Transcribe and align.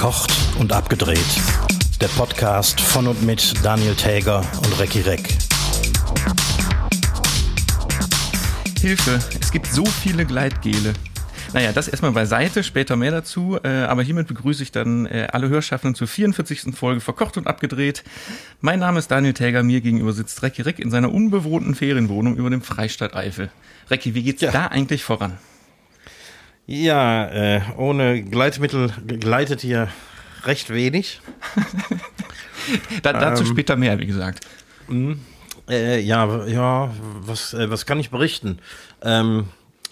Verkocht 0.00 0.32
und 0.58 0.72
abgedreht. 0.72 1.20
Der 2.00 2.08
Podcast 2.08 2.80
von 2.80 3.06
und 3.06 3.22
mit 3.22 3.52
Daniel 3.62 3.94
Täger 3.94 4.42
und 4.64 4.80
Recki 4.80 5.02
Reck. 5.02 5.36
Hilfe, 8.80 9.18
es 9.38 9.52
gibt 9.52 9.66
so 9.66 9.84
viele 9.84 10.24
Gleitgele. 10.24 10.94
Naja, 11.52 11.72
das 11.72 11.86
erstmal 11.86 12.12
beiseite, 12.12 12.64
später 12.64 12.96
mehr 12.96 13.10
dazu. 13.10 13.58
Äh, 13.62 13.82
aber 13.82 14.02
hiermit 14.02 14.26
begrüße 14.26 14.62
ich 14.62 14.72
dann 14.72 15.04
äh, 15.04 15.28
alle 15.32 15.50
Hörschaffenden 15.50 15.94
zur 15.94 16.08
44. 16.08 16.74
Folge 16.74 17.02
Verkocht 17.02 17.36
und 17.36 17.46
Abgedreht. 17.46 18.02
Mein 18.62 18.78
Name 18.78 19.00
ist 19.00 19.10
Daniel 19.10 19.34
Täger, 19.34 19.62
mir 19.62 19.82
gegenüber 19.82 20.14
sitzt 20.14 20.42
Recki 20.42 20.62
Reck 20.62 20.78
in 20.78 20.90
seiner 20.90 21.12
unbewohnten 21.12 21.74
Ferienwohnung 21.74 22.36
über 22.36 22.48
dem 22.48 22.62
Freistaat 22.62 23.14
Eifel. 23.14 23.50
Recki, 23.90 24.14
wie 24.14 24.22
geht's 24.22 24.40
ja. 24.40 24.50
da 24.50 24.68
eigentlich 24.68 25.04
voran? 25.04 25.36
Ja, 26.70 27.26
äh, 27.26 27.60
ohne 27.78 28.22
Gleitmittel 28.22 28.92
gleitet 29.04 29.60
hier 29.60 29.88
recht 30.44 30.70
wenig. 30.70 31.20
da, 33.02 33.12
dazu 33.12 33.42
ähm, 33.42 33.48
später 33.48 33.74
mehr, 33.74 33.98
wie 33.98 34.06
gesagt. 34.06 34.46
Mh, 34.86 35.16
äh, 35.68 35.98
ja, 35.98 36.46
ja, 36.46 36.94
was, 37.22 37.54
äh, 37.54 37.68
was 37.72 37.86
kann 37.86 37.98
ich 37.98 38.10
berichten? 38.10 38.60
Ähm, 39.02 39.46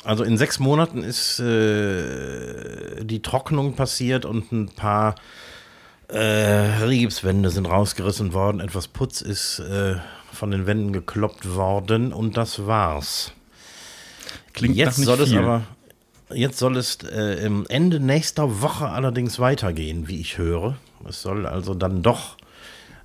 also 0.05 0.23
in 0.23 0.39
sechs 0.39 0.61
Monaten 0.61 1.03
ist 1.03 1.41
äh, 1.41 3.05
die 3.05 3.23
Trocknung 3.23 3.75
passiert 3.75 4.25
und 4.25 4.53
ein 4.53 4.69
paar 4.69 5.17
äh, 6.07 6.21
Rigipswände 6.21 7.51
sind 7.51 7.67
rausgerissen 7.67 8.33
worden. 8.35 8.61
Etwas 8.61 8.87
Putz 8.87 9.21
ist 9.21 9.59
äh, 9.59 9.97
von 10.33 10.53
den 10.53 10.69
Wänden 10.69 10.93
gekloppt 10.93 11.57
worden 11.57 12.13
und 12.13 12.37
das 12.37 12.69
war's. 12.69 13.33
Klingt 14.53 14.77
Jetzt 14.77 14.99
soll 14.99 15.17
viel. 15.17 15.27
es 15.27 15.33
aber 15.33 15.65
Jetzt 16.31 16.59
soll 16.59 16.77
es 16.77 16.99
äh, 17.05 17.51
Ende 17.69 18.01
nächster 18.01 18.61
Woche 18.61 18.89
allerdings 18.89 19.39
weitergehen, 19.39 20.09
wie 20.09 20.21
ich 20.21 20.39
höre. 20.39 20.77
Es 21.09 21.23
soll 21.23 21.47
also 21.47 21.75
dann 21.75 22.03
doch 22.03 22.37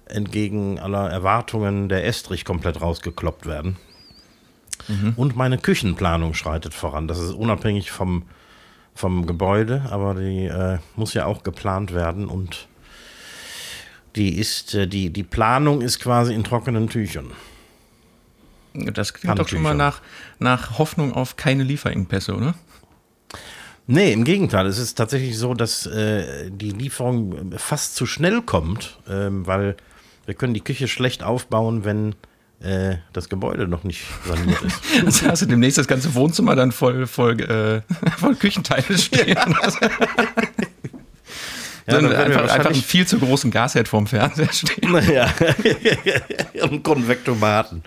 entgegen 0.05 0.79
aller 0.79 1.09
Erwartungen 1.09 1.89
der 1.89 2.05
Estrich 2.05 2.43
komplett 2.45 2.81
rausgekloppt 2.81 3.45
werden. 3.45 3.77
Mhm. 4.87 5.13
Und 5.15 5.35
meine 5.35 5.57
Küchenplanung 5.57 6.33
schreitet 6.33 6.73
voran. 6.73 7.07
Das 7.07 7.19
ist 7.19 7.31
unabhängig 7.31 7.91
vom, 7.91 8.23
vom 8.93 9.25
Gebäude, 9.25 9.83
aber 9.89 10.15
die 10.15 10.45
äh, 10.45 10.79
muss 10.95 11.13
ja 11.13 11.25
auch 11.25 11.43
geplant 11.43 11.93
werden 11.93 12.27
und 12.27 12.67
die 14.15 14.37
ist, 14.37 14.75
äh, 14.75 14.87
die, 14.87 15.11
die 15.11 15.23
Planung 15.23 15.81
ist 15.81 15.99
quasi 15.99 16.33
in 16.33 16.43
trockenen 16.43 16.89
Tüchern. 16.89 17.31
Das 18.73 19.13
klingt 19.13 19.37
doch 19.37 19.47
schon 19.47 19.61
mal 19.61 19.75
nach, 19.75 20.01
nach 20.39 20.79
Hoffnung 20.79 21.13
auf 21.13 21.35
keine 21.37 21.63
Lieferengpässe, 21.63 22.35
oder? 22.35 22.55
Nee, 23.85 24.13
im 24.13 24.23
Gegenteil. 24.23 24.65
Es 24.67 24.77
ist 24.77 24.95
tatsächlich 24.95 25.37
so, 25.37 25.53
dass 25.53 25.85
äh, 25.85 26.49
die 26.49 26.71
Lieferung 26.71 27.53
fast 27.57 27.95
zu 27.95 28.05
schnell 28.05 28.41
kommt, 28.41 28.99
ähm, 29.09 29.45
weil 29.45 29.75
wir 30.25 30.33
können 30.35 30.53
die 30.53 30.61
Küche 30.61 30.87
schlecht 30.87 31.21
aufbauen, 31.23 31.83
wenn 31.83 32.15
äh, 32.61 32.97
das 33.11 33.27
Gebäude 33.27 33.67
noch 33.67 33.83
nicht 33.83 34.05
saniert 34.25 34.61
ist. 34.61 34.81
also 35.05 35.27
hast 35.27 35.41
du 35.41 35.45
demnächst 35.47 35.77
das 35.77 35.87
ganze 35.87 36.15
Wohnzimmer 36.15 36.55
dann 36.55 36.71
voll, 36.71 37.07
voll, 37.07 37.39
äh, 37.41 37.81
voll 38.17 38.35
Küchenteile 38.35 38.97
stehen. 38.97 39.35
Ja. 39.37 39.47
Ja, 41.85 41.99
dann 41.99 42.13
einfach, 42.13 42.49
einfach 42.49 42.71
einen 42.71 42.81
viel 42.81 43.05
zu 43.05 43.19
großen 43.19 43.51
Gasherd 43.51 43.89
vorm 43.89 44.07
Fernseher 44.07 44.53
stehen. 44.53 44.89
Naja, 44.89 45.29
und 46.61 46.81
Konvektomaten. 46.81 47.83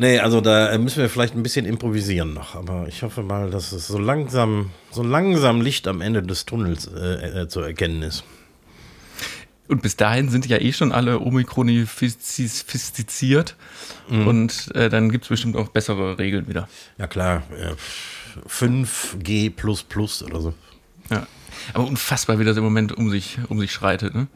Nee, 0.00 0.18
also 0.18 0.40
da 0.40 0.76
müssen 0.78 1.02
wir 1.02 1.10
vielleicht 1.10 1.34
ein 1.34 1.42
bisschen 1.42 1.66
improvisieren 1.66 2.32
noch. 2.32 2.54
Aber 2.54 2.88
ich 2.88 3.02
hoffe 3.02 3.22
mal, 3.22 3.50
dass 3.50 3.72
es 3.72 3.86
so 3.86 3.98
langsam, 3.98 4.70
so 4.90 5.02
langsam 5.02 5.60
Licht 5.60 5.86
am 5.86 6.00
Ende 6.00 6.22
des 6.22 6.46
Tunnels 6.46 6.86
äh, 6.86 7.42
äh, 7.42 7.48
zu 7.48 7.60
erkennen 7.60 8.00
ist. 8.00 8.24
Und 9.68 9.82
bis 9.82 9.96
dahin 9.96 10.30
sind 10.30 10.46
ja 10.46 10.56
eh 10.56 10.72
schon 10.72 10.92
alle 10.92 11.20
Omikronifiziert. 11.20 13.56
Mhm. 14.08 14.26
Und 14.26 14.74
äh, 14.74 14.88
dann 14.88 15.12
gibt 15.12 15.24
es 15.24 15.28
bestimmt 15.28 15.54
auch 15.54 15.68
bessere 15.68 16.18
Regeln 16.18 16.48
wieder. 16.48 16.66
Ja, 16.96 17.06
klar. 17.06 17.42
5G 18.48 19.52
oder 20.24 20.40
so. 20.40 20.54
Ja. 21.10 21.26
Aber 21.74 21.86
unfassbar, 21.86 22.38
wie 22.38 22.44
das 22.44 22.56
im 22.56 22.64
Moment 22.64 22.96
um 22.96 23.10
sich, 23.10 23.36
um 23.50 23.60
sich 23.60 23.70
schreitet, 23.70 24.14
ne? 24.14 24.28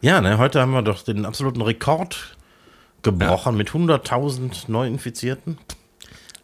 Ja, 0.00 0.22
ne, 0.22 0.38
heute 0.38 0.58
haben 0.60 0.72
wir 0.72 0.80
doch 0.80 1.02
den 1.02 1.26
absoluten 1.26 1.60
Rekord 1.60 2.35
gebrochen 3.06 3.52
ja. 3.52 3.58
mit 3.58 3.70
100.000 3.70 4.68
Neuinfizierten. 4.68 5.56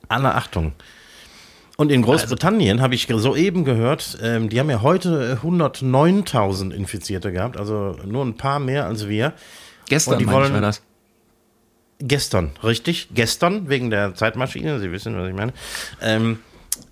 Alle 0.08 0.34
Achtung. 0.34 0.72
Und 1.76 1.90
in 1.90 2.02
Großbritannien 2.02 2.78
also, 2.78 2.84
habe 2.84 2.94
ich 2.94 3.08
soeben 3.08 3.64
gehört, 3.64 4.18
ähm, 4.22 4.48
die 4.48 4.60
haben 4.60 4.70
ja 4.70 4.82
heute 4.82 5.40
109.000 5.42 6.70
Infizierte 6.70 7.32
gehabt, 7.32 7.56
also 7.56 7.96
nur 8.04 8.24
ein 8.24 8.36
paar 8.36 8.60
mehr 8.60 8.86
als 8.86 9.08
wir. 9.08 9.32
Gestern 9.88 10.18
die 10.18 10.28
wollen, 10.28 10.52
war 10.52 10.60
das. 10.60 10.82
Gestern, 11.98 12.52
richtig? 12.62 13.08
Gestern, 13.14 13.68
wegen 13.68 13.90
der 13.90 14.14
Zeitmaschine, 14.14 14.78
Sie 14.80 14.92
wissen, 14.92 15.16
was 15.16 15.28
ich 15.28 15.34
meine. 15.34 15.52
Ähm, 16.00 16.38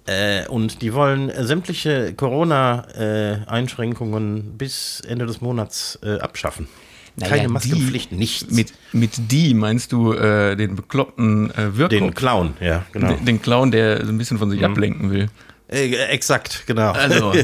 äh, 0.07 0.49
und 0.49 0.83
die 0.83 0.93
wollen 0.95 1.31
sämtliche 1.45 2.13
Corona-Einschränkungen 2.15 4.39
äh, 4.39 4.43
bis 4.57 5.01
Ende 5.07 5.27
des 5.27 5.41
Monats 5.41 6.01
äh, 6.03 6.19
abschaffen. 6.19 6.67
Naja, 7.17 7.37
Keine 7.37 7.49
Maskenpflicht, 7.49 8.13
nichts. 8.13 8.51
Mit, 8.51 8.73
mit 8.93 9.11
die 9.31 9.55
meinst 9.55 9.93
du 9.93 10.13
äh, 10.13 10.57
den 10.57 10.77
bekloppten 10.77 11.51
äh, 11.51 11.77
Wirker? 11.77 11.89
Den 11.89 12.15
Clown, 12.15 12.55
ja, 12.61 12.87
genau. 12.93 13.13
Den, 13.15 13.25
den, 13.25 13.43
Clown, 13.43 13.71
der 13.71 14.05
so 14.05 14.13
ein 14.13 14.19
bisschen 14.19 14.39
von 14.39 14.51
sich 14.51 14.61
mhm. 14.61 14.67
ablenken 14.67 15.11
will. 15.11 15.29
Äh, 15.69 15.93
exakt, 16.07 16.65
genau. 16.67 16.93
Also. 16.93 17.35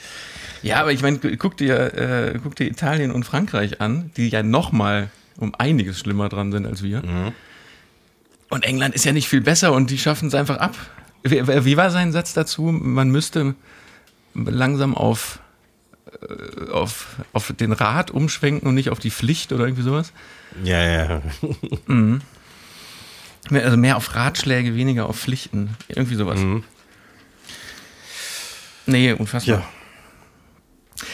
ja, 0.62 0.80
aber 0.80 0.92
ich 0.92 1.02
meine, 1.02 1.18
guck 1.18 1.56
dir, 1.56 1.94
äh, 1.94 2.38
guck 2.42 2.56
dir 2.56 2.66
Italien 2.66 3.10
und 3.10 3.24
Frankreich 3.24 3.80
an, 3.80 4.10
die 4.16 4.28
ja 4.28 4.42
noch 4.42 4.72
mal 4.72 5.10
um 5.38 5.54
einiges 5.54 6.00
schlimmer 6.00 6.28
dran 6.28 6.52
sind 6.52 6.66
als 6.66 6.82
wir. 6.82 7.02
Mhm. 7.02 7.32
Und 8.50 8.64
England 8.64 8.94
ist 8.94 9.04
ja 9.04 9.12
nicht 9.12 9.28
viel 9.28 9.40
besser 9.40 9.72
und 9.72 9.90
die 9.90 9.98
schaffen 9.98 10.28
es 10.28 10.34
einfach 10.34 10.58
ab. 10.58 10.76
Wie, 11.22 11.46
wie 11.46 11.76
war 11.76 11.90
sein 11.90 12.12
Satz 12.12 12.34
dazu? 12.34 12.62
Man 12.64 13.10
müsste 13.10 13.54
langsam 14.34 14.94
auf 14.94 15.38
äh, 15.38 15.43
auf, 16.70 17.16
auf 17.32 17.52
den 17.52 17.72
Rat 17.72 18.10
umschwenken 18.10 18.68
und 18.68 18.74
nicht 18.74 18.90
auf 18.90 18.98
die 18.98 19.10
Pflicht 19.10 19.52
oder 19.52 19.64
irgendwie 19.64 19.82
sowas. 19.82 20.12
Ja, 20.62 20.82
ja. 20.82 21.22
Mhm. 21.86 22.20
Also 23.50 23.76
mehr 23.76 23.96
auf 23.96 24.14
Ratschläge, 24.14 24.74
weniger 24.74 25.06
auf 25.06 25.18
Pflichten. 25.18 25.76
Irgendwie 25.88 26.14
sowas. 26.14 26.40
Mhm. 26.40 26.64
Nee, 28.86 29.12
unfassbar. 29.12 29.58
Ja. 29.58 29.68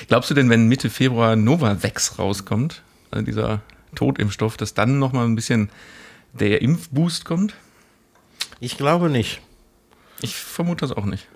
Glaubst 0.09 0.31
du 0.31 0.35
denn, 0.35 0.51
wenn 0.51 0.69
Mitte 0.69 0.91
Februar 0.91 1.37
Novavax 1.37 2.19
rauskommt, 2.19 2.83
also 3.11 3.25
dieser 3.25 3.63
Totimpfstoff, 3.95 4.57
dass 4.57 4.75
dann 4.75 4.99
nochmal 4.99 5.27
ein 5.27 5.35
bisschen 5.35 5.71
der 6.33 6.63
Impfboost 6.63 7.25
kommt? 7.25 7.55
Ich 8.61 8.77
glaube 8.77 9.11
nicht. 9.11 9.41
Ich 10.21 10.37
vermute 10.37 10.87
das 10.87 10.97
auch 10.97 11.07
nicht 11.07 11.27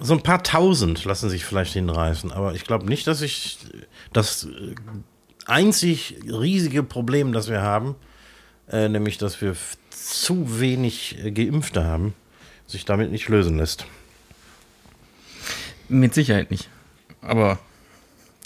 so 0.00 0.14
ein 0.14 0.22
paar 0.22 0.42
tausend 0.42 1.04
lassen 1.04 1.28
sich 1.28 1.44
vielleicht 1.44 1.74
hinreißen, 1.74 2.32
aber 2.32 2.54
ich 2.54 2.64
glaube 2.64 2.86
nicht, 2.86 3.06
dass 3.06 3.20
ich 3.22 3.58
das 4.12 4.48
einzig 5.46 6.16
riesige 6.26 6.82
Problem, 6.82 7.32
das 7.32 7.48
wir 7.48 7.62
haben, 7.62 7.94
äh, 8.70 8.88
nämlich 8.88 9.18
dass 9.18 9.40
wir 9.40 9.54
zu 9.90 10.60
wenig 10.60 11.18
äh, 11.22 11.30
Geimpfte 11.30 11.84
haben, 11.84 12.14
sich 12.66 12.84
damit 12.84 13.10
nicht 13.10 13.28
lösen 13.28 13.58
lässt. 13.58 13.86
Mit 15.88 16.14
Sicherheit 16.14 16.50
nicht. 16.50 16.70
Aber 17.20 17.58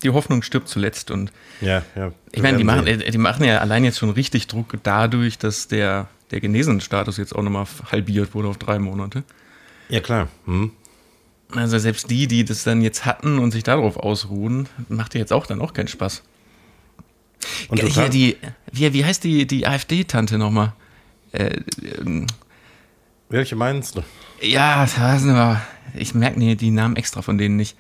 die 0.03 0.11
Hoffnung 0.11 0.43
stirbt 0.43 0.69
zuletzt 0.69 1.11
und 1.11 1.33
ja, 1.61 1.83
ja. 1.95 2.12
Ich 2.33 2.43
meine, 2.43 2.59
die 2.59 2.65
machen, 2.65 2.85
die 2.85 3.19
machen 3.19 3.45
ja 3.45 3.59
allein 3.59 3.85
jetzt 3.85 3.99
schon 3.99 4.11
richtig 4.11 4.47
Druck 4.47 4.75
dadurch, 4.83 5.39
dass 5.39 5.69
der, 5.69 6.09
der 6.31 6.41
Genesenenstatus 6.41 7.17
jetzt 7.17 7.35
auch 7.35 7.43
nochmal 7.43 7.67
halbiert 7.91 8.35
wurde 8.35 8.49
auf 8.49 8.59
drei 8.59 8.79
Monate. 8.79 9.23
Ja, 9.88 10.00
klar. 10.00 10.29
Hm. 10.44 10.73
Also 11.54 11.78
selbst 11.78 12.10
die, 12.10 12.26
die 12.26 12.44
das 12.44 12.64
dann 12.64 12.82
jetzt 12.82 13.04
hatten 13.04 13.38
und 13.38 13.52
sich 13.52 13.62
darauf 13.62 13.96
ausruhen, 13.96 14.69
macht 14.88 15.14
dir 15.14 15.19
jetzt 15.19 15.32
auch 15.32 15.46
dann 15.46 15.60
auch 15.60 15.72
keinen 15.72 15.88
Spaß. 15.88 16.22
Und 17.69 17.81
ja, 17.81 17.88
hier 17.88 18.08
die, 18.08 18.37
wie, 18.72 18.93
wie 18.93 19.04
heißt 19.04 19.22
die, 19.22 19.46
die 19.46 19.66
AfD-Tante 19.66 20.38
nochmal? 20.38 20.72
Äh, 21.32 21.60
ähm, 22.00 22.26
Welche 23.28 23.54
meinst 23.54 23.96
du? 23.96 24.02
Ja, 24.40 24.87
ich 25.94 26.14
merke 26.14 26.38
nee, 26.38 26.56
die 26.56 26.70
Namen 26.70 26.96
extra 26.96 27.22
von 27.22 27.38
denen 27.38 27.56
nicht. 27.56 27.76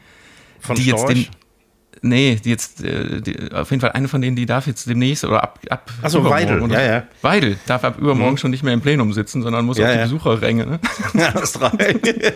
Von 0.60 0.76
die 0.76 0.84
Storch? 0.84 1.10
jetzt 1.10 1.28
den, 1.28 1.36
Nee, 2.02 2.38
die 2.42 2.50
jetzt, 2.50 2.84
äh, 2.84 3.20
die, 3.20 3.52
auf 3.52 3.70
jeden 3.70 3.80
Fall 3.80 3.92
eine 3.92 4.08
von 4.08 4.20
denen, 4.20 4.36
die 4.36 4.46
darf 4.46 4.66
jetzt 4.66 4.88
demnächst 4.88 5.24
oder 5.24 5.42
ab. 5.42 5.58
ab 5.70 5.90
Achso, 6.02 6.22
Weidel, 6.24 6.60
oder? 6.60 6.82
ja, 6.82 6.92
ja. 6.92 7.02
Weidel 7.22 7.58
darf 7.66 7.84
ab 7.84 7.98
übermorgen 7.98 8.32
mhm. 8.32 8.38
schon 8.38 8.50
nicht 8.50 8.62
mehr 8.62 8.74
im 8.74 8.80
Plenum 8.80 9.12
sitzen, 9.12 9.42
sondern 9.42 9.64
muss 9.64 9.78
ja, 9.78 9.86
auf 9.86 9.92
die 9.92 9.98
ja. 9.98 10.04
Besucherränge. 10.04 10.66
Ne? 10.66 10.80
Ja, 11.14 11.34
hast 11.34 11.60
recht. 11.60 12.06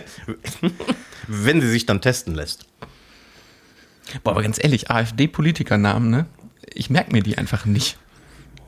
Wenn 1.33 1.61
sie 1.61 1.69
sich 1.69 1.85
dann 1.85 2.01
testen 2.01 2.35
lässt. 2.35 2.65
Boah, 4.23 4.31
aber 4.31 4.43
ganz 4.43 4.61
ehrlich, 4.61 4.91
AfD-Politikernamen, 4.91 6.09
ne? 6.09 6.25
Ich 6.73 6.89
merke 6.89 7.11
mir 7.11 7.23
die 7.23 7.37
einfach 7.37 7.65
nicht. 7.65 7.97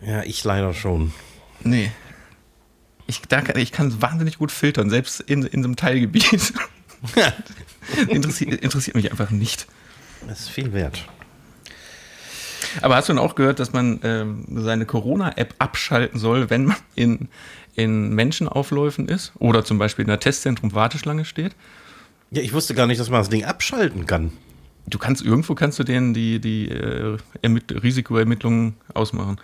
Ja, 0.01 0.23
ich 0.23 0.43
leider 0.43 0.73
schon. 0.73 1.13
Nee. 1.61 1.91
Ich, 3.07 3.21
da, 3.21 3.43
ich 3.55 3.71
kann 3.71 4.01
wahnsinnig 4.01 4.37
gut 4.37 4.51
filtern, 4.51 4.89
selbst 4.89 5.19
in, 5.19 5.43
in 5.43 5.61
so 5.61 5.67
einem 5.67 5.75
Teilgebiet. 5.75 6.53
interessiert, 8.07 8.61
interessiert 8.61 8.95
mich 8.95 9.11
einfach 9.11 9.29
nicht. 9.29 9.67
Das 10.27 10.41
ist 10.41 10.49
viel 10.49 10.71
wert. 10.71 11.05
Aber 12.81 12.95
hast 12.95 13.09
du 13.09 13.13
denn 13.13 13.19
auch 13.21 13.35
gehört, 13.35 13.59
dass 13.59 13.73
man 13.73 13.99
ähm, 14.03 14.45
seine 14.49 14.85
Corona-App 14.85 15.55
abschalten 15.59 16.19
soll, 16.19 16.49
wenn 16.49 16.65
man 16.65 16.77
in, 16.95 17.27
in 17.75 18.09
Menschenaufläufen 18.15 19.09
ist 19.09 19.33
oder 19.37 19.65
zum 19.65 19.77
Beispiel 19.77 20.05
in 20.05 20.11
einer 20.11 20.19
Testzentrum-Warteschlange 20.19 21.25
steht? 21.25 21.55
Ja, 22.33 22.41
ich 22.41 22.51
wusste 22.51 22.73
gar 22.73 22.87
nicht, 22.87 22.99
dass 22.99 23.09
man 23.09 23.19
das 23.19 23.29
Ding 23.29 23.43
abschalten 23.43 24.07
kann. 24.07 24.33
Du 24.87 24.97
kannst 24.97 25.23
irgendwo 25.23 25.53
kannst 25.53 25.77
du 25.77 25.83
denen 25.83 26.15
die, 26.15 26.39
die 26.39 26.67
äh, 26.67 27.17
Ermitt 27.43 27.83
Risikoermittlungen 27.83 28.75
ausmachen. 28.93 29.39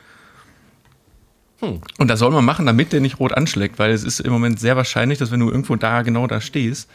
Hm. 1.59 1.81
Und 1.99 2.07
das 2.07 2.19
soll 2.19 2.31
man 2.31 2.43
machen, 2.43 2.65
damit 2.65 2.91
der 2.91 2.99
nicht 2.99 3.19
rot 3.19 3.33
anschlägt, 3.33 3.77
weil 3.77 3.91
es 3.91 4.03
ist 4.03 4.21
im 4.21 4.31
Moment 4.31 4.59
sehr 4.59 4.75
wahrscheinlich, 4.75 5.19
dass 5.19 5.29
wenn 5.29 5.39
du 5.39 5.49
irgendwo 5.49 5.75
da 5.75 6.01
genau 6.01 6.25
da 6.25 6.41
stehst, 6.41 6.89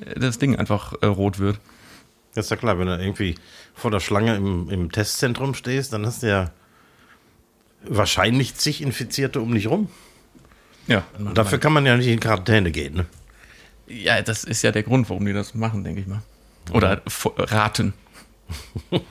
äh, 0.00 0.20
das 0.20 0.38
Ding 0.38 0.56
einfach 0.56 0.92
äh, 1.00 1.06
rot 1.06 1.38
wird. 1.38 1.58
Das 2.34 2.46
ist 2.46 2.50
ja 2.50 2.56
klar, 2.56 2.78
wenn 2.78 2.88
du 2.88 2.98
irgendwie 2.98 3.36
vor 3.74 3.90
der 3.90 4.00
Schlange 4.00 4.36
im, 4.36 4.68
im 4.68 4.92
Testzentrum 4.92 5.54
stehst, 5.54 5.94
dann 5.94 6.04
hast 6.04 6.22
du 6.22 6.28
ja 6.28 6.50
wahrscheinlich 7.86 8.56
zig 8.56 8.82
Infizierte 8.82 9.40
um 9.40 9.54
dich 9.54 9.68
rum. 9.68 9.88
Ja. 10.86 11.04
Und 11.18 11.38
dafür 11.38 11.58
kann 11.58 11.72
man 11.72 11.86
ja 11.86 11.96
nicht 11.96 12.08
in 12.08 12.20
Quarantäne 12.20 12.70
gehen, 12.70 12.94
ne? 12.94 13.06
Ja, 13.86 14.22
das 14.22 14.44
ist 14.44 14.62
ja 14.62 14.72
der 14.72 14.82
Grund, 14.82 15.08
warum 15.10 15.26
die 15.26 15.32
das 15.32 15.54
machen, 15.54 15.84
denke 15.84 16.00
ich 16.00 16.06
mal. 16.06 16.22
Oder 16.72 17.02
raten. 17.36 17.92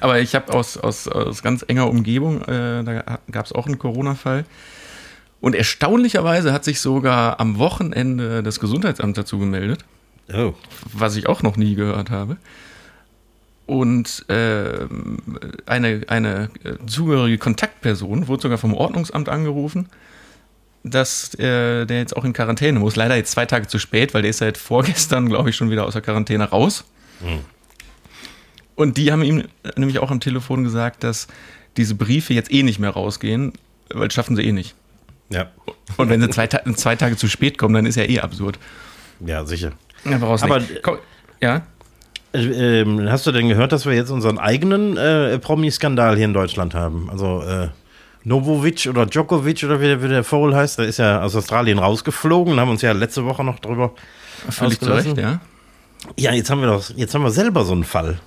Aber 0.00 0.20
ich 0.20 0.34
habe 0.34 0.52
aus, 0.52 0.76
aus, 0.76 1.06
aus 1.06 1.42
ganz 1.42 1.64
enger 1.66 1.88
Umgebung, 1.88 2.42
äh, 2.42 2.82
da 2.82 3.20
gab 3.30 3.46
es 3.46 3.52
auch 3.52 3.66
einen 3.66 3.78
Corona-Fall. 3.78 4.44
Und 5.40 5.54
erstaunlicherweise 5.54 6.52
hat 6.52 6.64
sich 6.64 6.80
sogar 6.80 7.38
am 7.38 7.58
Wochenende 7.58 8.42
das 8.42 8.58
Gesundheitsamt 8.58 9.16
dazu 9.16 9.38
gemeldet. 9.38 9.84
Oh. 10.32 10.54
Was 10.92 11.16
ich 11.16 11.28
auch 11.28 11.42
noch 11.42 11.56
nie 11.56 11.74
gehört 11.74 12.10
habe. 12.10 12.38
Und 13.66 14.24
äh, 14.28 14.86
eine, 15.66 16.02
eine 16.08 16.50
zugehörige 16.86 17.38
Kontaktperson 17.38 18.26
wurde 18.26 18.42
sogar 18.42 18.58
vom 18.58 18.74
Ordnungsamt 18.74 19.28
angerufen, 19.28 19.88
dass 20.90 21.34
äh, 21.34 21.84
der 21.86 21.98
jetzt 21.98 22.16
auch 22.16 22.24
in 22.24 22.32
Quarantäne 22.32 22.78
muss. 22.78 22.96
Leider 22.96 23.16
jetzt 23.16 23.30
zwei 23.32 23.46
Tage 23.46 23.66
zu 23.66 23.78
spät, 23.78 24.14
weil 24.14 24.22
der 24.22 24.30
ist 24.30 24.38
seit 24.38 24.56
vorgestern, 24.58 25.28
glaube 25.28 25.50
ich, 25.50 25.56
schon 25.56 25.70
wieder 25.70 25.86
aus 25.86 25.92
der 25.92 26.02
Quarantäne 26.02 26.44
raus. 26.44 26.84
Mhm. 27.20 27.40
Und 28.74 28.96
die 28.96 29.10
haben 29.10 29.22
ihm 29.22 29.44
nämlich 29.76 29.98
auch 29.98 30.10
am 30.10 30.20
Telefon 30.20 30.62
gesagt, 30.62 31.02
dass 31.02 31.26
diese 31.76 31.94
Briefe 31.94 32.34
jetzt 32.34 32.52
eh 32.52 32.62
nicht 32.62 32.78
mehr 32.78 32.90
rausgehen, 32.90 33.52
weil 33.92 34.08
das 34.08 34.14
schaffen 34.14 34.36
sie 34.36 34.42
eh 34.42 34.52
nicht. 34.52 34.74
Ja. 35.30 35.50
Und 35.96 36.08
wenn 36.08 36.20
sie 36.20 36.30
zwei, 36.30 36.46
zwei 36.46 36.96
Tage 36.96 37.16
zu 37.16 37.28
spät 37.28 37.58
kommen, 37.58 37.74
dann 37.74 37.86
ist 37.86 37.96
ja 37.96 38.04
eh 38.04 38.20
absurd. 38.20 38.58
Ja, 39.20 39.44
sicher. 39.44 39.72
Ja, 40.04 40.16
Aber 40.16 40.62
Komm, 40.82 40.98
ja. 41.40 41.62
Äh, 42.32 42.82
äh, 42.82 43.08
hast 43.08 43.26
du 43.26 43.32
denn 43.32 43.48
gehört, 43.48 43.72
dass 43.72 43.86
wir 43.86 43.94
jetzt 43.94 44.10
unseren 44.10 44.38
eigenen 44.38 44.96
äh, 44.96 45.38
Promi-Skandal 45.38 46.16
hier 46.16 46.26
in 46.26 46.34
Deutschland 46.34 46.74
haben? 46.74 47.08
Also 47.10 47.42
äh, 47.42 47.68
Novovic 48.28 48.86
oder 48.88 49.06
Djokovic 49.06 49.64
oder 49.64 49.80
wie 49.80 49.86
der, 49.86 50.02
wie 50.02 50.08
der 50.08 50.22
Vogel 50.22 50.54
heißt, 50.54 50.78
der 50.78 50.86
ist 50.86 50.98
ja 50.98 51.22
aus 51.22 51.34
Australien 51.34 51.78
rausgeflogen, 51.78 52.60
haben 52.60 52.70
uns 52.70 52.82
ja 52.82 52.92
letzte 52.92 53.24
Woche 53.24 53.42
noch 53.42 53.58
drüber 53.58 53.92
Völlig 54.50 54.78
zu 54.78 54.92
Recht, 54.92 55.16
ja. 55.16 55.40
Ja, 56.16 56.32
jetzt 56.32 56.48
haben 56.50 56.60
wir 56.60 56.68
doch, 56.68 56.90
jetzt 56.94 57.14
haben 57.14 57.22
wir 57.22 57.30
selber 57.30 57.64
so 57.64 57.72
einen 57.72 57.84
Fall. 57.84 58.20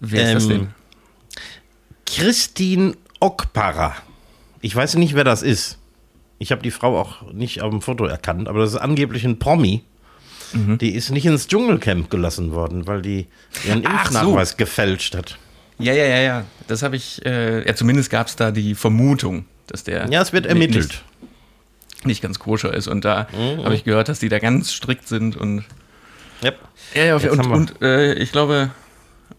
Wer 0.00 0.22
ist 0.22 0.28
ähm, 0.28 0.34
das 0.34 0.48
denn? 0.48 0.68
Christine 2.06 2.94
Okpara. 3.20 3.94
Ich 4.60 4.74
weiß 4.74 4.94
nicht, 4.96 5.14
wer 5.14 5.24
das 5.24 5.42
ist. 5.42 5.78
Ich 6.38 6.52
habe 6.52 6.62
die 6.62 6.70
Frau 6.70 6.98
auch 6.98 7.32
nicht 7.32 7.60
auf 7.60 7.70
dem 7.70 7.82
Foto 7.82 8.06
erkannt, 8.06 8.48
aber 8.48 8.60
das 8.60 8.70
ist 8.70 8.78
angeblich 8.78 9.24
ein 9.24 9.38
Promi. 9.38 9.82
Mhm. 10.52 10.78
Die 10.78 10.94
ist 10.94 11.10
nicht 11.10 11.26
ins 11.26 11.48
Dschungelcamp 11.48 12.10
gelassen 12.10 12.52
worden, 12.52 12.86
weil 12.86 13.02
die 13.02 13.26
ihren 13.66 13.82
Impfnachweis 13.84 14.50
so. 14.50 14.56
gefälscht 14.56 15.14
hat. 15.14 15.38
Ja, 15.80 15.92
ja, 15.92 16.04
ja, 16.04 16.18
ja. 16.18 16.44
Das 16.68 16.82
habe 16.82 16.96
ich, 16.96 17.24
äh, 17.24 17.66
ja, 17.66 17.74
zumindest 17.74 18.10
gab 18.10 18.26
es 18.26 18.36
da 18.36 18.50
die 18.50 18.74
Vermutung, 18.74 19.44
dass 19.66 19.84
der. 19.84 20.08
Ja, 20.10 20.22
es 20.22 20.32
wird 20.32 20.46
ermittelt. 20.46 21.02
Nicht, 22.00 22.06
nicht 22.06 22.22
ganz 22.22 22.38
koscher 22.38 22.72
ist. 22.72 22.88
Und 22.88 23.04
da 23.04 23.28
mhm. 23.32 23.64
habe 23.64 23.74
ich 23.74 23.84
gehört, 23.84 24.08
dass 24.08 24.18
die 24.18 24.28
da 24.28 24.38
ganz 24.38 24.72
strikt 24.72 25.08
sind 25.08 25.36
und. 25.36 25.64
Yep. 26.42 26.58
Ja, 26.94 27.04
ja, 27.04 27.16
und, 27.16 27.46
und 27.46 27.82
äh, 27.82 28.14
ich 28.14 28.32
glaube, 28.32 28.70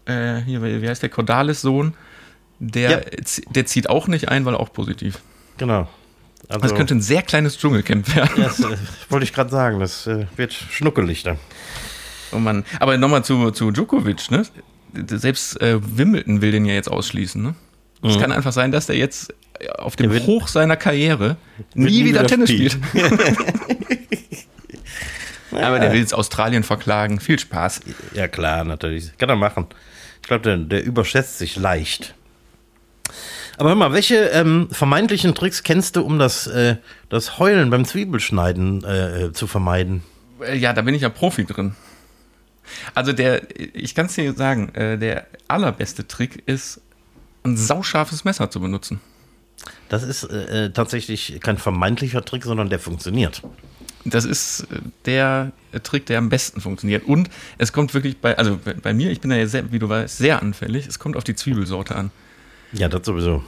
äh, 0.06 0.40
hier, 0.42 0.62
wie 0.62 0.88
heißt 0.88 1.02
der, 1.02 1.10
Cordalis-Sohn, 1.10 1.94
der, 2.58 2.90
ja. 2.90 3.00
der 3.50 3.66
zieht 3.66 3.88
auch 3.88 4.06
nicht 4.06 4.28
ein, 4.28 4.44
weil 4.44 4.54
auch 4.54 4.72
positiv. 4.72 5.18
Genau. 5.58 5.88
Also, 6.48 6.60
das 6.60 6.74
könnte 6.74 6.94
ein 6.94 7.00
sehr 7.00 7.22
kleines 7.22 7.58
Dschungelcamp 7.58 8.14
werden. 8.14 8.30
Das 8.36 8.60
äh, 8.60 8.76
wollte 9.08 9.24
ich 9.24 9.32
gerade 9.32 9.50
sagen, 9.50 9.80
das 9.80 10.06
äh, 10.06 10.26
wird 10.36 10.52
schnuckelig 10.52 11.22
dann. 11.22 11.38
Oh 12.32 12.38
Mann. 12.38 12.64
Aber 12.80 12.96
nochmal 12.98 13.24
zu, 13.24 13.50
zu 13.50 13.70
Djokovic, 13.70 14.30
ne? 14.30 14.44
Selbst 15.06 15.60
äh, 15.60 15.78
Wimbledon 15.80 16.42
will 16.42 16.52
den 16.52 16.64
ja 16.64 16.74
jetzt 16.74 16.90
ausschließen, 16.90 17.42
ne? 17.42 17.54
Es 18.02 18.16
mhm. 18.16 18.20
kann 18.20 18.32
einfach 18.32 18.52
sein, 18.52 18.72
dass 18.72 18.86
der 18.86 18.96
jetzt 18.96 19.32
auf 19.78 19.96
dem 19.96 20.10
Hoch 20.26 20.48
seiner 20.48 20.76
Karriere 20.76 21.36
nie, 21.74 22.04
wieder, 22.04 22.26
Tennis 22.26 22.50
spielt. 22.50 22.78
Aber 25.52 25.78
der 25.78 25.92
will 25.92 26.00
jetzt 26.00 26.14
Australien 26.14 26.62
verklagen. 26.62 27.20
Viel 27.20 27.38
Spaß. 27.38 27.80
Ja, 28.14 28.26
klar, 28.26 28.64
natürlich. 28.64 29.16
Kann 29.18 29.28
er 29.28 29.36
machen. 29.36 29.66
Ich 30.22 30.28
glaube, 30.28 30.42
der, 30.42 30.56
der 30.56 30.82
überschätzt 30.84 31.38
sich 31.38 31.56
leicht. 31.56 32.14
Aber 33.58 33.68
hör 33.68 33.76
mal, 33.76 33.92
welche 33.92 34.16
ähm, 34.28 34.68
vermeintlichen 34.70 35.34
Tricks 35.34 35.62
kennst 35.62 35.96
du, 35.96 36.02
um 36.02 36.18
das, 36.18 36.46
äh, 36.46 36.76
das 37.10 37.38
Heulen 37.38 37.68
beim 37.70 37.84
Zwiebelschneiden 37.84 38.82
äh, 38.84 39.24
äh 39.24 39.32
zu 39.32 39.46
vermeiden? 39.46 40.02
Äh, 40.40 40.56
ja, 40.56 40.72
da 40.72 40.82
bin 40.82 40.94
ich 40.94 41.02
ja 41.02 41.10
Profi 41.10 41.44
drin. 41.44 41.74
Also 42.94 43.12
der, 43.12 43.42
ich 43.58 43.94
kann 43.94 44.06
es 44.06 44.14
dir 44.14 44.32
sagen, 44.32 44.74
äh, 44.74 44.98
der 44.98 45.26
allerbeste 45.48 46.06
Trick 46.06 46.42
ist, 46.46 46.80
ein 47.44 47.56
sauscharfes 47.56 48.24
Messer 48.24 48.50
zu 48.50 48.60
benutzen. 48.60 49.00
Das 49.88 50.02
ist 50.02 50.24
äh, 50.24 50.70
tatsächlich 50.72 51.40
kein 51.40 51.58
vermeintlicher 51.58 52.24
Trick, 52.24 52.44
sondern 52.44 52.68
der 52.70 52.78
funktioniert. 52.78 53.42
Das 54.04 54.24
ist 54.24 54.66
der 55.06 55.52
Trick, 55.82 56.06
der 56.06 56.18
am 56.18 56.28
besten 56.28 56.60
funktioniert. 56.60 57.04
Und 57.04 57.30
es 57.58 57.72
kommt 57.72 57.94
wirklich 57.94 58.18
bei, 58.18 58.36
also 58.36 58.58
bei 58.82 58.94
mir, 58.94 59.10
ich 59.10 59.20
bin 59.20 59.30
da 59.30 59.36
ja 59.36 59.46
sehr, 59.46 59.70
wie 59.70 59.78
du 59.78 59.88
weißt, 59.88 60.18
sehr 60.18 60.42
anfällig. 60.42 60.86
Es 60.86 60.98
kommt 60.98 61.16
auf 61.16 61.24
die 61.24 61.36
Zwiebelsorte 61.36 61.94
an. 61.94 62.10
Ja, 62.72 62.88
das 62.88 63.06
sowieso. 63.06 63.44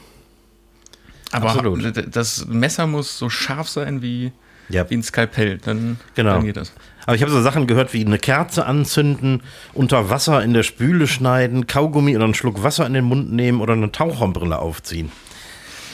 Aber 1.33 1.51
Absolut. 1.51 2.15
das 2.15 2.47
Messer 2.47 2.87
muss 2.87 3.19
so 3.19 3.29
scharf 3.29 3.69
sein 3.69 4.03
wie, 4.03 4.31
ja. 4.69 4.89
wie 4.89 4.95
ein 4.95 5.03
Skalpell. 5.03 5.59
Dann, 5.59 5.99
genau. 6.15 6.35
dann 6.35 6.45
geht 6.45 6.57
das. 6.57 6.73
Aber 7.07 7.17
ich 7.17 7.23
habe 7.23 7.33
so 7.33 7.43
Sachen 7.43 7.67
gehört 7.67 7.93
wie 7.93 8.05
eine 8.05 8.19
Kerze 8.19 8.67
anzünden, 8.67 9.43
unter 9.73 10.11
Wasser 10.11 10.43
in 10.43 10.53
der 10.55 10.63
Spüle 10.63 11.07
schneiden, 11.07 11.67
Kaugummi 11.67 12.17
oder 12.17 12.25
einen 12.25 12.35
Schluck 12.35 12.63
Wasser 12.63 12.87
in 12.87 12.95
den 12.95 13.05
Mund 13.05 13.33
nehmen 13.33 13.61
oder 13.61 13.75
eine 13.75 13.93
Taucherbrille 13.93 14.59
aufziehen. 14.59 15.13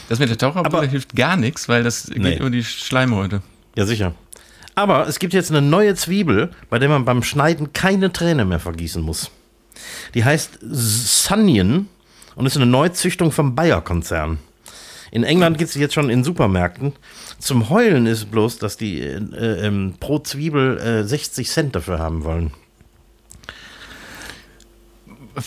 Das 0.09 0.19
mit 0.19 0.29
der 0.29 0.39
Taucherbrille 0.39 0.79
Aber, 0.79 0.87
hilft 0.87 1.15
gar 1.15 1.37
nichts, 1.37 1.69
weil 1.69 1.83
das 1.83 2.09
nee. 2.09 2.31
geht 2.31 2.41
über 2.41 2.51
die 2.51 2.65
Schleimhäute. 2.65 3.43
Ja, 3.77 3.87
sicher. 3.87 4.15
Aber 4.75 5.07
es 5.07 5.19
gibt 5.19 5.35
jetzt 5.35 5.51
eine 5.51 5.63
neue 5.63 5.95
Zwiebel, 5.95 6.51
bei 6.69 6.79
der 6.79 6.89
man 6.89 7.05
beim 7.05 7.23
Schneiden 7.23 7.73
keine 7.73 8.13
Träne 8.13 8.45
mehr 8.45 8.61
vergießen 8.61 9.03
muss. 9.03 9.31
Die 10.15 10.25
heißt 10.25 10.59
Sunnion 10.63 11.89
und 12.35 12.47
ist 12.47 12.57
eine 12.57 12.67
Neuzüchtung 12.67 13.33
vom 13.33 13.55
Bayer-Konzern. 13.55 14.39
In 15.11 15.25
England 15.25 15.59
gibt 15.59 15.69
es 15.69 15.75
sie 15.75 15.81
jetzt 15.81 15.95
schon 15.95 16.09
in 16.09 16.25
Supermärkten. 16.25 16.93
Zum 17.41 17.71
Heulen 17.71 18.07
ist 18.07 18.31
bloß, 18.31 18.59
dass 18.59 18.77
die 18.77 19.01
äh, 19.01 19.17
äh, 19.17 19.93
pro 19.99 20.19
Zwiebel 20.19 20.79
äh, 20.79 21.05
60 21.05 21.49
Cent 21.49 21.75
dafür 21.75 21.99
haben 21.99 22.23
wollen. 22.23 22.53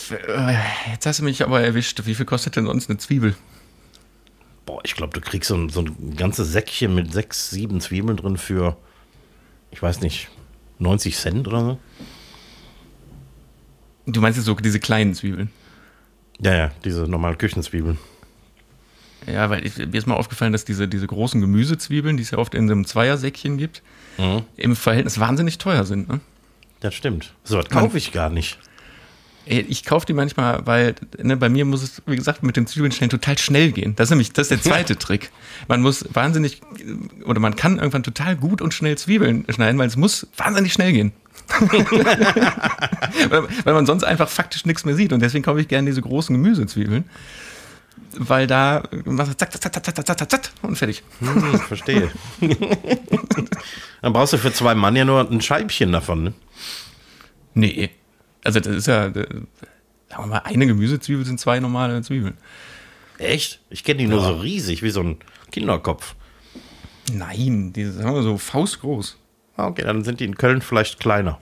Äh, 0.09 0.55
jetzt 0.91 1.05
hast 1.05 1.19
du 1.19 1.23
mich 1.23 1.43
aber 1.43 1.62
erwischt. 1.62 2.01
Wie 2.05 2.15
viel 2.15 2.25
kostet 2.25 2.55
denn 2.55 2.65
sonst 2.65 2.89
eine 2.89 2.97
Zwiebel? 2.97 3.35
Boah, 4.65 4.81
ich 4.83 4.95
glaube, 4.95 5.13
du 5.13 5.21
kriegst 5.21 5.50
so 5.50 5.55
ein, 5.55 5.69
so 5.69 5.81
ein 5.81 6.15
ganzes 6.15 6.51
Säckchen 6.51 6.95
mit 6.95 7.13
sechs, 7.13 7.51
sieben 7.51 7.79
Zwiebeln 7.79 8.17
drin 8.17 8.38
für, 8.38 8.75
ich 9.69 9.81
weiß 9.81 10.01
nicht, 10.01 10.29
90 10.79 11.15
Cent 11.15 11.47
oder 11.47 11.59
so. 11.62 11.79
Du 14.07 14.19
meinst 14.19 14.38
jetzt 14.38 14.47
so 14.47 14.55
diese 14.55 14.79
kleinen 14.79 15.13
Zwiebeln? 15.13 15.51
Ja, 16.39 16.55
ja, 16.55 16.71
diese 16.83 17.01
normalen 17.01 17.38
Küchenzwiebeln. 17.38 18.00
Ja, 19.27 19.49
weil 19.49 19.65
ich, 19.65 19.77
mir 19.77 19.95
ist 19.95 20.07
mal 20.07 20.15
aufgefallen, 20.15 20.51
dass 20.51 20.65
diese, 20.65 20.87
diese 20.87 21.07
großen 21.07 21.39
Gemüsezwiebeln, 21.39 22.17
die 22.17 22.23
es 22.23 22.31
ja 22.31 22.37
oft 22.37 22.55
in 22.55 22.67
so 22.67 22.73
einem 22.73 22.85
Zweiersäckchen 22.85 23.57
gibt, 23.57 23.81
mhm. 24.17 24.43
im 24.57 24.75
Verhältnis 24.75 25.19
wahnsinnig 25.19 25.57
teuer 25.57 25.85
sind. 25.85 26.09
Ne? 26.09 26.19
Das 26.79 26.93
stimmt. 26.93 27.33
So 27.43 27.57
was 27.57 27.69
kaufe 27.69 27.97
ich 27.97 28.11
gar 28.11 28.29
nicht. 28.29 28.59
Ich 29.45 29.83
kaufe 29.83 30.05
die 30.05 30.13
manchmal, 30.13 30.65
weil 30.65 30.95
ne, 31.17 31.35
bei 31.35 31.49
mir 31.49 31.65
muss 31.65 31.83
es, 31.83 32.01
wie 32.05 32.15
gesagt, 32.15 32.43
mit 32.43 32.55
den 32.55 32.65
Zwiebeln 32.65 32.93
schnell 32.93 33.09
total 33.09 33.37
schnell 33.37 33.73
gehen. 33.73 33.93
Das 33.97 34.05
ist 34.05 34.11
nämlich 34.11 34.31
das 34.31 34.49
ist 34.49 34.51
der 34.51 34.61
zweite 34.61 34.95
Trick. 34.99 35.31
Man 35.67 35.81
muss 35.81 36.05
wahnsinnig 36.13 36.61
oder 37.25 37.41
man 37.41 37.57
kann 37.57 37.77
irgendwann 37.77 38.03
total 38.03 38.37
gut 38.37 38.61
und 38.61 38.73
schnell 38.73 38.97
Zwiebeln 38.97 39.45
schneiden, 39.49 39.77
weil 39.77 39.87
es 39.87 39.97
muss 39.97 40.27
wahnsinnig 40.37 40.71
schnell 40.71 40.93
gehen. 40.93 41.11
weil, 41.59 43.43
weil, 43.65 43.73
man 43.73 43.85
sonst 43.85 44.05
einfach 44.05 44.29
faktisch 44.29 44.65
nichts 44.65 44.85
mehr 44.85 44.95
sieht. 44.95 45.11
Und 45.11 45.19
deswegen 45.19 45.43
kaufe 45.43 45.59
ich 45.59 45.67
gerne 45.67 45.89
diese 45.89 46.01
großen 46.01 46.33
Gemüsezwiebeln 46.33 47.03
weil 48.17 48.48
da 48.48 48.84
zack, 49.38 49.51
zack, 49.51 49.62
zack, 49.62 49.86
zack, 49.86 49.96
zack, 49.96 50.17
zack, 50.17 50.29
zack 50.32 50.51
und 50.62 50.75
fertig. 50.77 51.03
Hm, 51.20 51.60
verstehe. 51.60 52.12
Dann 54.01 54.13
brauchst 54.13 54.34
du 54.34 54.38
für 54.38 54.53
zwei 54.53 54.75
Mann 54.75 54.96
ja 54.96 55.05
nur 55.05 55.29
ein 55.29 55.41
Scheibchen 55.41 55.91
davon, 55.91 56.24
ne? 56.24 56.34
Nee. 57.53 57.89
Also 58.43 58.60
das 58.60 58.75
ist 58.75 58.88
ja, 58.88 59.13
sagen 59.13 59.48
wir 60.17 60.25
mal, 60.25 60.39
eine 60.39 60.67
Gemüsezwiebel 60.67 61.25
sind 61.25 61.39
zwei 61.39 61.60
normale 61.60 62.01
Zwiebeln. 62.01 62.38
Echt? 63.17 63.60
Ich 63.70 63.84
kenne 63.84 64.00
die 64.00 64.08
nur 64.08 64.22
so 64.22 64.34
riesig, 64.34 64.84
wie 64.84 64.89
so 64.89 65.01
ein 65.01 65.17
Kinderkopf. 65.51 66.15
Nein, 67.12 67.74
die 67.74 67.86
wir 67.86 68.22
so 68.24 68.38
faustgroß. 68.38 69.17
Ah, 69.58 69.67
Okay, 69.67 69.84
dann 69.84 70.03
sind 70.03 70.20
die 70.20 70.25
in 70.25 70.36
Köln 70.36 70.62
vielleicht 70.62 71.00
kleiner. 71.00 71.39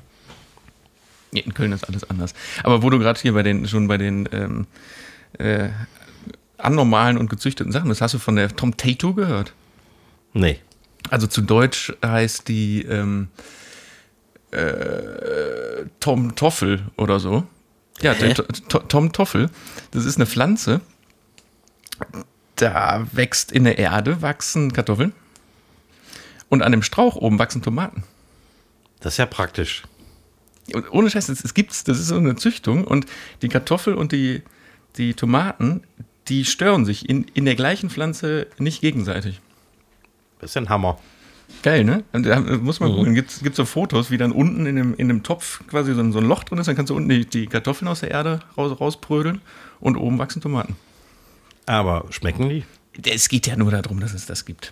Nee, 1.32 1.42
in 1.42 1.54
Köln 1.54 1.72
ist 1.72 1.86
alles 1.88 2.04
anders. 2.10 2.34
Aber 2.64 2.84
wo 2.84 2.90
du 2.90 3.00
gerade 3.00 3.20
hier 3.20 3.34
bei 3.34 3.44
den, 3.44 3.68
schon 3.68 3.88
bei 3.88 3.98
den 3.98 4.28
ähm, 4.34 4.68
äh, 5.38 5.70
anormalen 6.64 7.18
und 7.18 7.30
gezüchteten 7.30 7.72
Sachen 7.72 7.90
bist, 7.90 8.02
hast 8.02 8.14
du 8.14 8.20
von 8.20 8.36
der 8.36 8.56
Tom 8.56 8.76
Tato 8.78 9.14
gehört? 9.14 9.54
Nee. 10.34 10.60
Also 11.10 11.28
zu 11.28 11.42
Deutsch 11.42 11.94
heißt 12.06 12.48
die 12.48 12.84
ähm, 12.84 13.28
äh, 14.52 15.86
Tom 16.00 16.36
Toffel 16.36 16.84
oder 16.98 17.20
so. 17.20 17.44
Ja, 18.02 18.14
To- 18.14 18.44
To- 18.44 18.80
Tom 18.80 19.12
Toffel. 19.12 19.50
Das 19.92 20.06
ist 20.06 20.16
eine 20.18 20.26
Pflanze. 20.26 20.82
Da 22.56 23.06
wächst 23.12 23.52
in 23.52 23.64
der 23.64 23.78
Erde 23.78 24.22
wachsen 24.22 24.74
Kartoffeln. 24.74 25.14
Und 26.50 26.62
an 26.64 26.72
dem 26.72 26.84
Strauch 26.84 27.16
oben 27.16 27.40
wachsen 27.40 27.62
Tomaten. 27.62 28.04
Das 29.00 29.14
ist 29.14 29.18
ja 29.18 29.26
praktisch. 29.26 29.84
Und 30.74 30.92
ohne 30.92 31.10
Scheiß, 31.10 31.30
es, 31.30 31.44
es 31.44 31.54
gibt's, 31.54 31.84
das 31.84 32.00
ist 32.00 32.08
so 32.08 32.18
eine 32.18 32.36
Züchtung 32.36 32.84
und 32.84 33.06
die 33.42 33.48
Kartoffel 33.50 33.94
und 33.96 34.12
die, 34.12 34.44
die 34.98 35.14
Tomaten, 35.14 35.84
die 36.28 36.46
stören 36.46 36.86
sich 36.86 37.10
in, 37.10 37.26
in 37.34 37.46
der 37.46 37.56
gleichen 37.56 37.90
Pflanze 37.90 38.48
nicht 38.58 38.82
gegenseitig. 38.82 39.40
Das 40.40 40.52
ist 40.52 40.58
ein 40.58 40.70
Hammer. 40.70 41.00
Geil, 41.64 41.84
ne? 41.84 42.04
Und 42.14 42.26
da 42.26 42.40
muss 42.40 42.80
man 42.80 42.94
gucken. 42.94 43.14
Gibt 43.14 43.30
es 43.32 43.56
so 43.56 43.66
Fotos, 43.66 44.10
wie 44.10 44.18
dann 44.18 44.32
unten 44.32 44.66
in 44.66 44.76
dem, 44.78 44.94
in 44.96 45.08
dem 45.10 45.22
Topf 45.24 45.62
quasi 45.68 45.94
so 45.94 46.00
ein, 46.00 46.14
so 46.14 46.20
ein 46.20 46.26
Loch 46.26 46.44
drin 46.46 46.60
ist, 46.60 46.68
dann 46.68 46.76
kannst 46.78 46.90
du 46.90 46.96
unten 46.96 47.10
die, 47.10 47.26
die 47.26 47.48
Kartoffeln 47.48 47.88
aus 47.90 48.00
der 48.00 48.12
Erde 48.12 48.40
raus, 48.58 48.80
rausprödeln 48.80 49.42
und 49.82 49.98
oben 49.98 50.18
wachsen 50.18 50.42
Tomaten. 50.42 50.76
Aber 51.66 52.06
schmecken 52.10 52.48
die? 52.50 52.64
Es 53.06 53.28
geht 53.30 53.48
ja 53.48 53.56
nur 53.58 53.72
darum, 53.72 54.00
dass 54.00 54.14
es 54.14 54.26
das 54.26 54.46
gibt. 54.46 54.72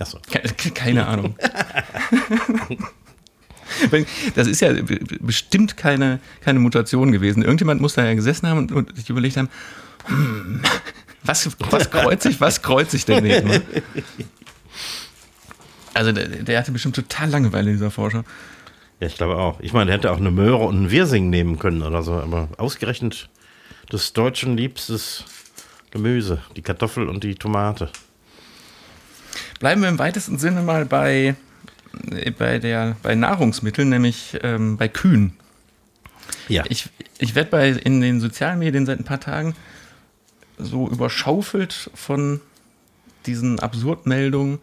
Achso. 0.00 0.18
Ke- 0.30 0.42
Keine 0.72 1.06
Ahnung. 1.06 1.36
Das 4.34 4.48
ist 4.48 4.60
ja 4.60 4.72
bestimmt 5.20 5.76
keine, 5.76 6.18
keine 6.40 6.58
Mutation 6.58 7.12
gewesen. 7.12 7.42
Irgendjemand 7.42 7.80
muss 7.80 7.94
da 7.94 8.04
ja 8.04 8.14
gesessen 8.14 8.48
haben 8.48 8.58
und, 8.58 8.72
und 8.72 8.96
sich 8.96 9.08
überlegt 9.08 9.36
haben, 9.36 9.48
hm, 10.06 10.62
was, 11.22 11.48
was 11.70 11.90
kreuzt 11.90 12.22
sich, 12.22 12.40
was 12.40 12.62
kreuzt 12.62 12.92
sich 12.92 13.04
denn 13.04 13.24
jetzt 13.24 13.46
mal? 13.46 13.62
Also 15.94 16.12
der, 16.12 16.28
der 16.28 16.58
hatte 16.58 16.72
bestimmt 16.72 16.96
total 16.96 17.30
Langeweile, 17.30 17.72
dieser 17.72 17.90
Forscher. 17.90 18.24
Ja, 19.00 19.06
ich 19.06 19.16
glaube 19.16 19.36
auch. 19.36 19.60
Ich 19.60 19.72
meine, 19.72 19.86
der 19.86 19.96
hätte 19.96 20.12
auch 20.12 20.18
eine 20.18 20.30
Möhre 20.30 20.64
und 20.64 20.76
einen 20.76 20.90
Wirsing 20.90 21.30
nehmen 21.30 21.58
können 21.58 21.82
oder 21.82 22.02
so, 22.02 22.14
aber 22.14 22.48
ausgerechnet 22.58 23.28
des 23.92 24.12
Deutschen 24.12 24.56
liebstes 24.56 25.24
Gemüse, 25.90 26.40
die 26.56 26.62
Kartoffel 26.62 27.08
und 27.08 27.24
die 27.24 27.34
Tomate. 27.34 27.90
Bleiben 29.58 29.82
wir 29.82 29.88
im 29.88 29.98
weitesten 29.98 30.38
Sinne 30.38 30.62
mal 30.62 30.84
bei, 30.84 31.34
bei, 32.38 32.58
der, 32.58 32.96
bei 33.02 33.14
Nahrungsmitteln, 33.14 33.88
nämlich 33.88 34.38
ähm, 34.42 34.76
bei 34.76 34.88
Kühen. 34.88 35.34
Ja. 36.48 36.64
Ich, 36.68 36.88
ich 37.18 37.34
werde 37.34 37.50
bei 37.50 37.70
in 37.70 38.00
den 38.00 38.20
sozialen 38.20 38.58
Medien 38.58 38.86
seit 38.86 38.98
ein 38.98 39.04
paar 39.04 39.20
Tagen 39.20 39.54
so 40.62 40.88
überschaufelt 40.88 41.90
von 41.94 42.40
diesen 43.26 43.60
Absurdmeldungen 43.60 44.58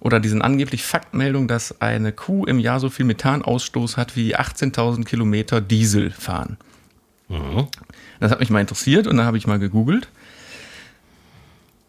oder 0.00 0.20
diesen 0.20 0.42
angeblich 0.42 0.84
Faktmeldungen, 0.84 1.48
dass 1.48 1.80
eine 1.80 2.12
Kuh 2.12 2.44
im 2.44 2.58
Jahr 2.58 2.80
so 2.80 2.90
viel 2.90 3.06
Methanausstoß 3.06 3.96
hat 3.96 4.16
wie 4.16 4.36
18.000 4.36 5.04
Kilometer 5.04 5.60
Diesel 5.60 6.10
fahren. 6.10 6.56
Das 8.20 8.30
hat 8.30 8.40
mich 8.40 8.50
mal 8.50 8.60
interessiert 8.60 9.06
und 9.06 9.16
dann 9.16 9.26
habe 9.26 9.38
ich 9.38 9.46
mal 9.46 9.58
gegoogelt. 9.58 10.08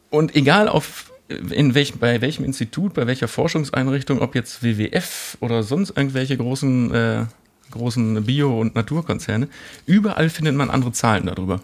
Und 0.10 0.36
egal 0.36 0.68
auf 0.68 1.12
in 1.30 1.76
welch, 1.76 1.96
bei 1.96 2.22
welchem 2.22 2.46
Institut, 2.46 2.94
bei 2.94 3.06
welcher 3.06 3.28
Forschungseinrichtung, 3.28 4.22
ob 4.22 4.34
jetzt 4.36 4.64
WWF 4.64 5.38
oder 5.42 5.62
sonst 5.62 5.90
irgendwelche 5.96 6.38
großen, 6.38 6.94
äh, 6.94 7.26
großen 7.72 8.24
Bio- 8.24 8.60
und 8.60 8.76
Naturkonzerne, 8.76 9.50
überall 9.86 10.30
findet 10.30 10.56
man 10.56 10.70
andere 10.70 10.94
Zahlen 10.94 11.26
darüber. 11.26 11.62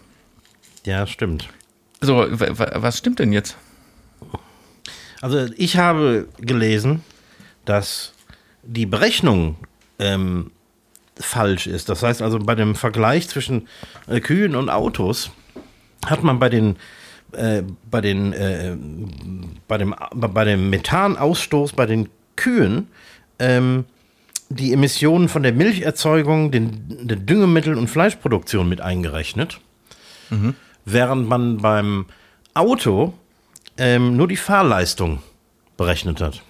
ja, 0.84 1.06
stimmt. 1.06 1.48
So, 2.04 2.16
wa- 2.16 2.58
wa- 2.58 2.70
was 2.82 2.98
stimmt 2.98 3.18
denn 3.18 3.32
jetzt? 3.32 3.56
Also 5.20 5.46
ich 5.56 5.76
habe 5.78 6.28
gelesen, 6.38 7.02
dass 7.64 8.12
die 8.62 8.86
Berechnung 8.86 9.56
ähm, 9.98 10.50
falsch 11.18 11.66
ist. 11.66 11.88
Das 11.88 12.02
heißt 12.02 12.20
also 12.22 12.38
bei 12.38 12.54
dem 12.54 12.74
Vergleich 12.74 13.28
zwischen 13.28 13.68
äh, 14.06 14.20
Kühen 14.20 14.54
und 14.56 14.68
Autos 14.68 15.30
hat 16.06 16.22
man 16.22 16.38
bei 16.38 16.48
den 16.50 16.76
äh, 17.32 17.62
bei 17.90 18.00
den 18.00 18.32
äh, 18.32 18.76
bei 19.66 19.78
dem 19.78 19.94
bei 20.14 20.44
dem 20.44 20.70
Methanausstoß 20.70 21.72
bei 21.72 21.86
den 21.86 22.08
Kühen 22.36 22.88
ähm, 23.38 23.84
die 24.50 24.72
Emissionen 24.74 25.28
von 25.30 25.42
der 25.42 25.52
Milcherzeugung, 25.54 26.50
den, 26.50 27.06
den 27.08 27.24
Düngemittel 27.26 27.76
und 27.78 27.88
Fleischproduktion 27.88 28.68
mit 28.68 28.80
eingerechnet, 28.82 29.58
während 30.84 31.28
man 31.28 31.58
beim 31.58 32.06
Auto 32.54 33.14
ähm, 33.76 34.16
nur 34.16 34.28
die 34.28 34.36
Fahrleistung 34.36 35.20
berechnet 35.76 36.20
hat. 36.20 36.42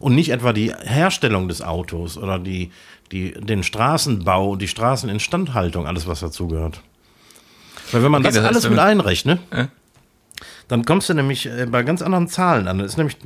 Und 0.00 0.14
nicht 0.14 0.30
etwa 0.30 0.52
die 0.52 0.74
Herstellung 0.82 1.48
des 1.48 1.62
Autos 1.62 2.18
oder 2.18 2.38
die, 2.38 2.70
die, 3.12 3.32
den 3.32 3.62
Straßenbau 3.62 4.50
und 4.50 4.60
die 4.60 4.68
Straßeninstandhaltung, 4.68 5.86
alles 5.86 6.06
was 6.06 6.20
dazugehört. 6.20 6.80
Weil 7.92 8.02
wenn 8.02 8.10
man 8.10 8.22
Okay, 8.22 8.28
das, 8.28 8.34
das 8.34 8.44
heißt, 8.44 8.54
alles 8.56 8.68
mit 8.70 8.78
einrechnet, 8.78 9.40
Ja. 9.54 9.68
dann 10.68 10.84
kommst 10.84 11.08
du 11.08 11.14
nämlich 11.14 11.46
äh, 11.46 11.66
bei 11.70 11.82
ganz 11.84 12.02
anderen 12.02 12.28
Zahlen 12.28 12.66
an. 12.68 12.78
Das 12.78 12.88
ist 12.88 12.96
nämlich 12.98 13.16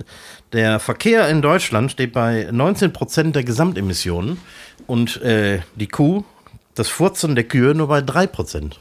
der 0.52 0.78
Verkehr 0.78 1.28
in 1.28 1.42
Deutschland 1.42 1.90
steht 1.90 2.12
bei 2.12 2.48
19 2.52 2.92
Prozent 2.92 3.34
der 3.34 3.44
Gesamtemissionen 3.44 4.38
und 4.86 5.20
äh, 5.22 5.60
die 5.74 5.88
Kuh, 5.88 6.24
das 6.74 6.88
Furzen 6.88 7.34
der 7.34 7.44
Kühe 7.44 7.74
nur 7.74 7.88
bei 7.88 8.02
3 8.02 8.26
Prozent. 8.28 8.78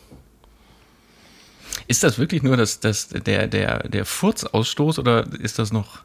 Ist 1.88 2.04
das 2.04 2.20
wirklich 2.20 2.44
nur 2.44 2.58
das, 2.58 2.80
das, 2.80 3.10
der, 3.10 3.48
der, 3.48 3.88
der 3.88 4.06
Furzausstoß 4.06 5.00
oder 5.00 5.26
ist 5.40 5.58
das 5.60 5.72
noch 5.72 6.00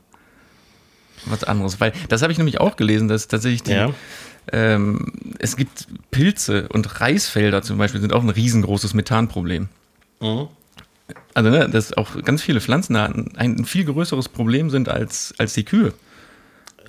was 1.27 1.45
anderes? 1.45 1.81
Weil 1.81 1.93
das 2.09 2.23
habe 2.23 2.31
ich 2.33 2.39
nämlich 2.39 2.61
auch 2.61 2.77
gelesen, 2.77 3.09
dass 3.09 3.27
tatsächlich 3.29 3.63
die, 3.65 3.73
Ja. 3.73 3.93
ähm, 4.53 5.13
es 5.39 5.57
gibt 5.57 5.87
Pilze 6.11 6.69
und 6.69 7.01
Reisfelder 7.01 7.63
zum 7.63 7.79
Beispiel 7.79 8.01
sind 8.01 8.13
auch 8.13 8.23
ein 8.23 8.31
riesengroßes 8.31 8.95
Methanproblem. 8.95 9.69
Also, 11.35 11.51
ne, 11.51 11.69
dass 11.69 11.93
auch 11.95 12.23
ganz 12.23 12.43
viele 12.43 12.61
Pflanzenarten 12.61 13.37
ein 13.37 13.65
viel 13.65 13.85
größeres 13.85 14.29
Problem 14.29 14.71
sind 14.71 14.89
als, 14.89 15.35
als 15.39 15.55
die 15.55 15.65
Kühe. 15.65 15.93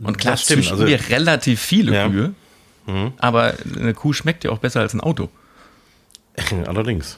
Und 0.03 0.17
klar, 0.19 0.33
Das 0.33 0.43
stimmt, 0.43 0.69
also- 0.71 0.85
wir 0.85 1.09
relativ 1.09 1.59
viele 1.62 1.93
Ja. 1.95 2.09
Kühe, 2.09 2.33
aber 3.17 3.53
eine 3.75 3.93
Kuh 3.95 4.13
schmeckt 4.13 4.43
ja 4.43 4.51
auch 4.51 4.59
besser 4.59 4.81
als 4.81 4.93
ein 4.93 5.01
Auto. 5.01 5.29
Allerdings. 6.67 7.17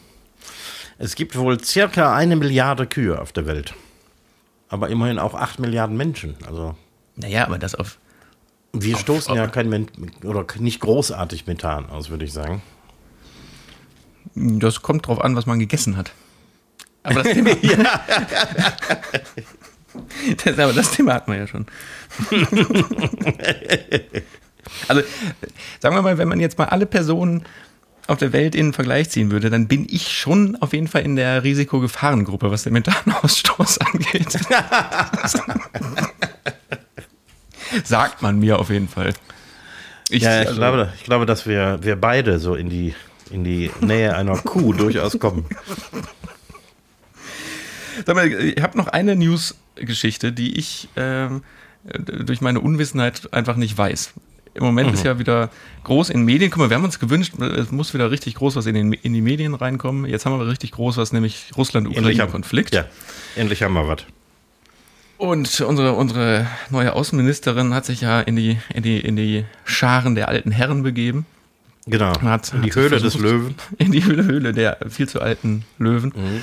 Es 0.97 1.15
gibt 1.15 1.35
wohl 1.37 1.63
circa 1.63 2.15
eine 2.15 2.35
Milliarde 2.35 2.87
Kühe 2.87 3.21
auf 3.21 3.31
der 3.33 3.45
Welt. 3.45 3.73
Aber 4.69 4.89
immerhin 4.89 5.19
auch 5.19 5.35
8 5.35 5.59
Milliarden 5.59 5.95
Menschen. 5.97 6.35
Also 6.47 6.75
Naja, 7.15 7.45
aber 7.45 7.59
das 7.59 7.75
auf, 7.75 7.97
wir 8.73 8.95
Auf- 8.95 9.01
stoßen 9.01 9.31
auf- 9.31 9.37
ja 9.37 9.47
kein 9.47 9.87
oder 10.23 10.45
nicht 10.59 10.79
großartig 10.79 11.45
Methan 11.47 11.89
aus, 11.89 12.09
würde 12.09 12.25
ich 12.25 12.33
sagen. 12.33 12.61
Das 14.35 14.81
kommt 14.81 15.07
drauf 15.07 15.21
an, 15.21 15.35
was 15.35 15.45
man 15.45 15.59
gegessen 15.59 15.97
hat. 15.97 16.11
Aber 17.03 17.23
das 17.23 17.33
Thema, 17.33 17.51
das, 20.43 20.59
aber 20.59 20.73
das 20.73 20.91
Thema 20.91 21.13
hatten 21.13 21.31
wir 21.31 21.39
ja 21.39 21.47
schon. 21.47 21.65
also, 24.87 25.01
sagen 25.79 25.95
wir 25.95 26.01
mal, 26.01 26.17
wenn 26.17 26.27
man 26.27 26.39
jetzt 26.39 26.57
mal 26.57 26.65
alle 26.65 26.85
Personen 26.85 27.43
auf 28.07 28.17
der 28.19 28.33
Welt 28.33 28.53
in 28.55 28.67
den 28.67 28.73
Vergleich 28.73 29.09
ziehen 29.09 29.31
würde, 29.31 29.49
dann 29.49 29.67
bin 29.67 29.87
ich 29.89 30.11
schon 30.17 30.55
auf 30.61 30.73
jeden 30.73 30.87
Fall 30.87 31.01
in 31.03 31.15
der 31.15 31.43
Risikogefahrengruppe, 31.43 32.51
was 32.51 32.63
den 32.63 32.73
Methanausstoß 32.73 33.77
angeht. 33.79 34.31
Sagt 37.83 38.21
man 38.21 38.39
mir 38.39 38.59
auf 38.59 38.69
jeden 38.69 38.87
Fall. 38.87 39.13
Ich, 40.09 40.21
Ja, 40.23 40.41
ich, 40.41 40.47
also- 40.47 40.59
glaube, 40.59 40.93
ich 40.97 41.03
glaube, 41.03 41.25
dass 41.25 41.45
wir, 41.47 41.79
wir 41.81 41.95
beide 41.95 42.39
so 42.39 42.55
in 42.55 42.69
die, 42.69 42.93
in 43.31 43.43
die 43.43 43.71
Nähe 43.81 44.15
einer 44.15 44.37
Kuh 44.37 44.73
durchaus 44.77 45.17
kommen. 45.19 45.45
Sag 48.05 48.15
mal, 48.15 48.31
ich 48.31 48.61
habe 48.61 48.77
noch 48.77 48.87
eine 48.87 49.15
News-Geschichte, 49.15 50.31
die 50.31 50.57
ich 50.59 50.89
ähm, 50.95 51.43
durch 51.83 52.41
meine 52.41 52.59
Unwissenheit 52.59 53.33
einfach 53.33 53.55
nicht 53.55 53.77
weiß. 53.77 54.11
Im 54.55 54.63
Moment 54.63 54.93
ist 54.93 55.03
ja 55.03 55.19
wieder 55.19 55.49
groß 55.83 56.09
in 56.09 56.23
Medien. 56.23 56.49
Guck 56.49 56.59
mal, 56.59 56.69
wir 56.69 56.77
haben 56.77 56.83
uns 56.85 56.97
gewünscht, 56.99 57.33
es 57.39 57.71
muss 57.71 57.93
wieder 57.93 58.09
richtig 58.09 58.35
groß 58.35 58.55
was 58.55 58.65
in, 58.65 58.73
den, 58.73 58.93
in 58.93 59.13
die 59.13 59.21
Medien 59.21 59.53
reinkommen. 59.53 60.05
Jetzt 60.09 60.25
haben 60.25 60.39
wir 60.39 60.47
richtig 60.47 60.71
groß 60.71 60.97
was, 60.97 61.11
nämlich 61.11 61.51
Russland-Ukraine-Konflikt. 61.57 62.73
Ja, 62.73 62.85
endlich 63.35 63.61
haben 63.63 63.73
wir 63.73 63.87
was. 63.87 63.99
Und 65.17 65.61
unsere, 65.61 65.93
unsere 65.93 66.47
neue 66.69 66.93
Außenministerin 66.93 67.73
hat 67.73 67.85
sich 67.85 68.01
ja 68.01 68.19
in 68.21 68.35
die, 68.35 68.57
in, 68.73 68.83
die, 68.83 68.99
in 68.99 69.15
die 69.15 69.45
Scharen 69.63 70.15
der 70.15 70.27
alten 70.29 70.51
Herren 70.51 70.83
begeben 70.83 71.25
Genau. 71.87 72.19
Hat, 72.21 72.51
in 72.53 72.63
die 72.63 72.69
hat 72.69 72.75
Höhle 72.77 72.99
versucht- 72.99 73.13
des 73.15 73.21
Löwen. 73.21 73.55
In 73.77 73.91
die 73.91 74.03
Höhle, 74.03 74.23
Höhle 74.23 74.53
der 74.53 74.77
viel 74.89 75.07
zu 75.07 75.21
alten 75.21 75.65
Löwen. 75.77 76.13
Mhm. 76.15 76.41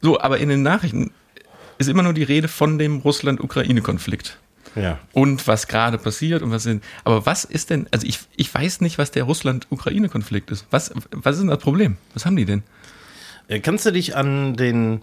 So, 0.00 0.20
aber 0.20 0.38
in 0.38 0.48
den 0.48 0.62
Nachrichten 0.62 1.12
ist 1.78 1.88
immer 1.88 2.02
nur 2.02 2.12
die 2.12 2.24
Rede 2.24 2.48
von 2.48 2.76
dem 2.76 2.96
Russland-Ukraine-Konflikt. 2.98 4.38
Ja. 4.74 4.98
Und 5.12 5.46
was 5.46 5.66
gerade 5.68 5.98
passiert 5.98 6.42
und 6.42 6.50
was 6.50 6.62
sind. 6.62 6.82
Aber 7.04 7.26
was 7.26 7.44
ist 7.44 7.70
denn, 7.70 7.88
also 7.90 8.06
ich, 8.06 8.20
ich 8.36 8.52
weiß 8.54 8.80
nicht, 8.80 8.96
was 8.98 9.10
der 9.10 9.24
Russland-Ukraine-Konflikt 9.24 10.50
ist. 10.50 10.66
Was, 10.70 10.92
was 11.10 11.34
ist 11.36 11.40
denn 11.42 11.48
das 11.50 11.58
Problem? 11.58 11.96
Was 12.14 12.24
haben 12.24 12.36
die 12.36 12.44
denn? 12.46 12.62
Äh, 13.48 13.60
Kannst 13.60 13.84
du 13.86 13.90
dich 13.90 14.16
an 14.16 14.54
den 14.56 15.02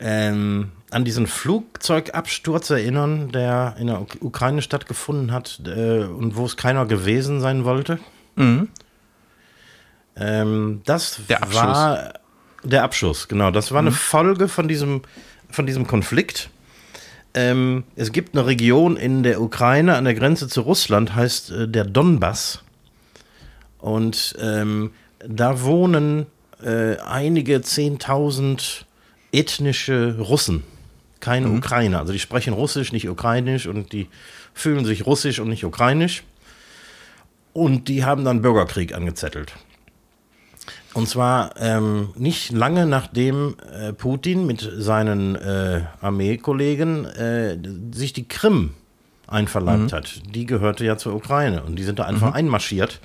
ähm, 0.00 0.70
an 0.90 1.04
diesen 1.04 1.26
Flugzeugabsturz 1.26 2.70
erinnern, 2.70 3.30
der 3.32 3.76
in 3.78 3.88
der 3.88 4.00
Uk- 4.00 4.22
Ukraine 4.22 4.62
stattgefunden 4.62 5.32
hat 5.32 5.60
äh, 5.66 6.04
und 6.04 6.36
wo 6.36 6.46
es 6.46 6.56
keiner 6.56 6.86
gewesen 6.86 7.40
sein 7.40 7.64
wollte? 7.64 7.98
Mhm. 8.36 8.68
Ähm, 10.16 10.82
das 10.84 11.20
Der 11.28 11.42
Abschuss. 11.42 11.62
war 11.62 12.14
der 12.64 12.82
Abschuss, 12.84 13.28
genau. 13.28 13.50
Das 13.50 13.70
war 13.72 13.80
eine 13.80 13.92
Folge 13.92 14.48
von 14.48 14.66
diesem, 14.68 15.02
von 15.50 15.66
diesem 15.66 15.86
Konflikt. 15.86 16.50
Ähm, 17.34 17.84
es 17.96 18.12
gibt 18.12 18.36
eine 18.36 18.46
Region 18.46 18.96
in 18.96 19.22
der 19.22 19.40
Ukraine 19.40 19.96
an 19.96 20.04
der 20.04 20.14
Grenze 20.14 20.48
zu 20.48 20.62
Russland, 20.62 21.14
heißt 21.14 21.50
äh, 21.50 21.68
der 21.68 21.84
Donbass. 21.84 22.62
Und 23.78 24.34
ähm, 24.40 24.90
da 25.26 25.62
wohnen 25.62 26.26
äh, 26.62 26.96
einige 26.96 27.62
Zehntausend 27.62 28.86
ethnische 29.32 30.16
Russen, 30.18 30.64
keine 31.20 31.50
Ukrainer. 31.50 32.00
Also 32.00 32.12
die 32.12 32.18
sprechen 32.18 32.54
Russisch, 32.54 32.92
nicht 32.92 33.08
Ukrainisch 33.08 33.66
und 33.66 33.92
die 33.92 34.08
fühlen 34.54 34.84
sich 34.84 35.06
Russisch 35.06 35.38
und 35.38 35.48
nicht 35.48 35.64
Ukrainisch. 35.64 36.24
Und 37.52 37.88
die 37.88 38.04
haben 38.04 38.24
dann 38.24 38.42
Bürgerkrieg 38.42 38.94
angezettelt. 38.94 39.52
Und 40.98 41.06
zwar 41.06 41.52
ähm, 41.60 42.08
nicht 42.16 42.50
lange 42.50 42.84
nachdem 42.84 43.54
äh, 43.72 43.92
Putin 43.92 44.46
mit 44.46 44.68
seinen 44.78 45.36
äh, 45.36 45.82
Armeekollegen 46.00 47.04
äh, 47.04 47.56
sich 47.92 48.12
die 48.12 48.26
Krim 48.26 48.70
einverleibt 49.28 49.92
hat. 49.92 50.22
Die 50.34 50.44
gehörte 50.44 50.84
ja 50.84 50.96
zur 50.96 51.14
Ukraine 51.14 51.62
und 51.62 51.76
die 51.76 51.84
sind 51.84 52.00
da 52.00 52.04
einfach 52.06 52.34
einmarschiert. 52.34 52.98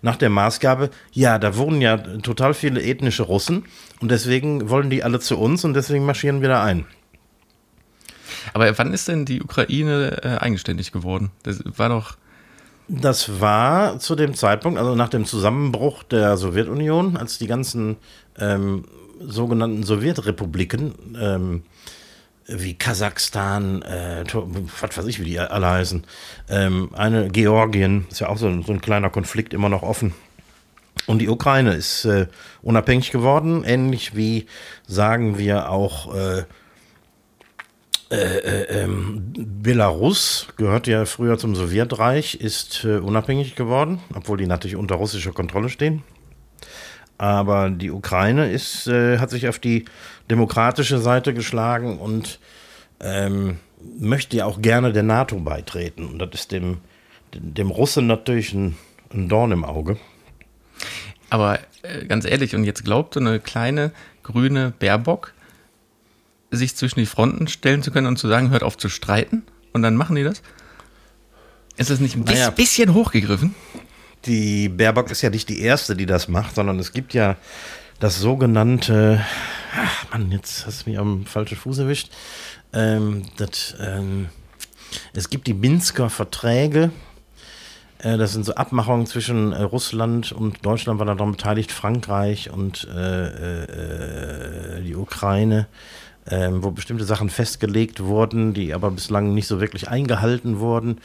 Nach 0.00 0.16
der 0.16 0.30
Maßgabe, 0.30 0.88
ja, 1.12 1.38
da 1.38 1.58
wohnen 1.58 1.82
ja 1.82 1.98
total 1.98 2.54
viele 2.54 2.82
ethnische 2.82 3.24
Russen 3.24 3.66
und 4.00 4.10
deswegen 4.10 4.70
wollen 4.70 4.88
die 4.88 5.04
alle 5.04 5.20
zu 5.20 5.36
uns 5.36 5.62
und 5.62 5.74
deswegen 5.74 6.06
marschieren 6.06 6.40
wir 6.40 6.48
da 6.48 6.64
ein. 6.64 6.86
Aber 8.54 8.78
wann 8.78 8.94
ist 8.94 9.08
denn 9.08 9.26
die 9.26 9.42
Ukraine 9.42 10.22
äh, 10.22 10.42
eigenständig 10.42 10.90
geworden? 10.90 11.32
Das 11.42 11.62
war 11.66 11.90
doch. 11.90 12.16
Das 12.88 13.40
war 13.40 13.98
zu 13.98 14.14
dem 14.14 14.34
Zeitpunkt, 14.34 14.78
also 14.78 14.94
nach 14.94 15.08
dem 15.08 15.24
Zusammenbruch 15.24 16.04
der 16.04 16.36
Sowjetunion, 16.36 17.16
als 17.16 17.38
die 17.38 17.48
ganzen 17.48 17.96
ähm, 18.38 18.84
sogenannten 19.20 19.82
Sowjetrepubliken 19.82 20.94
ähm, 21.20 21.62
wie 22.46 22.74
Kasachstan, 22.74 23.82
äh, 23.82 24.24
was 24.80 24.96
weiß 24.96 25.06
ich, 25.06 25.18
wie 25.18 25.24
die 25.24 25.40
alle 25.40 25.66
heißen, 25.68 26.04
ähm, 26.48 26.90
eine 26.92 27.28
Georgien, 27.28 28.06
ist 28.08 28.20
ja 28.20 28.28
auch 28.28 28.38
so, 28.38 28.46
ein- 28.46 28.62
so 28.62 28.72
ein 28.72 28.80
kleiner 28.80 29.10
Konflikt 29.10 29.52
immer 29.52 29.68
noch 29.68 29.82
offen. 29.82 30.14
Und 31.08 31.18
die 31.18 31.28
Ukraine 31.28 31.74
ist 31.74 32.04
äh, 32.04 32.26
unabhängig 32.62 33.10
geworden, 33.10 33.64
ähnlich 33.64 34.14
wie, 34.14 34.46
sagen 34.86 35.38
wir, 35.38 35.70
auch 35.70 36.14
äh, 36.14 36.44
ähm, 38.10 39.32
Belarus 39.62 40.46
gehört 40.56 40.86
ja 40.86 41.04
früher 41.06 41.38
zum 41.38 41.56
Sowjetreich, 41.56 42.36
ist 42.36 42.84
äh, 42.84 42.98
unabhängig 42.98 43.56
geworden, 43.56 44.00
obwohl 44.14 44.38
die 44.38 44.46
natürlich 44.46 44.76
unter 44.76 44.94
russischer 44.94 45.32
Kontrolle 45.32 45.68
stehen. 45.68 46.04
Aber 47.18 47.70
die 47.70 47.90
Ukraine 47.90 48.50
ist, 48.50 48.86
äh, 48.86 49.18
hat 49.18 49.30
sich 49.30 49.48
auf 49.48 49.58
die 49.58 49.86
demokratische 50.30 50.98
Seite 50.98 51.34
geschlagen 51.34 51.98
und 51.98 52.38
ähm, 53.00 53.58
möchte 53.98 54.36
ja 54.36 54.44
auch 54.44 54.60
gerne 54.60 54.92
der 54.92 55.02
NATO 55.02 55.36
beitreten. 55.38 56.06
Und 56.06 56.18
das 56.18 56.30
ist 56.34 56.52
dem, 56.52 56.78
dem 57.34 57.70
Russen 57.70 58.06
natürlich 58.06 58.52
ein, 58.52 58.76
ein 59.12 59.28
Dorn 59.28 59.52
im 59.52 59.64
Auge. 59.64 59.96
Aber 61.30 61.58
äh, 61.82 62.04
ganz 62.06 62.24
ehrlich, 62.24 62.54
und 62.54 62.64
jetzt 62.64 62.84
glaubt 62.84 63.14
so 63.14 63.20
eine 63.20 63.40
kleine 63.40 63.92
grüne 64.22 64.72
Baerbock, 64.78 65.32
sich 66.50 66.76
zwischen 66.76 67.00
die 67.00 67.06
Fronten 67.06 67.48
stellen 67.48 67.82
zu 67.82 67.90
können 67.90 68.06
und 68.06 68.18
zu 68.18 68.28
sagen, 68.28 68.50
hört 68.50 68.62
auf 68.62 68.76
zu 68.76 68.88
streiten? 68.88 69.42
Und 69.72 69.82
dann 69.82 69.96
machen 69.96 70.16
die 70.16 70.22
das? 70.24 70.42
Ist 71.76 71.90
das 71.90 72.00
nicht 72.00 72.16
ein 72.16 72.24
Naja. 72.24 72.50
bisschen 72.50 72.94
hochgegriffen? 72.94 73.54
Die 74.24 74.68
Baerbock 74.68 75.10
ist 75.10 75.22
ja 75.22 75.30
nicht 75.30 75.48
die 75.48 75.60
erste, 75.60 75.94
die 75.94 76.06
das 76.06 76.28
macht, 76.28 76.54
sondern 76.54 76.78
es 76.78 76.92
gibt 76.92 77.14
ja 77.14 77.36
das 78.00 78.18
sogenannte, 78.18 79.24
ach 79.74 80.10
Mann, 80.10 80.32
jetzt 80.32 80.66
hast 80.66 80.86
du 80.86 80.90
mich 80.90 80.98
am 80.98 81.26
falschen 81.26 81.56
Fuß 81.56 81.78
erwischt. 81.78 82.10
Ähm, 82.72 83.22
das, 83.36 83.74
ähm, 83.80 84.28
es 85.14 85.30
gibt 85.30 85.46
die 85.46 85.54
Minsker 85.54 86.10
Verträge. 86.10 86.90
Äh, 87.98 88.16
das 88.18 88.32
sind 88.32 88.44
so 88.44 88.54
Abmachungen 88.54 89.06
zwischen 89.06 89.52
äh, 89.52 89.62
Russland 89.62 90.32
und 90.32 90.64
Deutschland, 90.64 90.98
war 90.98 91.06
daran 91.06 91.32
beteiligt, 91.32 91.72
Frankreich 91.72 92.50
und 92.50 92.86
äh, 92.92 94.78
äh, 94.78 94.82
die 94.82 94.96
Ukraine, 94.96 95.68
ähm, 96.28 96.62
wo 96.62 96.70
bestimmte 96.70 97.04
Sachen 97.04 97.30
festgelegt 97.30 98.02
wurden, 98.02 98.54
die 98.54 98.74
aber 98.74 98.90
bislang 98.90 99.34
nicht 99.34 99.46
so 99.46 99.60
wirklich 99.60 99.88
eingehalten 99.88 100.58
wurden. 100.58 101.00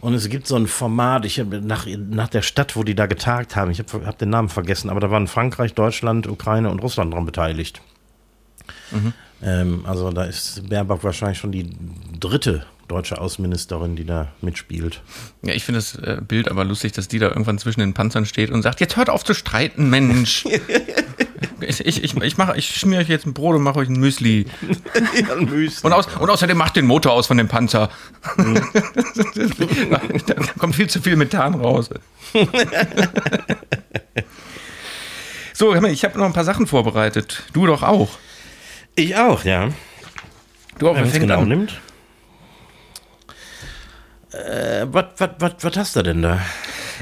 Und 0.00 0.14
es 0.14 0.28
gibt 0.28 0.46
so 0.46 0.56
ein 0.56 0.66
Format, 0.66 1.24
ich 1.24 1.40
habe 1.40 1.60
nach, 1.60 1.86
nach 1.86 2.28
der 2.28 2.42
Stadt, 2.42 2.76
wo 2.76 2.82
die 2.82 2.94
da 2.94 3.06
getagt 3.06 3.56
haben, 3.56 3.70
ich 3.70 3.78
habe 3.78 4.06
hab 4.06 4.18
den 4.18 4.30
Namen 4.30 4.48
vergessen, 4.48 4.90
aber 4.90 5.00
da 5.00 5.10
waren 5.10 5.26
Frankreich, 5.26 5.74
Deutschland, 5.74 6.26
Ukraine 6.26 6.70
und 6.70 6.80
Russland 6.80 7.14
dran 7.14 7.24
beteiligt. 7.24 7.80
Ähm, 9.42 9.84
also 9.86 10.10
da 10.10 10.24
ist 10.24 10.68
Baerbock 10.68 11.02
wahrscheinlich 11.02 11.38
schon 11.38 11.52
die 11.52 11.70
dritte 12.18 12.66
deutsche 12.88 13.20
Außenministerin, 13.20 13.96
die 13.96 14.04
da 14.04 14.28
mitspielt. 14.40 15.02
Ja, 15.42 15.54
ich 15.54 15.64
finde 15.64 15.78
das 15.78 15.96
äh, 15.96 16.20
Bild 16.26 16.48
aber 16.48 16.64
lustig, 16.64 16.92
dass 16.92 17.08
die 17.08 17.18
da 17.18 17.28
irgendwann 17.28 17.58
zwischen 17.58 17.80
den 17.80 17.94
Panzern 17.94 18.26
steht 18.26 18.50
und 18.50 18.62
sagt, 18.62 18.80
jetzt 18.80 18.96
hört 18.96 19.10
auf 19.10 19.24
zu 19.24 19.34
streiten, 19.34 19.90
Mensch. 19.90 20.44
ich 21.60 21.84
ich, 21.86 22.04
ich, 22.04 22.36
mach- 22.38 22.54
ich 22.54 22.76
schmier 22.76 23.00
euch 23.00 23.08
jetzt 23.08 23.26
ein 23.26 23.34
Brot 23.34 23.56
und 23.56 23.62
mache 23.62 23.78
euch 23.78 23.88
ein 23.90 23.98
Müsli. 23.98 24.46
Und, 25.82 25.92
aus, 25.92 26.06
und 26.16 26.30
außerdem 26.30 26.56
macht 26.56 26.76
den 26.76 26.86
Motor 26.86 27.12
aus 27.12 27.26
von 27.26 27.36
dem 27.36 27.48
Panzer. 27.48 27.90
da 28.36 30.00
kommt 30.58 30.74
viel 30.74 30.88
zu 30.88 31.00
viel 31.00 31.16
Methan 31.16 31.54
raus. 31.54 31.90
so, 35.52 35.74
ich 35.74 36.04
habe 36.04 36.18
noch 36.18 36.26
ein 36.26 36.32
paar 36.32 36.44
Sachen 36.44 36.66
vorbereitet. 36.66 37.42
Du 37.52 37.66
doch 37.66 37.82
auch. 37.82 38.08
Ich 38.94 39.16
auch, 39.16 39.44
ja. 39.44 39.68
Du 40.78 40.88
auch, 40.88 40.94
Wenn 40.94 41.02
wer 41.02 41.06
es 41.06 41.12
fängt 41.12 41.22
genau 41.24 41.40
an? 41.40 41.48
nimmt. 41.48 41.80
Äh, 44.32 44.86
was 44.90 45.76
hast 45.76 45.96
du 45.96 46.02
denn 46.02 46.22
da? 46.22 46.40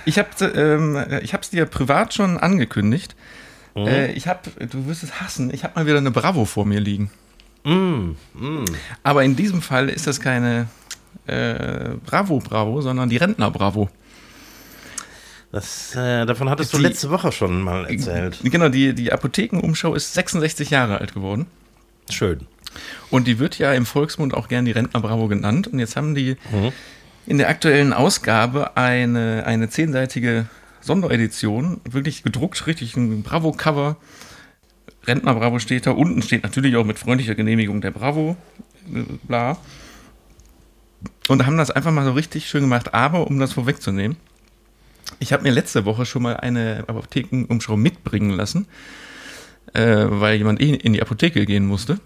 Ich 0.04 0.18
habe 0.18 0.28
ähm, 0.44 1.20
ich 1.22 1.34
hab's 1.34 1.50
dir 1.50 1.66
privat 1.66 2.14
schon 2.14 2.36
angekündigt. 2.38 3.16
Mhm. 3.74 3.86
Äh, 3.86 4.12
ich 4.12 4.26
habe, 4.28 4.50
du 4.70 4.86
wirst 4.86 5.02
es 5.02 5.20
hassen, 5.20 5.52
ich 5.52 5.64
habe 5.64 5.74
mal 5.78 5.86
wieder 5.86 5.98
eine 5.98 6.10
Bravo 6.10 6.44
vor 6.44 6.64
mir 6.64 6.80
liegen. 6.80 7.10
Mm, 7.64 8.10
Aber 9.02 9.24
in 9.24 9.36
diesem 9.36 9.62
Fall 9.62 9.88
ist 9.88 10.06
das 10.06 10.20
keine 10.20 10.66
äh, 11.26 11.94
Bravo 12.04 12.38
Bravo, 12.38 12.82
sondern 12.82 13.08
die 13.08 13.16
Rentner 13.16 13.50
Bravo. 13.50 13.88
Das, 15.52 15.94
äh, 15.94 16.26
davon 16.26 16.50
hattest 16.50 16.72
du 16.72 16.78
Die- 16.78 16.82
letzte 16.84 17.10
Woche 17.10 17.30
schon 17.32 17.62
mal 17.62 17.86
erzählt. 17.86 18.38
Genau, 18.42 18.68
die, 18.68 18.92
die 18.94 19.12
Apothekenumschau 19.12 19.94
ist 19.94 20.12
66 20.14 20.70
Jahre 20.70 20.98
alt 21.00 21.14
geworden. 21.14 21.46
Schön. 22.10 22.40
Und 23.10 23.26
die 23.28 23.38
wird 23.38 23.58
ja 23.58 23.72
im 23.72 23.86
Volksmund 23.86 24.34
auch 24.34 24.48
gern 24.48 24.64
die 24.64 24.72
Rentner 24.72 25.00
Bravo 25.00 25.28
genannt. 25.28 25.68
Und 25.68 25.78
jetzt 25.78 25.94
haben 25.96 26.14
die 26.16 26.36
in 27.26 27.38
der 27.38 27.48
aktuellen 27.48 27.92
Ausgabe 27.92 28.76
eine, 28.76 29.44
eine 29.46 29.68
zehnseitige 29.70 30.46
Sonderedition, 30.84 31.80
wirklich 31.88 32.22
gedruckt, 32.22 32.66
richtig 32.66 32.96
ein 32.96 33.22
Bravo-Cover. 33.22 33.96
Rentner 35.06 35.34
Bravo 35.34 35.58
steht 35.58 35.86
da. 35.86 35.92
Unten 35.92 36.22
steht 36.22 36.42
natürlich 36.42 36.76
auch 36.76 36.84
mit 36.84 36.98
freundlicher 36.98 37.34
Genehmigung 37.34 37.80
der 37.80 37.90
Bravo, 37.90 38.36
äh, 38.92 39.02
bla. 39.24 39.58
Und 41.28 41.46
haben 41.46 41.56
das 41.56 41.70
einfach 41.70 41.92
mal 41.92 42.04
so 42.04 42.12
richtig 42.12 42.48
schön 42.48 42.62
gemacht. 42.62 42.94
Aber 42.94 43.26
um 43.26 43.38
das 43.38 43.52
vorwegzunehmen, 43.52 44.16
ich 45.18 45.32
habe 45.32 45.42
mir 45.42 45.50
letzte 45.50 45.84
Woche 45.84 46.06
schon 46.06 46.22
mal 46.22 46.36
eine 46.36 46.84
Apothekenumschau 46.86 47.76
mitbringen 47.76 48.30
lassen, 48.30 48.66
äh, 49.72 50.06
weil 50.08 50.36
jemand 50.36 50.60
eh 50.60 50.74
in 50.74 50.92
die 50.92 51.02
Apotheke 51.02 51.44
gehen 51.46 51.66
musste. 51.66 51.98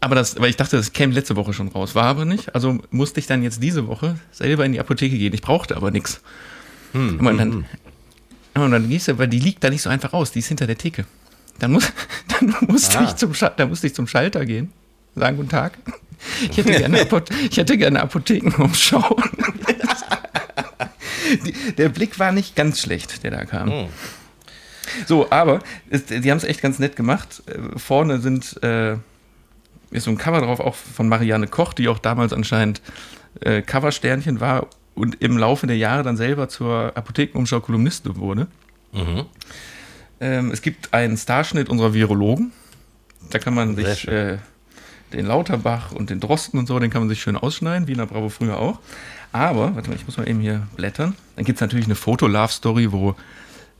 Aber 0.00 0.14
das, 0.14 0.40
weil 0.40 0.48
ich 0.48 0.56
dachte, 0.56 0.76
das 0.78 0.94
käme 0.94 1.12
letzte 1.12 1.36
Woche 1.36 1.52
schon 1.52 1.68
raus. 1.68 1.94
War 1.94 2.04
aber 2.04 2.24
nicht. 2.24 2.54
Also 2.54 2.78
musste 2.90 3.20
ich 3.20 3.26
dann 3.26 3.42
jetzt 3.42 3.62
diese 3.62 3.86
Woche 3.86 4.18
selber 4.30 4.64
in 4.64 4.72
die 4.72 4.80
Apotheke 4.80 5.18
gehen. 5.18 5.34
Ich 5.34 5.42
brauchte 5.42 5.76
aber 5.76 5.90
nichts. 5.90 6.22
Hm, 6.92 7.24
und 7.26 7.38
dann, 7.38 7.64
und 8.54 8.70
dann 8.70 8.88
gehst 8.88 9.08
du, 9.08 9.18
weil 9.18 9.28
die 9.28 9.38
liegt 9.38 9.62
da 9.64 9.70
nicht 9.70 9.82
so 9.82 9.90
einfach 9.90 10.12
aus. 10.12 10.32
Die 10.32 10.40
ist 10.40 10.48
hinter 10.48 10.66
der 10.66 10.78
Theke. 10.78 11.04
Dann, 11.58 11.72
muss, 11.72 11.92
dann, 12.40 12.54
musste, 12.68 12.98
Ah. 12.98 13.04
ich 13.04 13.16
zum, 13.16 13.32
dann 13.56 13.68
musste 13.68 13.86
ich 13.86 13.94
zum 13.94 14.06
Schalter 14.06 14.44
gehen. 14.46 14.72
Sagen, 15.14 15.36
guten 15.36 15.48
Tag. 15.48 15.78
Ich 16.50 16.56
hätte 16.56 16.72
gerne, 16.72 17.00
Apothe 17.02 17.34
ich 17.50 17.56
hätte 17.56 17.76
gerne 17.78 18.00
Apothekenumschau. 18.02 19.16
Die, 21.44 21.52
der 21.76 21.88
Blick 21.90 22.18
war 22.18 22.32
nicht 22.32 22.56
ganz 22.56 22.80
schlecht, 22.80 23.22
der 23.22 23.30
da 23.30 23.44
kam. 23.44 23.68
Oh. 23.70 23.88
So, 25.06 25.30
aber 25.30 25.60
es, 25.88 26.06
die 26.06 26.28
haben 26.30 26.38
es 26.38 26.44
echt 26.44 26.60
ganz 26.60 26.78
nett 26.80 26.96
gemacht. 26.96 27.42
Äh, 27.46 27.78
vorne 27.78 28.20
sind 28.20 28.60
äh, 28.64 28.94
ist 29.92 30.04
so 30.04 30.10
ein 30.10 30.18
Cover 30.18 30.40
drauf, 30.40 30.58
auch 30.60 30.74
von 30.74 31.08
Marianne 31.08 31.46
Koch, 31.46 31.72
die 31.72 31.88
auch 31.88 31.98
damals 31.98 32.32
anscheinend 32.32 32.80
äh, 33.40 33.62
Coversternchen 33.62 34.40
war 34.40 34.66
und 35.00 35.20
im 35.22 35.36
Laufe 35.38 35.66
der 35.66 35.76
Jahre 35.76 36.02
dann 36.02 36.16
selber 36.16 36.48
zur 36.48 36.92
Apothekenumschau-Kolumnistin 36.96 38.16
wurde. 38.16 38.46
Mhm. 38.92 39.24
Ähm, 40.20 40.50
es 40.50 40.62
gibt 40.62 40.92
einen 40.92 41.16
Starschnitt 41.16 41.68
unserer 41.68 41.94
Virologen. 41.94 42.52
Da 43.30 43.38
kann 43.38 43.54
man 43.54 43.76
sich 43.76 44.06
äh, 44.08 44.38
den 45.12 45.26
Lauterbach 45.26 45.92
und 45.92 46.10
den 46.10 46.20
Drosten 46.20 46.58
und 46.58 46.66
so, 46.66 46.78
den 46.78 46.90
kann 46.90 47.02
man 47.02 47.08
sich 47.08 47.22
schön 47.22 47.36
ausschneiden, 47.36 47.88
wie 47.88 47.92
in 47.92 47.98
der 47.98 48.06
Bravo 48.06 48.28
früher 48.28 48.58
auch. 48.58 48.78
Aber, 49.32 49.74
warte 49.74 49.88
mal, 49.88 49.96
ich 49.96 50.06
muss 50.06 50.16
mal 50.16 50.28
eben 50.28 50.40
hier 50.40 50.66
blättern. 50.76 51.14
Dann 51.36 51.44
gibt 51.44 51.56
es 51.56 51.60
natürlich 51.60 51.86
eine 51.86 51.94
Foto-Love-Story, 51.94 52.92
wo 52.92 53.14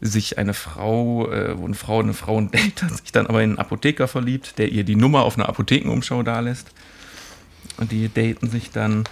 sich 0.00 0.38
eine 0.38 0.54
Frau, 0.54 1.30
äh, 1.30 1.58
wo 1.58 1.66
eine 1.66 1.74
Frau 1.74 2.00
eine 2.00 2.14
Frau 2.14 2.40
hat, 2.40 2.90
sich 2.90 3.12
dann 3.12 3.26
aber 3.26 3.42
in 3.42 3.50
einen 3.50 3.58
Apotheker 3.58 4.08
verliebt, 4.08 4.58
der 4.58 4.70
ihr 4.70 4.84
die 4.84 4.96
Nummer 4.96 5.22
auf 5.22 5.36
einer 5.36 5.48
Apothekenumschau 5.48 6.22
dalässt. 6.22 6.70
Und 7.76 7.92
die 7.92 8.08
daten 8.08 8.48
sich 8.48 8.70
dann. 8.70 9.04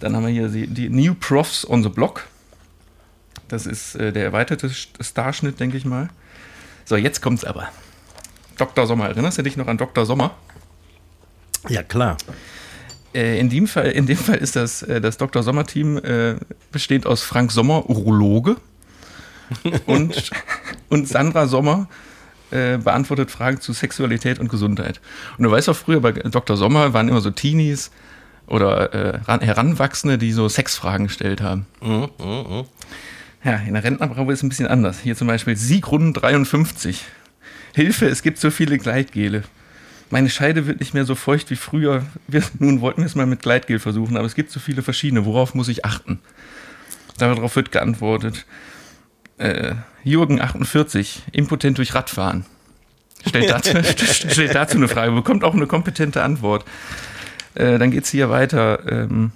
Dann 0.00 0.16
haben 0.16 0.26
wir 0.26 0.32
hier 0.32 0.48
die, 0.48 0.66
die 0.66 0.88
New 0.88 1.14
Profs 1.14 1.68
on 1.68 1.82
the 1.82 1.88
Block. 1.88 2.26
Das 3.48 3.66
ist 3.66 3.94
äh, 3.94 4.12
der 4.12 4.24
erweiterte 4.24 4.70
Starschnitt, 4.70 5.60
denke 5.60 5.76
ich 5.76 5.84
mal. 5.84 6.08
So, 6.84 6.96
jetzt 6.96 7.20
kommt's 7.20 7.44
aber. 7.44 7.68
Dr. 8.56 8.86
Sommer, 8.86 9.08
erinnerst 9.08 9.38
du 9.38 9.42
dich 9.42 9.56
noch 9.56 9.66
an 9.66 9.78
Dr. 9.78 10.04
Sommer? 10.04 10.34
Ja, 11.68 11.82
klar. 11.82 12.16
Äh, 13.14 13.38
in, 13.38 13.48
dem 13.48 13.66
Fall, 13.66 13.90
in 13.90 14.06
dem 14.06 14.16
Fall 14.16 14.36
ist 14.36 14.56
das, 14.56 14.82
äh, 14.82 15.00
das 15.00 15.16
Dr. 15.16 15.42
Sommer-Team 15.42 15.98
äh, 15.98 16.36
besteht 16.70 17.06
aus 17.06 17.22
Frank 17.22 17.52
Sommer, 17.52 17.88
Urologe, 17.88 18.56
und, 19.86 20.30
und 20.88 21.08
Sandra 21.08 21.46
Sommer 21.46 21.88
äh, 22.50 22.78
beantwortet 22.78 23.30
Fragen 23.30 23.60
zu 23.60 23.72
Sexualität 23.72 24.38
und 24.38 24.48
Gesundheit. 24.48 25.00
Und 25.38 25.44
du 25.44 25.50
weißt 25.50 25.68
auch, 25.68 25.76
früher 25.76 26.00
bei 26.00 26.12
Dr. 26.12 26.56
Sommer 26.56 26.92
waren 26.92 27.08
immer 27.08 27.20
so 27.20 27.30
Teenies 27.30 27.90
oder 28.50 28.92
äh, 29.14 29.20
Heranwachsende, 29.26 30.18
die 30.18 30.32
so 30.32 30.48
Sexfragen 30.48 31.06
gestellt 31.06 31.40
haben. 31.40 31.66
Mhm, 31.80 32.08
mh, 32.18 32.42
mh. 32.42 32.64
Ja, 33.44 33.56
in 33.56 33.72
der 33.72 33.84
Rentnerbrauche 33.84 34.32
ist 34.32 34.40
es 34.40 34.42
ein 34.42 34.50
bisschen 34.50 34.66
anders. 34.66 35.00
Hier 35.00 35.16
zum 35.16 35.28
Beispiel 35.28 35.56
Siegrun 35.56 36.12
53. 36.12 37.02
Hilfe, 37.74 38.06
es 38.06 38.22
gibt 38.22 38.38
so 38.38 38.50
viele 38.50 38.76
Gleitgele. 38.76 39.44
Meine 40.10 40.28
Scheide 40.28 40.66
wird 40.66 40.80
nicht 40.80 40.92
mehr 40.92 41.04
so 41.04 41.14
feucht 41.14 41.50
wie 41.50 41.56
früher. 41.56 42.04
Wir, 42.26 42.42
nun 42.58 42.80
wollten 42.80 43.02
wir 43.02 43.06
es 43.06 43.14
mal 43.14 43.26
mit 43.26 43.40
Gleitgel 43.40 43.78
versuchen, 43.78 44.16
aber 44.16 44.26
es 44.26 44.34
gibt 44.34 44.50
so 44.50 44.58
viele 44.58 44.82
verschiedene. 44.82 45.24
Worauf 45.24 45.54
muss 45.54 45.68
ich 45.68 45.84
achten? 45.84 46.18
Darauf 47.16 47.54
wird 47.54 47.70
geantwortet. 47.70 48.44
Äh, 49.38 49.74
Jürgen 50.02 50.40
48, 50.40 51.22
impotent 51.32 51.78
durch 51.78 51.94
Radfahren. 51.94 52.44
Stellt 53.26 53.50
dazu, 53.50 53.70
stellt 54.30 54.54
dazu 54.54 54.76
eine 54.76 54.88
Frage, 54.88 55.12
bekommt 55.12 55.44
auch 55.44 55.54
eine 55.54 55.66
kompetente 55.66 56.22
Antwort. 56.22 56.64
Äh, 57.54 57.78
dann 57.78 57.90
geht 57.90 58.04
es 58.04 58.10
hier 58.10 58.30
weiter. 58.30 58.90
Ähm, 58.90 59.32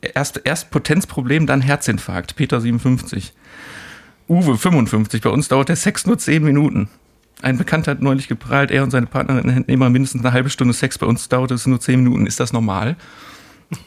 erst, 0.00 0.40
erst 0.44 0.70
Potenzproblem, 0.70 1.46
dann 1.46 1.60
Herzinfarkt. 1.60 2.36
Peter 2.36 2.60
57. 2.60 3.32
Uwe 4.28 4.56
55. 4.56 5.22
Bei 5.22 5.30
uns 5.30 5.48
dauert 5.48 5.68
der 5.68 5.76
Sex 5.76 6.06
nur 6.06 6.18
10 6.18 6.42
Minuten. 6.42 6.88
Ein 7.42 7.58
Bekannter 7.58 7.92
hat 7.92 8.02
neulich 8.02 8.28
geprahlt, 8.28 8.70
er 8.70 8.82
und 8.82 8.90
seine 8.90 9.06
Partnerin 9.06 9.48
hätten 9.48 9.70
immer 9.70 9.88
mindestens 9.88 10.22
eine 10.22 10.32
halbe 10.32 10.50
Stunde 10.50 10.74
Sex. 10.74 10.98
Bei 10.98 11.06
uns 11.06 11.28
dauert 11.28 11.50
es 11.50 11.66
nur 11.66 11.80
10 11.80 12.02
Minuten. 12.02 12.26
Ist 12.26 12.38
das 12.38 12.52
normal? 12.52 12.96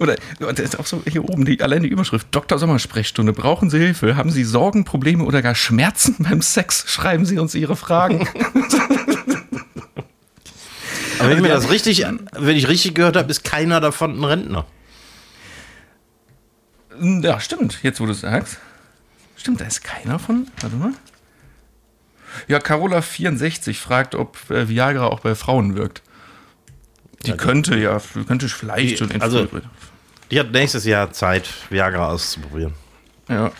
Oder 0.00 0.16
das 0.38 0.58
ist 0.60 0.78
auch 0.78 0.86
so 0.86 1.02
hier 1.08 1.24
oben, 1.24 1.44
die, 1.44 1.62
allein 1.62 1.82
die 1.82 1.88
Überschrift, 1.88 2.28
Dr. 2.30 2.58
Sommer-Sprechstunde. 2.58 3.32
Brauchen 3.32 3.70
Sie 3.70 3.78
Hilfe? 3.78 4.16
Haben 4.16 4.30
Sie 4.30 4.44
Sorgen, 4.44 4.84
Probleme 4.84 5.24
oder 5.24 5.42
gar 5.42 5.54
Schmerzen 5.54 6.16
beim 6.18 6.42
Sex? 6.42 6.84
Schreiben 6.86 7.24
Sie 7.24 7.38
uns 7.38 7.54
Ihre 7.54 7.76
Fragen. 7.76 8.26
Aber 11.18 11.30
wenn 11.30 11.36
ich 11.36 11.42
mir 11.42 11.48
das 11.48 11.70
richtig, 11.70 12.04
wenn 12.32 12.56
ich 12.56 12.68
richtig 12.68 12.94
gehört 12.94 13.16
habe, 13.16 13.30
ist 13.30 13.44
keiner 13.44 13.80
davon 13.80 14.18
ein 14.18 14.24
Rentner. 14.24 14.66
Ja, 17.00 17.40
stimmt, 17.40 17.82
jetzt 17.82 18.00
wo 18.00 18.06
du 18.06 18.12
es 18.12 18.20
sagst. 18.20 18.58
Stimmt, 19.36 19.60
da 19.60 19.66
ist 19.66 19.84
keiner 19.84 20.18
von. 20.18 20.48
Warte 20.60 20.76
mal. 20.76 20.92
Ja, 22.48 22.58
Carola 22.58 23.02
64 23.02 23.78
fragt, 23.78 24.14
ob 24.14 24.50
äh, 24.50 24.68
Viagra 24.68 25.06
auch 25.06 25.20
bei 25.20 25.34
Frauen 25.34 25.76
wirkt. 25.76 26.02
Die 27.24 27.30
ja, 27.30 27.36
könnte 27.36 27.76
ja, 27.78 28.00
könnte 28.26 28.48
vielleicht 28.48 28.98
schon 28.98 29.20
also, 29.20 29.48
Die 30.30 30.38
hat 30.38 30.52
nächstes 30.52 30.84
Jahr 30.84 31.12
Zeit, 31.12 31.48
Viagra 31.70 32.08
auszuprobieren. 32.08 32.74
Ja. 33.28 33.50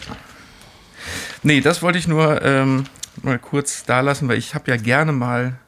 Nee, 1.43 1.61
das 1.61 1.83
wollte 1.83 1.99
ich 1.99 2.07
nur 2.07 2.43
ähm, 2.43 2.85
mal 3.23 3.39
kurz 3.39 3.85
da 3.85 4.01
lassen, 4.01 4.29
weil 4.29 4.39
ich 4.39 4.55
habe 4.55 4.71
ja 4.71 4.77
gerne 4.77 5.13
mal 5.13 5.59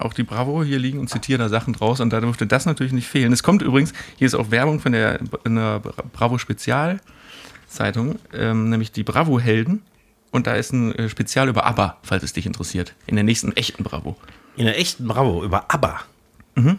auch 0.00 0.12
die 0.12 0.22
Bravo 0.22 0.64
hier 0.64 0.78
liegen 0.78 0.98
und 0.98 1.08
zitiere 1.08 1.38
da 1.38 1.48
Sachen 1.48 1.72
draus 1.72 2.00
und 2.00 2.12
da 2.12 2.20
dürfte 2.20 2.46
das 2.46 2.66
natürlich 2.66 2.92
nicht 2.92 3.08
fehlen. 3.08 3.32
Es 3.32 3.42
kommt 3.42 3.62
übrigens, 3.62 3.92
hier 4.16 4.26
ist 4.26 4.34
auch 4.34 4.50
Werbung 4.50 4.80
von 4.80 4.92
der, 4.92 5.18
der 5.18 5.80
Bravo 6.12 6.38
Spezialzeitung, 6.38 8.18
ähm, 8.32 8.70
nämlich 8.70 8.92
die 8.92 9.02
Bravo 9.02 9.40
Helden 9.40 9.82
und 10.30 10.46
da 10.46 10.54
ist 10.54 10.72
ein 10.72 10.94
äh, 10.94 11.08
Spezial 11.08 11.48
über 11.48 11.64
ABBA, 11.64 11.98
falls 12.02 12.24
es 12.24 12.32
dich 12.32 12.46
interessiert. 12.46 12.94
In 13.06 13.14
der 13.14 13.24
nächsten 13.24 13.52
echten 13.52 13.84
Bravo. 13.84 14.16
In 14.56 14.64
der 14.64 14.78
echten 14.78 15.06
Bravo 15.06 15.44
über 15.44 15.72
ABBA? 15.72 16.00
Mhm. 16.56 16.78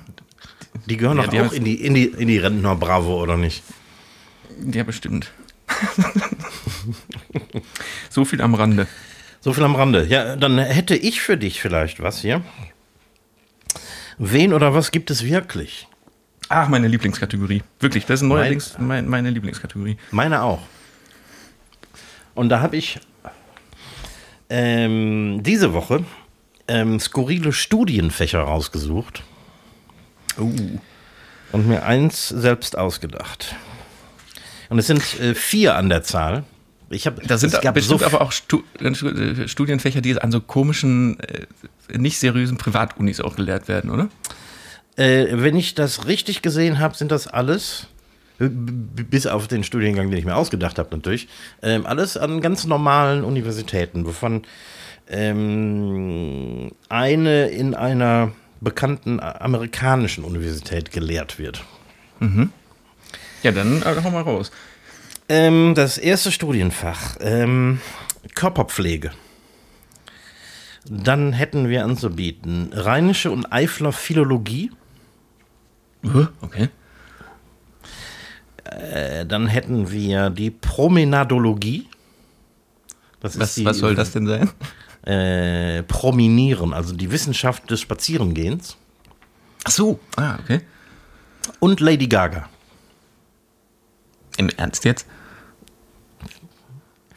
Die 0.88 0.98
gehören 0.98 1.18
ja, 1.18 1.28
doch 1.28 1.48
auch 1.48 1.54
in 1.54 1.64
die, 1.64 1.76
in, 1.76 1.94
die, 1.94 2.06
in 2.06 2.28
die 2.28 2.38
Rentner 2.38 2.76
Bravo, 2.76 3.22
oder 3.22 3.38
nicht? 3.38 3.64
Ja, 4.72 4.84
bestimmt. 4.84 5.32
so 8.10 8.26
viel 8.26 8.42
am 8.42 8.56
Rande. 8.56 8.88
So 9.42 9.54
viel 9.54 9.64
am 9.64 9.76
Rande. 9.76 10.06
Ja, 10.06 10.36
dann 10.36 10.58
hätte 10.58 10.96
ich 10.96 11.22
für 11.22 11.38
dich 11.38 11.62
vielleicht 11.62 12.02
was 12.02 12.20
hier. 12.20 12.42
Wen 14.18 14.54
oder 14.54 14.74
was 14.74 14.92
gibt 14.92 15.12
es 15.12 15.24
wirklich? 15.26 15.88
Ach, 16.50 16.70
meine 16.70 16.88
Lieblingskategorie. 16.88 17.64
Wirklich, 17.80 18.06
das 18.06 18.22
ist 18.22 18.28
neuerdings 18.28 18.78
mein, 18.78 19.08
meine 19.08 19.30
Lieblingskategorie. 19.30 19.98
Meine 20.12 20.44
auch. 20.44 20.62
Und 22.36 22.50
da 22.50 22.60
habe 22.60 22.78
ich 22.78 23.00
ähm, 24.50 25.42
diese 25.42 25.74
Woche 25.74 26.06
ähm, 26.68 27.00
skurrile 27.00 27.52
Studienfächer 27.52 28.40
rausgesucht. 28.40 29.24
Uh. 30.38 30.80
Und 31.52 31.68
mir 31.68 31.84
eins 31.84 32.30
selbst 32.30 32.78
ausgedacht. 32.78 33.56
Und 34.70 34.80
es 34.80 34.88
sind 34.88 35.20
äh, 35.20 35.36
vier 35.36 35.76
an 35.76 35.90
der 35.90 36.04
Zahl. 36.04 36.44
Ich 36.90 37.08
hab, 37.08 37.22
da 37.24 37.38
sind 37.38 37.54
es 37.54 37.60
bestimmt 37.74 38.02
so 38.02 38.06
aber 38.06 38.22
auch 38.22 38.32
Stu 38.32 38.62
äh, 38.80 39.48
Studienfächer, 39.48 40.02
die 40.02 40.20
an 40.22 40.32
so 40.32 40.40
komischen, 40.40 41.20
äh, 41.20 41.98
nicht 41.98 42.20
seriösen 42.20 42.58
Privatunis 42.58 43.20
auch 43.22 43.36
gelehrt 43.36 43.68
werden, 43.68 43.90
oder? 43.90 44.10
Äh, 44.96 45.28
wenn 45.32 45.56
ich 45.56 45.76
das 45.76 46.08
richtig 46.08 46.42
gesehen 46.42 46.80
habe, 46.80 46.96
sind 46.96 47.12
das 47.12 47.28
alles, 47.28 47.88
bis 48.38 49.28
auf 49.28 49.48
den 49.48 49.64
Studiengang, 49.64 50.10
den 50.10 50.20
ich 50.20 50.26
mir 50.26 50.36
ausgedacht 50.36 50.78
habe 50.78 50.90
natürlich, 50.92 51.28
ähm, 51.62 51.86
alles 51.86 52.18
an 52.18 52.42
ganz 52.42 52.66
normalen 52.66 53.24
Universitäten, 53.24 54.06
wovon 54.06 54.44
ähm, 55.10 56.72
eine 56.90 57.48
in 57.48 57.74
einer 57.76 58.32
bekannten 58.62 59.20
amerikanischen 59.20 60.24
Universität 60.24 60.92
gelehrt 60.92 61.40
wird. 61.40 61.64
Mhm. 62.20 62.52
Ja, 63.44 63.52
dann 63.52 63.82
äh, 63.82 64.04
hau 64.04 64.12
mal 64.12 64.22
raus. 64.22 64.52
Ähm, 65.28 65.74
das 65.76 65.98
erste 65.98 66.32
Studienfach, 66.32 67.18
ähm, 67.20 67.80
Körperpflege. 68.36 69.12
Dann 70.88 71.34
hätten 71.34 71.68
wir 71.68 71.84
anzubieten 71.84 72.72
Rheinische 72.74 73.32
und 73.32 73.52
Eifler 73.52 73.92
Philologie. 73.92 74.72
Okay. 76.42 76.70
Äh, 78.66 79.26
dann 79.26 79.48
hätten 79.48 79.92
wir 79.92 80.30
die 80.30 80.52
Promenadologie. 80.52 81.88
was, 83.22 83.56
die, 83.56 83.66
was 83.66 83.78
soll 83.80 83.96
das 83.96 84.12
denn 84.12 84.28
sein? 84.28 84.50
äh, 85.06 85.84
prominieren, 85.84 86.74
also 86.74 86.94
die 86.94 87.12
Wissenschaft 87.12 87.70
des 87.70 87.82
Spazierengehens. 87.82 88.76
Ach 89.64 89.72
so, 89.72 90.00
ah, 90.16 90.38
okay. 90.44 90.62
Und 91.60 91.80
Lady 91.80 92.08
Gaga. 92.08 92.50
Im 94.38 94.50
Ernst 94.50 94.86
jetzt? 94.86 95.06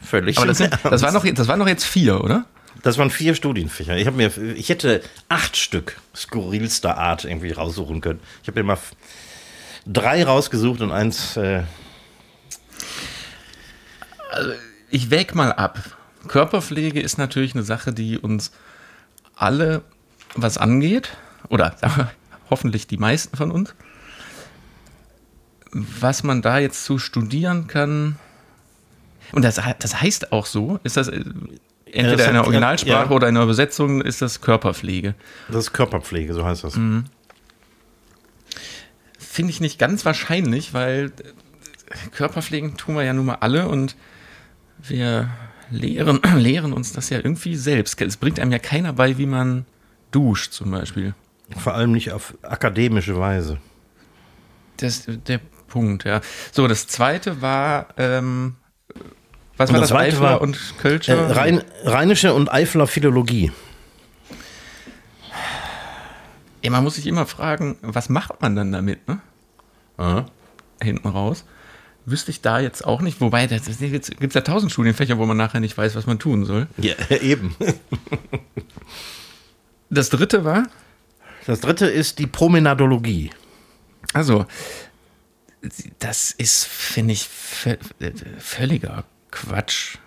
Völlig. 0.01 0.37
Aber 0.37 0.47
das, 0.47 0.57
sind, 0.57 0.73
das, 0.83 1.01
waren 1.01 1.13
noch, 1.13 1.25
das 1.25 1.47
waren 1.47 1.59
noch 1.59 1.67
jetzt 1.67 1.85
vier, 1.85 2.23
oder? 2.23 2.45
Das 2.81 2.97
waren 2.97 3.09
vier 3.09 3.35
Studienfächer. 3.35 3.97
Ich, 3.97 4.09
mir, 4.11 4.35
ich 4.37 4.69
hätte 4.69 5.01
acht 5.27 5.57
Stück 5.57 5.97
skurrilster 6.15 6.97
Art 6.97 7.25
irgendwie 7.25 7.51
raussuchen 7.51 8.01
können. 8.01 8.19
Ich 8.41 8.47
habe 8.47 8.61
mir 8.61 8.67
mal 8.67 8.77
drei 9.85 10.23
rausgesucht 10.23 10.81
und 10.81 10.91
eins. 10.91 11.35
Äh 11.35 11.63
also 14.31 14.51
ich 14.89 15.11
wäg 15.11 15.35
mal 15.35 15.51
ab. 15.51 15.79
Körperpflege 16.27 17.01
ist 17.01 17.17
natürlich 17.17 17.53
eine 17.53 17.63
Sache, 17.63 17.93
die 17.93 18.17
uns 18.17 18.51
alle 19.35 19.81
was 20.35 20.57
angeht. 20.57 21.09
Oder 21.49 21.75
hoffentlich 22.49 22.87
die 22.87 22.97
meisten 22.97 23.35
von 23.35 23.51
uns. 23.51 23.73
Was 25.71 26.23
man 26.23 26.41
da 26.41 26.59
jetzt 26.59 26.83
zu 26.85 26.97
studieren 26.97 27.67
kann, 27.67 28.17
Und 29.31 29.43
das, 29.43 29.59
das 29.79 30.01
heißt 30.01 30.31
auch 30.31 30.45
so, 30.45 30.79
ist 30.83 30.97
das 30.97 31.07
äh, 31.07 31.23
entweder 31.85 32.17
das 32.17 32.27
in 32.27 32.33
der 32.33 32.43
Originalsprache 32.43 33.09
ja. 33.09 33.15
oder 33.15 33.27
in 33.27 33.35
der 33.35 33.43
Übersetzung, 33.43 34.01
ist 34.01 34.21
das 34.21 34.41
Körperpflege. 34.41 35.15
Das 35.47 35.57
ist 35.57 35.73
Körperpflege, 35.73 36.33
so 36.33 36.45
heißt 36.45 36.63
das. 36.63 36.75
Mhm. 36.75 37.05
Finde 39.17 39.51
ich 39.51 39.61
nicht 39.61 39.79
ganz 39.79 40.05
wahrscheinlich, 40.05 40.73
weil 40.73 41.11
äh, 41.87 42.09
Körperpflegen 42.11 42.77
tun 42.77 42.95
wir 42.95 43.03
ja 43.03 43.13
nun 43.13 43.27
mal 43.27 43.37
alle 43.41 43.67
und 43.67 43.95
wir 44.79 45.29
lehren, 45.69 46.19
lehren 46.35 46.73
uns 46.73 46.93
das 46.93 47.09
ja 47.09 47.17
irgendwie 47.17 47.55
selbst. 47.55 48.01
Es 48.01 48.17
bringt 48.17 48.39
einem 48.39 48.51
ja 48.51 48.59
keiner 48.59 48.93
bei, 48.93 49.17
wie 49.17 49.25
man 49.25 49.65
duscht 50.11 50.53
zum 50.53 50.71
Beispiel. 50.71 51.13
Vor 51.57 51.73
allem 51.73 51.91
nicht 51.91 52.11
auf 52.11 52.35
akademische 52.43 53.19
Weise. 53.19 53.57
Das 54.77 55.05
der 55.07 55.41
Punkt, 55.69 56.03
ja. 56.03 56.21
So, 56.51 56.67
das 56.67 56.87
zweite 56.87 57.41
war, 57.41 57.87
ähm, 57.97 58.55
was 59.57 59.69
Und 59.69 59.75
war 59.75 59.81
das 59.81 59.89
das, 59.89 59.97
Eifler 59.97 60.21
war, 60.21 60.41
und 60.41 60.55
Äh, 60.55 60.81
Kölscher? 60.81 61.35
Rhein, 61.35 61.63
Rheinische 61.83 62.33
und 62.33 62.51
Eifler 62.51 62.87
Philologie. 62.87 63.51
ja, 66.63 66.71
man 66.71 66.83
muss 66.83 66.95
sich 66.95 67.07
immer 67.07 67.25
fragen, 67.25 67.77
was 67.81 68.09
macht 68.09 68.41
man 68.41 68.55
dann 68.55 68.71
damit, 68.71 69.07
ne? 69.07 69.19
Hinten 70.81 71.07
raus. 71.09 71.45
Wüsste 72.05 72.31
ich 72.31 72.41
da 72.41 72.59
jetzt 72.59 72.85
auch 72.85 73.01
nicht, 73.01 73.19
wobei, 73.21 73.47
da 73.47 73.57
gibt 73.57 74.09
es 74.23 74.33
ja 74.33 74.41
tausend 74.41 74.71
Studienfächer, 74.71 75.17
wo 75.17 75.25
man 75.25 75.35
nachher 75.37 75.59
nicht 75.59 75.77
weiß, 75.77 75.95
was 75.95 76.05
man 76.07 76.19
tun 76.19 76.45
soll. 76.45 76.67
Ja, 76.77 76.93
eben. 77.21 77.55
Das 79.89 80.09
dritte 80.09 80.45
war, 80.45 80.63
Das 81.45 81.59
dritte 81.59 81.85
ist 81.87 82.19
die 82.19 82.27
Promenadologie. 82.27 83.31
also, 84.13 84.45
das 85.99 86.31
ist, 86.31 86.65
finde 86.65 87.13
ich, 87.13 87.23
vö- 87.23 87.77
äh, 87.99 88.11
völliger 88.39 89.03
Quatsch. 89.31 89.97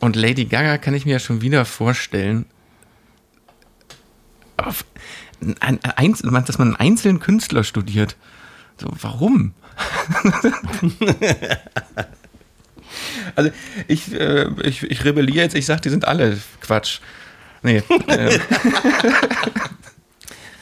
Und 0.00 0.16
Lady 0.16 0.44
Gaga 0.44 0.78
kann 0.78 0.94
ich 0.94 1.04
mir 1.06 1.12
ja 1.12 1.18
schon 1.18 1.40
wieder 1.40 1.64
vorstellen, 1.64 2.46
auf 4.56 4.84
ein, 5.60 5.78
ein, 5.82 6.14
dass 6.46 6.58
man 6.58 6.68
einen 6.68 6.76
einzelnen 6.76 7.20
Künstler 7.20 7.64
studiert. 7.64 8.16
So, 8.80 8.88
warum? 9.00 9.52
also, 13.34 13.50
ich, 13.88 14.12
äh, 14.12 14.48
ich, 14.62 14.82
ich 14.84 15.04
rebelliere 15.04 15.44
jetzt, 15.44 15.54
ich 15.54 15.66
sage, 15.66 15.80
die 15.82 15.90
sind 15.90 16.06
alle 16.06 16.38
Quatsch. 16.60 17.00
Nee. 17.62 17.82
ähm. 18.08 18.40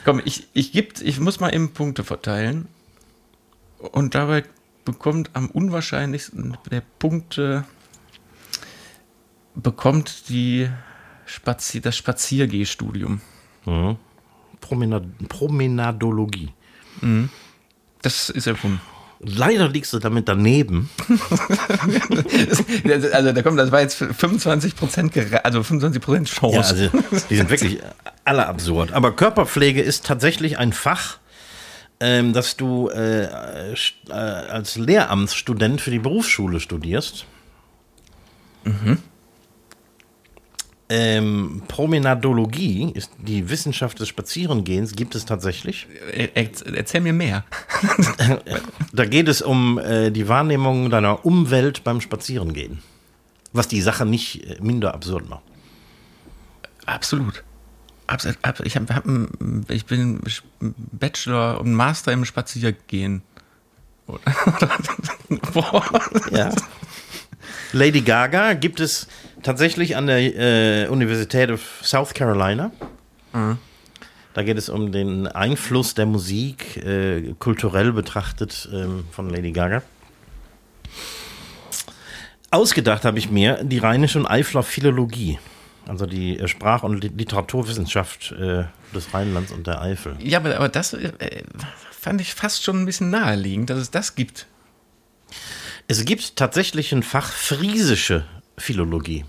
Komm, 0.05 0.21
ich, 0.25 0.47
ich, 0.53 0.71
geb, 0.71 0.99
ich 1.01 1.19
muss 1.19 1.39
mal 1.39 1.53
eben 1.53 1.71
Punkte 1.73 2.03
verteilen. 2.03 2.67
Und 3.91 4.15
dabei 4.15 4.43
bekommt 4.85 5.31
am 5.33 5.49
unwahrscheinlichsten 5.49 6.57
der 6.71 6.81
Punkte 6.99 7.65
bekommt 9.55 10.29
die 10.29 10.69
Spazi 11.25 11.81
das 11.81 11.95
Spaziergehstudium. 11.95 13.21
Promenad 14.61 15.03
Promenadologie. 15.29 16.53
Das 18.01 18.29
ist 18.29 18.47
erfunden. 18.47 18.81
Leider 19.25 19.69
liegst 19.69 19.93
du 19.93 19.99
damit 19.99 20.27
daneben. 20.27 20.89
Also 23.13 23.31
da 23.31 23.41
kommt, 23.41 23.57
das 23.57 23.71
war 23.71 23.81
jetzt 23.81 23.95
25 23.95 24.75
Prozent, 24.75 25.13
also 25.43 25.63
25 25.63 26.01
Prozent 26.01 26.27
Chance. 26.27 26.55
Ja, 26.55 26.91
also 26.91 27.23
die 27.29 27.35
sind 27.35 27.49
wirklich 27.49 27.79
alle 28.25 28.47
absurd. 28.47 28.91
Aber 28.91 29.15
Körperpflege 29.15 29.81
ist 29.81 30.05
tatsächlich 30.05 30.57
ein 30.57 30.73
Fach, 30.73 31.19
ähm, 32.03 32.33
das 32.33 32.57
du 32.57 32.89
äh, 32.89 33.23
äh, 33.23 33.75
als 34.11 34.75
Lehramtsstudent 34.75 35.79
für 35.81 35.91
die 35.91 35.99
Berufsschule 35.99 36.59
studierst. 36.59 37.25
Ähm, 40.89 41.63
Promenadologie 41.67 42.91
ist 42.93 43.11
die 43.17 43.49
Wissenschaft 43.49 43.99
des 43.99 44.09
Spazierengehens, 44.09 44.93
gibt 44.95 45.15
es 45.15 45.25
tatsächlich. 45.25 45.87
Er- 46.11 46.35
er- 46.35 46.75
Erzähl 46.75 47.01
mir 47.01 47.13
mehr. 47.13 47.45
Da 48.93 49.05
geht 49.05 49.27
es 49.27 49.41
um 49.41 49.79
äh, 49.79 50.11
die 50.11 50.27
Wahrnehmung 50.27 50.89
deiner 50.89 51.25
Umwelt 51.25 51.83
beim 51.83 51.99
Spazierengehen. 52.01 52.79
Was 53.53 53.67
die 53.67 53.81
Sache 53.81 54.05
nicht 54.05 54.43
äh, 54.45 54.57
minder 54.61 54.93
absurd 54.93 55.27
macht. 55.29 55.41
Absolut. 56.85 57.43
Ab- 58.07 58.59
Ich, 58.63 58.75
hab, 58.75 58.89
hab, 58.93 59.05
ein- 59.05 59.65
ich 59.69 59.85
bin 59.85 60.19
Bachelor 60.59 61.59
und 61.61 61.73
Master 61.73 62.11
im 62.11 62.25
Spaziergehen. 62.25 63.21
Ja. 66.31 66.51
Lady 67.71 68.01
Gaga 68.01 68.53
gibt 68.53 68.79
es 68.79 69.07
tatsächlich 69.41 69.95
an 69.95 70.07
der 70.07 70.19
äh, 70.85 70.87
Universität 70.89 71.49
of 71.51 71.61
South 71.81 72.13
Carolina. 72.13 72.71
Da 74.33 74.43
geht 74.43 74.57
es 74.57 74.69
um 74.69 74.91
den 74.91 75.27
Einfluss 75.27 75.93
der 75.95 76.05
Musik, 76.05 76.77
äh, 76.77 77.33
kulturell 77.39 77.91
betrachtet, 77.93 78.67
ähm, 78.73 79.05
von 79.11 79.29
Lady 79.29 79.51
Gaga. 79.51 79.81
Ausgedacht 82.51 83.05
habe 83.05 83.17
ich 83.17 83.31
mir 83.31 83.63
die 83.63 83.79
Rheinische 83.79 84.19
und 84.19 84.27
Eifler 84.27 84.61
Philologie, 84.61 85.39
also 85.87 86.05
die 86.05 86.39
äh, 86.39 86.47
Sprach- 86.47 86.83
und 86.83 87.03
Li- 87.03 87.11
Literaturwissenschaft 87.15 88.31
äh, 88.33 88.65
des 88.93 89.13
Rheinlands 89.13 89.51
und 89.51 89.67
der 89.67 89.81
Eifel. 89.81 90.15
Ja, 90.19 90.39
aber, 90.39 90.55
aber 90.55 90.69
das 90.69 90.93
äh, 90.93 91.43
fand 91.91 92.21
ich 92.21 92.33
fast 92.33 92.63
schon 92.63 92.81
ein 92.81 92.85
bisschen 92.85 93.09
naheliegend, 93.09 93.69
dass 93.69 93.79
es 93.79 93.91
das 93.91 94.15
gibt. 94.15 94.47
Es 95.87 96.05
gibt 96.05 96.35
tatsächlich 96.35 96.91
ein 96.93 97.03
Fach 97.03 97.29
Friesische 97.31 98.25
Philologie. 98.57 99.25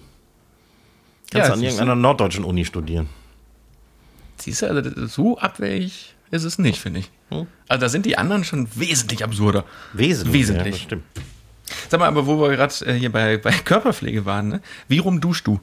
Kannst 1.31 1.35
Ja, 1.35 1.47
du 1.49 1.53
an 1.55 1.63
irgendeiner 1.63 1.95
norddeutschen 1.97 2.45
Uni 2.45 2.65
studieren. 2.65 3.09
Siehst 4.37 4.63
du, 4.63 4.67
also 4.69 5.07
so 5.07 5.39
abwegig 5.39 6.15
ist 6.31 6.45
es 6.45 6.59
nicht, 6.59 6.79
finde 6.81 7.01
ich. 7.01 7.11
Also 7.69 7.81
da 7.81 7.89
sind 7.89 8.07
die 8.07 8.17
anderen 8.19 8.45
schon 8.45 8.69
wesentlich 8.77 9.25
absurder. 9.25 9.65
Wesentlich. 9.93 10.35
Wesentlich. 10.35 10.65
Ja, 10.67 10.71
das 10.73 10.81
stimmt. 10.81 11.05
Sag 11.89 11.99
mal, 12.01 12.07
aber 12.07 12.27
wo 12.27 12.39
wir 12.41 12.55
gerade 12.57 12.75
äh, 12.87 12.95
hier 12.95 13.11
bei, 13.11 13.39
bei 13.39 13.51
Körperpflege 13.53 14.25
waren, 14.25 14.49
ne? 14.49 14.61
wie 14.87 14.99
rum 14.99 15.21
duschst 15.21 15.47
du? 15.47 15.61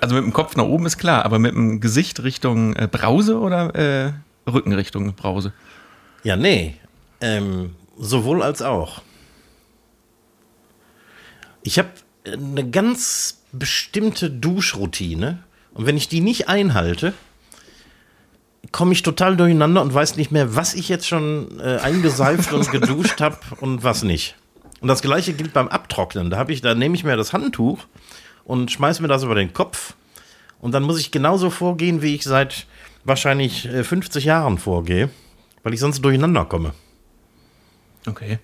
Also 0.00 0.14
mit 0.14 0.24
dem 0.24 0.32
Kopf 0.32 0.56
nach 0.56 0.64
oben 0.64 0.86
ist 0.86 0.98
klar, 0.98 1.24
aber 1.24 1.38
mit 1.38 1.54
dem 1.54 1.80
Gesicht 1.80 2.22
Richtung 2.22 2.74
äh, 2.74 2.88
Brause 2.90 3.38
oder 3.38 3.74
äh, 3.74 4.12
Rücken 4.50 4.72
Richtung 4.72 5.14
Brause? 5.14 5.52
Ja, 6.24 6.36
nee. 6.36 6.74
Ähm, 7.20 7.76
sowohl 7.96 8.42
als 8.42 8.60
auch. 8.60 9.02
Ich 11.62 11.78
habe 11.78 11.90
eine 12.26 12.68
ganz 12.68 13.42
bestimmte 13.52 14.30
Duschroutine. 14.30 15.38
Und 15.72 15.86
wenn 15.86 15.96
ich 15.96 16.08
die 16.08 16.20
nicht 16.20 16.48
einhalte, 16.48 17.14
komme 18.72 18.92
ich 18.92 19.02
total 19.02 19.36
durcheinander 19.36 19.82
und 19.82 19.92
weiß 19.92 20.16
nicht 20.16 20.30
mehr, 20.30 20.56
was 20.56 20.74
ich 20.74 20.88
jetzt 20.88 21.06
schon 21.06 21.60
äh, 21.60 21.78
eingeseift 21.78 22.52
und 22.52 22.70
geduscht 22.72 23.20
habe 23.20 23.38
und 23.60 23.84
was 23.84 24.02
nicht. 24.02 24.36
Und 24.80 24.88
das 24.88 25.02
gleiche 25.02 25.32
gilt 25.32 25.52
beim 25.52 25.68
Abtrocknen. 25.68 26.30
Da, 26.30 26.46
ich, 26.48 26.60
da 26.60 26.74
nehme 26.74 26.94
ich 26.94 27.04
mir 27.04 27.16
das 27.16 27.32
Handtuch 27.32 27.86
und 28.44 28.70
schmeiße 28.70 29.02
mir 29.02 29.08
das 29.08 29.22
über 29.22 29.34
den 29.34 29.52
Kopf. 29.52 29.94
Und 30.60 30.72
dann 30.72 30.82
muss 30.82 30.98
ich 30.98 31.10
genauso 31.10 31.50
vorgehen, 31.50 32.02
wie 32.02 32.14
ich 32.14 32.24
seit 32.24 32.66
wahrscheinlich 33.04 33.66
äh, 33.66 33.84
50 33.84 34.24
Jahren 34.24 34.58
vorgehe, 34.58 35.10
weil 35.62 35.74
ich 35.74 35.80
sonst 35.80 36.00
durcheinander 36.02 36.44
komme. 36.44 36.72
Okay. 38.06 38.38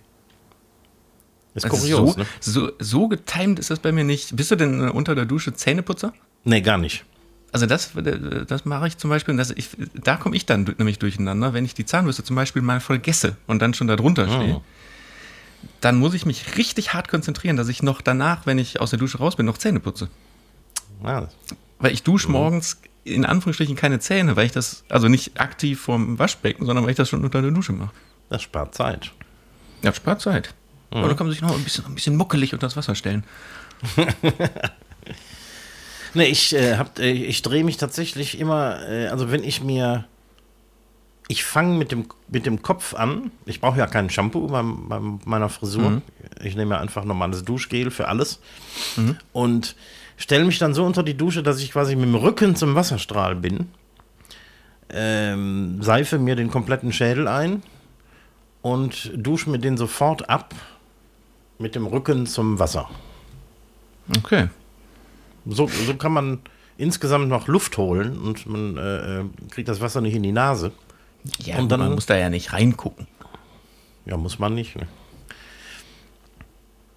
Ist 1.55 1.65
Also 1.65 1.77
kurios, 1.77 2.13
so, 2.15 2.19
ne? 2.21 2.27
so, 2.41 2.73
so 2.79 3.09
getimed 3.09 3.59
ist 3.59 3.71
das 3.71 3.81
bei 3.81 3.93
mir 3.93 4.05
nicht. 4.05 4.37
Bist 4.37 4.51
du 4.51 4.57
denn 4.57 4.89
äh, 4.89 4.91
unter 4.91 5.15
der 5.15 5.25
Dusche 5.25 5.53
Zähneputzer? 5.53 6.13
Nee, 6.45 6.61
gar 6.61 6.79
nicht. 6.79 7.05
Also 7.53 7.67
das, 7.67 7.95
äh, 7.97 8.45
das 8.47 8.65
mache 8.65 8.87
ich 8.87 8.99
zum 8.99 9.11
Beispiel, 9.11 9.37
das 9.37 9.51
ich, 9.51 9.71
da 9.95 10.17
komme 10.17 10.37
ich 10.37 10.47
dann 10.47 10.73
nämlich 10.79 10.99
durcheinander, 10.99 11.53
wenn 11.53 11.65
ich 11.65 11.75
die 11.75 11.85
Zahnbürste 11.85 12.23
zum 12.23 12.37
Beispiel 12.37 12.63
mal 12.63 12.81
vergesse 12.81 13.37
und 13.47 13.61
dann 13.61 13.75
schon 13.75 13.89
da 13.89 13.97
drunter 13.97 14.29
stehe. 14.29 14.57
Oh. 14.57 14.63
Dann 15.81 15.99
muss 15.99 16.15
ich 16.15 16.27
mich 16.27 16.57
richtig 16.57 16.93
hart 16.95 17.09
konzentrieren, 17.09 17.57
dass 17.57 17.69
ich 17.69 17.83
noch 17.83 18.01
danach, 18.01 18.47
wenn 18.47 18.59
ich 18.59 18.81
aus 18.81 18.91
der 18.91 18.99
Dusche 18.99 19.19
raus 19.19 19.37
bin, 19.37 19.47
noch 19.47 19.59
Zähne 19.59 19.81
putze. 19.81 20.09
Ah, 21.03 21.27
Weil 21.79 21.93
ich 21.93 22.03
dusche 22.03 22.31
morgens 22.31 22.81
in 23.05 23.25
Anführungsstrichen 23.25 23.77
keine 23.77 23.99
Zähne, 23.99 24.37
weil 24.37 24.47
ich 24.47 24.53
das, 24.53 24.85
also 24.91 25.09
nicht 25.09 25.41
aktiv 25.41 25.81
vorm 25.81 26.19
Waschbecken, 26.19 26.67
sondern 26.67 26.85
weil 26.85 26.91
ich 26.91 26.97
das 26.97 27.09
schon 27.09 27.25
unter 27.25 27.41
der 27.41 27.51
Dusche 27.51 27.73
mache. 27.73 27.93
das 28.29 28.43
spart 28.43 28.75
Zeit. 28.75 29.11
Ja, 29.83 29.93
spart 29.95 30.21
Zeit. 30.21 30.55
Und 30.91 31.03
dann 31.03 31.17
kann 31.17 31.27
man 31.27 31.33
sich 31.33 31.41
noch 31.41 31.55
ein 31.57 31.65
bisschen, 31.65 31.87
ein 31.87 31.95
bisschen 31.95 32.17
muckelig 32.17 32.53
unter 32.53 32.67
das 32.67 32.77
Wasser 32.77 32.95
stellen. 32.95 33.25
Nee, 36.15 36.25
ich, 36.25 36.55
äh, 36.55 36.77
hab, 36.77 36.99
äh, 36.99 37.11
ich 37.11 37.43
drehe 37.43 37.63
mich 37.63 37.77
tatsächlich 37.77 38.39
immer, 38.41 38.85
äh, 38.89 39.07
also 39.09 39.31
wenn 39.31 39.45
ich 39.45 39.63
mir, 39.63 40.07
ich 41.31 41.45
fange 41.45 41.79
mit 41.79 41.93
dem, 41.93 42.07
mit 42.27 42.45
dem 42.45 42.61
Kopf 42.61 42.93
an, 42.93 43.31
ich 43.47 43.61
brauche 43.61 43.79
ja 43.79 43.87
kein 43.87 44.11
Shampoo 44.11 44.49
bei, 44.49 44.63
bei 44.63 44.99
meiner 45.25 45.49
Frisur, 45.49 46.03
ich 46.43 46.57
nehme 46.57 46.75
ja 46.75 46.81
einfach 46.81 47.05
normales 47.05 47.45
Duschgel 47.45 47.93
für 47.93 48.09
alles 48.09 48.41
und 49.33 49.77
stelle 50.17 50.45
mich 50.45 50.59
dann 50.59 50.75
so 50.75 50.85
unter 50.85 51.05
die 51.05 51.17
Dusche, 51.17 51.45
dass 51.45 51.61
ich 51.61 51.71
quasi 51.71 51.95
mit 51.95 52.07
dem 52.07 52.17
Rücken 52.17 52.57
zum 52.57 52.75
Wasserstrahl 52.75 53.37
bin, 53.37 53.69
ähm, 54.89 55.81
seife 55.81 56.19
mir 56.19 56.35
den 56.35 56.51
kompletten 56.51 56.93
Schädel 56.93 57.29
ein 57.29 57.63
und 58.61 59.13
dusche 59.15 59.51
mir 59.51 59.61
den 59.61 59.77
sofort 59.77 60.29
ab 60.29 60.53
mit 61.61 61.77
dem 61.77 61.87
Rücken 61.87 62.27
zum 62.27 62.59
Wasser. 62.59 62.91
Okay. 64.19 64.49
So, 65.47 65.71
so 65.87 65.95
kann 65.95 66.13
man 66.13 66.41
insgesamt 66.77 67.29
noch 67.29 67.47
Luft 67.47 67.79
holen 67.79 68.19
und 68.19 68.47
man 68.47 68.77
äh, 68.77 69.21
äh 69.21 69.25
kriegt 69.53 69.69
das 69.69 69.81
Wasser 69.81 70.01
nicht 70.01 70.17
in 70.17 70.25
die 70.25 70.33
Nase. 70.33 70.73
Ja, 71.45 71.59
und 71.59 71.71
dann, 71.71 71.81
man 71.81 71.95
muss 71.95 72.07
da 72.07 72.17
ja 72.17 72.31
nicht 72.31 72.53
reingucken. 72.53 73.07
Ja, 74.07 74.17
muss 74.17 74.39
man 74.39 74.55
nicht. 74.55 74.77
Ne? 74.77 74.87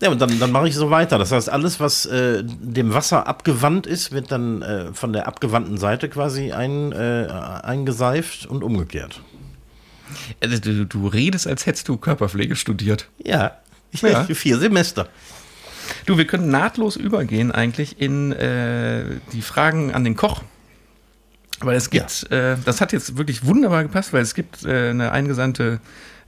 Ja, 0.02 0.10
und 0.10 0.22
dann, 0.22 0.38
dann 0.40 0.52
mache 0.52 0.68
ich 0.68 0.76
so 0.76 0.90
weiter. 0.90 1.18
Das 1.18 1.32
heißt, 1.32 1.50
alles, 1.50 1.80
was 1.80 2.06
äh, 2.06 2.44
dem 2.44 2.94
Wasser 2.94 3.28
abgewandt 3.28 3.88
ist, 3.88 4.12
wird 4.12 4.32
dann 4.32 4.62
äh, 4.62 4.94
von 4.94 5.14
der 5.14 5.28
abgewandten 5.28 5.78
Seite 5.78 6.10
quasi 6.10 6.52
ein, 6.52 6.92
äh, 6.92 7.28
eingeseift 7.64 8.46
und 8.46 8.64
umgekehrt. 8.64 9.22
Also, 10.42 10.60
du, 10.60 10.86
du, 10.86 11.08
redest, 11.08 11.48
als 11.48 11.66
hättest 11.66 11.88
du 11.88 11.98
Körperpflege 11.98 12.56
studiert. 12.56 13.10
Ja, 13.24 13.58
ja. 14.02 14.24
vier 14.26 14.58
Semester. 14.58 15.08
Du, 16.06 16.18
wir 16.18 16.28
können 16.28 16.50
nahtlos 16.50 16.96
übergehen 16.96 17.52
eigentlich 17.52 18.02
in 18.02 18.32
äh, 18.34 19.06
die 19.32 19.42
Fragen 19.42 19.94
an 19.94 20.04
den 20.04 20.16
Koch. 20.16 20.42
Weil 21.64 21.78
es 21.78 21.90
gibt, 21.90 22.28
ja. 22.30 22.54
äh, 22.54 22.58
das 22.66 22.82
hat 22.82 22.94
jetzt 22.94 23.18
wirklich 23.18 23.46
wunderbar 23.46 23.84
gepasst, 23.84 24.14
weil 24.14 24.22
es 24.22 24.34
gibt 24.36 24.66
äh, 24.66 24.90
eine 24.90 25.12
eingesandte 25.12 25.80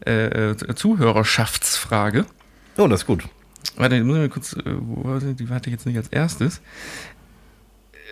äh, 0.06 0.52
äh, 0.52 0.76
Zuhörerschaftsfrage. 0.76 2.26
Oh, 2.78 2.88
das 2.88 3.02
ist 3.02 3.08
gut. 3.08 3.24
Warte, 3.78 4.04
muss 4.04 4.15
ich 4.15 4.21
mal 4.21 4.30
kurz, 4.30 4.54
äh, 4.54 4.62
wo, 4.65 5.17
die 5.19 5.50
warte 5.50 5.69
ich 5.69 5.74
jetzt 5.74 5.86
nicht 5.86 5.98
als 5.98 6.08
erstes. 6.10 6.62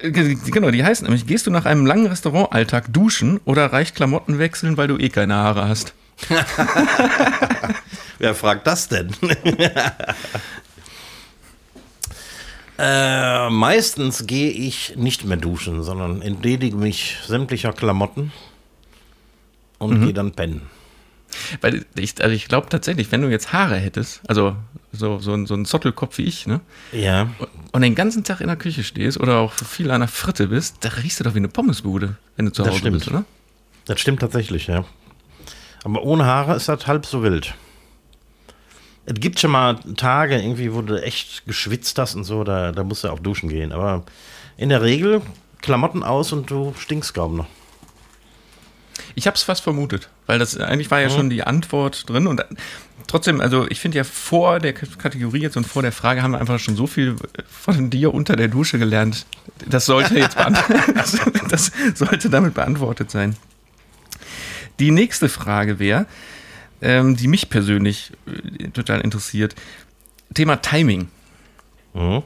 Genau, 0.02 0.72
die 0.72 0.84
heißt 0.84 1.04
nämlich, 1.04 1.28
gehst 1.28 1.48
du 1.48 1.52
nach 1.52 1.66
einem 1.66 1.86
langen 1.86 2.08
Restaurantalltag 2.08 2.92
duschen 2.92 3.40
oder 3.46 3.72
reicht 3.72 3.96
Klamotten 3.96 4.38
wechseln, 4.38 4.76
weil 4.76 4.88
du 4.88 4.98
eh 4.98 5.10
keine 5.10 5.36
Haare 5.36 5.68
hast? 5.68 5.94
Wer 8.20 8.36
fragt 8.36 8.68
das 8.68 8.90
denn? 8.90 9.12
Äh, 12.78 13.50
meistens 13.50 14.26
gehe 14.26 14.50
ich 14.50 14.96
nicht 14.96 15.26
mehr 15.26 15.38
duschen, 15.38 15.84
sondern 15.84 16.22
entledige 16.22 16.76
mich 16.76 17.18
sämtlicher 17.26 17.72
Klamotten 17.74 18.32
und 19.78 20.00
mhm. 20.00 20.06
gehe 20.06 20.14
dann 20.14 20.32
pennen. 20.32 20.62
Weil 21.62 21.86
ich, 21.96 22.22
also 22.22 22.36
ich 22.36 22.48
glaube 22.48 22.70
tatsächlich, 22.70 23.12
wenn 23.12 23.22
du 23.22 23.30
jetzt 23.30 23.54
Haare 23.54 23.76
hättest, 23.76 24.22
also 24.28 24.56
so, 24.92 25.20
so, 25.20 25.34
ein, 25.34 25.46
so 25.46 25.56
ein 25.56 25.66
Zottelkopf 25.66 26.18
wie 26.20 26.24
ich, 26.24 26.46
ne? 26.46 26.62
Ja. 26.92 27.30
Und 27.72 27.82
den 27.82 27.96
ganzen 27.96 28.24
Tag 28.24 28.42
in 28.42 28.48
der 28.48 28.56
Küche 28.56 28.84
stehst 28.84 29.20
oder 29.20 29.40
auch 29.40 29.54
viel 29.54 29.90
an 29.92 30.02
der 30.02 30.08
Fritte 30.08 30.48
bist, 30.48 30.78
da 30.82 30.90
riechst 30.90 31.20
du 31.20 31.24
doch 31.24 31.34
wie 31.34 31.40
eine 31.40 31.48
Pommesbude, 31.48 32.18
wenn 32.36 32.46
du 32.46 32.52
zu 32.52 32.66
Hause 32.66 32.92
bist, 32.92 33.08
oder? 33.08 33.26
Das 33.86 34.00
stimmt 34.00 34.20
tatsächlich, 34.22 34.68
ja. 34.68 34.86
Aber 35.84 36.04
ohne 36.04 36.26
Haare 36.26 36.56
ist 36.56 36.70
das 36.70 36.88
halb 36.88 37.06
so 37.06 37.24
wild. 37.24 37.54
Es 39.06 39.16
gibt 39.16 39.39
schon 39.39 39.52
mal 39.52 39.80
Tage 39.98 40.39
irgendwie, 40.39 40.74
wo 40.74 40.82
du 40.82 41.02
echt 41.02 41.46
geschwitzt 41.46 41.98
hast 42.00 42.16
und 42.16 42.24
so, 42.24 42.44
da, 42.44 42.72
da 42.72 42.84
musst 42.84 43.04
du 43.04 43.10
auch 43.10 43.20
duschen 43.20 43.50
gehen. 43.50 43.72
Aber 43.72 44.04
in 44.58 44.70
der 44.70 44.82
Regel 44.82 45.22
Klamotten 45.62 46.04
aus 46.04 46.32
und 46.34 46.50
du 46.52 46.74
stinkst 46.78 47.13
kaum 47.13 47.38
noch. 47.38 47.48
Ich 49.16 49.28
habe 49.28 49.36
es 49.36 49.44
fast 49.44 49.63
vermutet, 49.63 50.10
weil 50.26 50.39
das 50.39 50.58
eigentlich 50.58 50.92
war 50.92 51.00
ja 51.00 51.10
mhm. 51.10 51.13
schon 51.13 51.30
die 51.30 51.44
Antwort 51.44 52.10
drin 52.10 52.28
und 52.28 52.44
trotzdem, 53.08 53.42
also 53.42 53.68
ich 53.70 53.80
finde 53.80 53.98
ja 53.98 54.04
vor 54.04 54.60
der 54.60 54.74
Kategorie 54.74 55.42
jetzt 55.42 55.58
und 55.58 55.66
vor 55.66 55.82
der 55.82 55.92
Frage 55.92 56.22
haben 56.22 56.32
wir 56.32 56.39
einfach 56.39 56.60
schon 56.60 56.76
so 56.76 56.88
viel 56.88 57.16
von 57.48 57.89
dir 57.89 58.13
unter 58.13 58.36
der 58.36 58.48
Dusche 58.48 58.80
gelernt. 58.80 59.26
Das 59.68 59.86
sollte 59.86 60.18
jetzt 60.18 60.38
das, 60.38 61.20
das 61.50 61.72
sollte 61.96 62.30
damit 62.30 62.54
beantwortet 62.54 63.12
sein. 63.12 63.36
Die 64.80 64.92
nächste 64.92 65.30
Frage 65.30 65.80
wäre, 65.80 66.08
ähm, 66.84 67.15
die 67.15 67.28
mich 67.28 67.50
persönlich 67.50 68.12
äh, 68.28 68.67
total 68.69 69.02
interessiert. 69.02 69.56
Thema 70.34 70.58
Timing. 70.58 71.08
Mhm. 71.93 72.24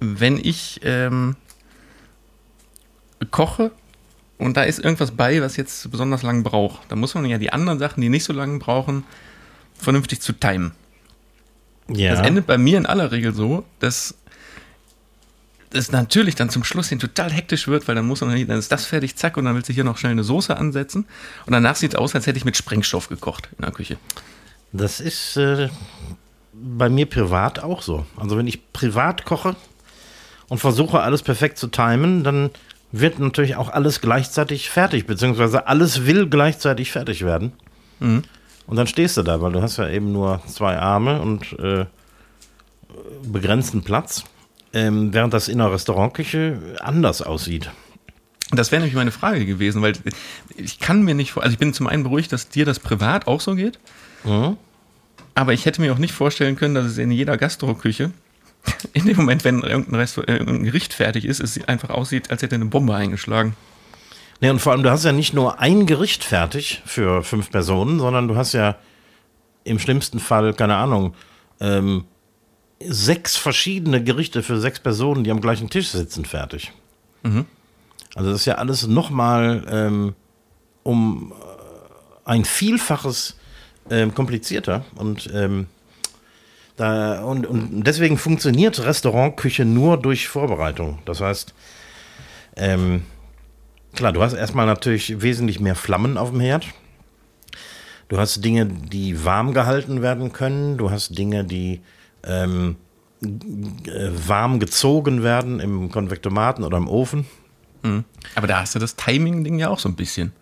Wenn 0.00 0.38
ich 0.42 0.80
ähm, 0.82 1.36
koche 3.30 3.70
und 4.38 4.56
da 4.56 4.62
ist 4.62 4.78
irgendwas 4.78 5.10
bei, 5.10 5.42
was 5.42 5.56
jetzt 5.56 5.90
besonders 5.90 6.22
lang 6.22 6.42
braucht, 6.42 6.90
dann 6.90 6.98
muss 6.98 7.14
man 7.14 7.26
ja 7.26 7.36
die 7.36 7.52
anderen 7.52 7.78
Sachen, 7.78 8.00
die 8.00 8.08
nicht 8.08 8.24
so 8.24 8.32
lange 8.32 8.58
brauchen, 8.58 9.04
vernünftig 9.74 10.20
zu 10.20 10.32
timen. 10.32 10.72
Ja. 11.88 12.14
Das 12.14 12.26
endet 12.26 12.46
bei 12.46 12.56
mir 12.56 12.78
in 12.78 12.86
aller 12.86 13.12
Regel 13.12 13.34
so, 13.34 13.64
dass 13.80 14.14
es 15.72 15.92
natürlich 15.92 16.34
dann 16.34 16.50
zum 16.50 16.64
Schluss 16.64 16.88
hin 16.88 16.98
total 16.98 17.30
hektisch 17.30 17.68
wird, 17.68 17.86
weil 17.86 17.94
dann 17.94 18.06
muss 18.06 18.20
man, 18.20 18.46
dann 18.46 18.58
ist 18.58 18.72
das 18.72 18.86
fertig, 18.86 19.16
zack, 19.16 19.36
und 19.36 19.44
dann 19.44 19.54
willst 19.54 19.68
du 19.68 19.72
hier 19.72 19.84
noch 19.84 19.98
schnell 19.98 20.12
eine 20.12 20.24
Soße 20.24 20.56
ansetzen. 20.56 21.06
Und 21.46 21.52
danach 21.52 21.76
sieht 21.76 21.94
es 21.94 21.98
aus, 21.98 22.14
als 22.14 22.26
hätte 22.26 22.38
ich 22.38 22.44
mit 22.44 22.56
Sprengstoff 22.56 23.08
gekocht 23.08 23.48
in 23.56 23.62
der 23.62 23.72
Küche. 23.72 23.96
Das 24.72 25.00
ist 25.00 25.36
äh, 25.36 25.68
bei 26.52 26.88
mir 26.88 27.06
privat 27.06 27.60
auch 27.60 27.82
so. 27.82 28.06
Also 28.16 28.36
wenn 28.36 28.46
ich 28.46 28.72
privat 28.72 29.24
koche 29.24 29.56
und 30.48 30.58
versuche 30.58 31.00
alles 31.00 31.22
perfekt 31.22 31.58
zu 31.58 31.68
timen, 31.68 32.24
dann 32.24 32.50
wird 32.92 33.18
natürlich 33.20 33.56
auch 33.56 33.68
alles 33.68 34.00
gleichzeitig 34.00 34.70
fertig, 34.70 35.06
beziehungsweise 35.06 35.68
alles 35.68 36.06
will 36.06 36.28
gleichzeitig 36.28 36.90
fertig 36.90 37.24
werden. 37.24 37.52
Mhm. 38.00 38.24
Und 38.66 38.76
dann 38.76 38.86
stehst 38.86 39.16
du 39.16 39.22
da, 39.22 39.40
weil 39.40 39.52
du 39.52 39.62
hast 39.62 39.78
ja 39.78 39.88
eben 39.88 40.12
nur 40.12 40.42
zwei 40.46 40.78
Arme 40.78 41.20
und 41.20 41.58
äh, 41.58 41.86
begrenzten 43.22 43.82
Platz 43.82 44.24
ähm, 44.72 45.12
während 45.12 45.34
das 45.34 45.48
in 45.48 45.58
der 45.58 45.72
Restaurantküche 45.72 46.76
anders 46.80 47.22
aussieht. 47.22 47.70
Das 48.52 48.72
wäre 48.72 48.80
nämlich 48.80 48.96
meine 48.96 49.12
Frage 49.12 49.46
gewesen, 49.46 49.80
weil 49.82 49.94
ich 50.56 50.80
kann 50.80 51.02
mir 51.02 51.14
nicht 51.14 51.32
vor, 51.32 51.42
also 51.42 51.52
ich 51.52 51.58
bin 51.58 51.72
zum 51.72 51.86
einen 51.86 52.02
beruhigt, 52.02 52.32
dass 52.32 52.48
dir 52.48 52.64
das 52.64 52.80
privat 52.80 53.26
auch 53.26 53.40
so 53.40 53.54
geht, 53.54 53.78
mhm. 54.24 54.56
aber 55.34 55.52
ich 55.52 55.66
hätte 55.66 55.80
mir 55.80 55.92
auch 55.92 55.98
nicht 55.98 56.12
vorstellen 56.12 56.56
können, 56.56 56.74
dass 56.74 56.86
es 56.86 56.98
in 56.98 57.12
jeder 57.12 57.36
Gastroküche 57.36 58.10
in 58.92 59.06
dem 59.06 59.16
Moment, 59.16 59.44
wenn 59.44 59.62
irgendein, 59.62 60.00
Restaur 60.00 60.28
äh, 60.28 60.32
irgendein 60.32 60.64
Gericht 60.64 60.92
fertig 60.92 61.24
ist, 61.24 61.40
es 61.40 61.62
einfach 61.68 61.90
aussieht, 61.90 62.30
als 62.30 62.42
hätte 62.42 62.56
eine 62.56 62.66
Bombe 62.66 62.94
eingeschlagen. 62.94 63.54
Nee, 64.40 64.50
und 64.50 64.58
vor 64.58 64.72
allem, 64.72 64.82
du 64.82 64.90
hast 64.90 65.04
ja 65.04 65.12
nicht 65.12 65.34
nur 65.34 65.60
ein 65.60 65.86
Gericht 65.86 66.24
fertig 66.24 66.82
für 66.86 67.22
fünf 67.22 67.50
Personen, 67.50 67.98
sondern 67.98 68.26
du 68.26 68.36
hast 68.36 68.52
ja 68.52 68.76
im 69.64 69.78
schlimmsten 69.78 70.18
Fall, 70.18 70.54
keine 70.54 70.76
Ahnung, 70.76 71.14
ähm, 71.60 72.04
sechs 72.82 73.36
verschiedene 73.36 74.02
Gerichte 74.02 74.42
für 74.42 74.58
sechs 74.58 74.80
Personen, 74.80 75.24
die 75.24 75.30
am 75.30 75.40
gleichen 75.40 75.70
Tisch 75.70 75.88
sitzen, 75.88 76.24
fertig. 76.24 76.72
Mhm. 77.22 77.46
Also 78.14 78.30
das 78.30 78.40
ist 78.40 78.46
ja 78.46 78.54
alles 78.54 78.86
nochmal 78.86 79.66
ähm, 79.70 80.14
um 80.82 81.32
äh, 81.32 82.30
ein 82.30 82.44
Vielfaches 82.44 83.36
ähm, 83.90 84.14
komplizierter 84.14 84.84
und 84.96 85.30
ähm, 85.32 85.66
da, 86.76 87.22
und, 87.22 87.46
und 87.46 87.84
deswegen 87.84 88.16
funktioniert 88.16 88.82
Restaurantküche 88.82 89.66
nur 89.66 89.98
durch 89.98 90.28
Vorbereitung. 90.28 91.00
Das 91.04 91.20
heißt, 91.20 91.52
ähm, 92.56 93.02
klar, 93.94 94.14
du 94.14 94.22
hast 94.22 94.32
erstmal 94.32 94.64
natürlich 94.64 95.20
wesentlich 95.20 95.60
mehr 95.60 95.74
Flammen 95.74 96.16
auf 96.16 96.30
dem 96.30 96.40
Herd. 96.40 96.66
Du 98.08 98.18
hast 98.18 98.42
Dinge, 98.42 98.64
die 98.64 99.24
warm 99.26 99.52
gehalten 99.52 100.00
werden 100.00 100.32
können. 100.32 100.78
Du 100.78 100.90
hast 100.90 101.18
Dinge, 101.18 101.44
die 101.44 101.82
ähm, 102.24 102.76
warm 103.20 104.60
gezogen 104.60 105.22
werden 105.22 105.60
im 105.60 105.90
Konvektomaten 105.90 106.64
oder 106.64 106.78
im 106.78 106.88
Ofen. 106.88 107.26
Mhm. 107.82 108.04
Aber 108.34 108.46
da 108.46 108.60
hast 108.60 108.74
du 108.74 108.78
das 108.78 108.96
Timing-Ding 108.96 109.58
ja 109.58 109.68
auch 109.68 109.78
so 109.78 109.88
ein 109.88 109.96
bisschen. 109.96 110.32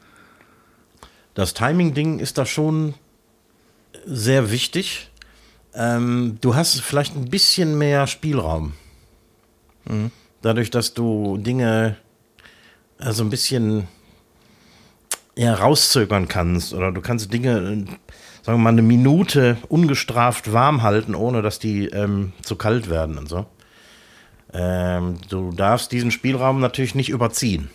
Das 1.35 1.55
Timing-Ding 1.55 2.19
ist 2.19 2.39
da 2.39 2.47
schon 2.47 2.95
sehr 4.05 4.51
wichtig. 4.51 5.11
Ähm, 5.75 6.39
du 6.41 6.55
hast 6.55 6.81
vielleicht 6.81 7.15
ein 7.15 7.31
bisschen 7.31 7.79
mehr 7.79 8.07
Spielraum. 8.07 8.73
Mhm. 9.85 10.11
Dadurch, 10.43 10.71
dass 10.71 10.95
du 10.95 11.37
Dinge 11.39 11.97
also 12.99 13.23
ein 13.23 13.31
bisschen 13.31 13.87
ja, 15.37 15.55
rauszögern 15.55 16.27
kannst 16.29 16.75
oder 16.75 16.91
du 16.91 17.01
kannst 17.01 17.33
Dinge 17.33 17.85
sagen 18.49 18.61
wir 18.61 18.65
mal, 18.65 18.71
eine 18.71 18.81
Minute 18.81 19.59
ungestraft 19.69 20.55
warm 20.55 20.83
halten, 20.83 21.15
ohne 21.15 21.43
dass 21.43 21.59
die 21.59 21.85
ähm, 21.89 22.33
zu 22.41 22.57
kalt 22.57 22.89
werden 22.89 23.19
und 23.19 23.29
so. 23.29 23.45
Ähm, 24.55 25.19
du 25.29 25.53
darfst 25.53 25.93
diesen 25.93 26.11
Spielraum 26.11 26.59
natürlich 26.59 26.95
nicht 26.95 27.11
überziehen. 27.11 27.69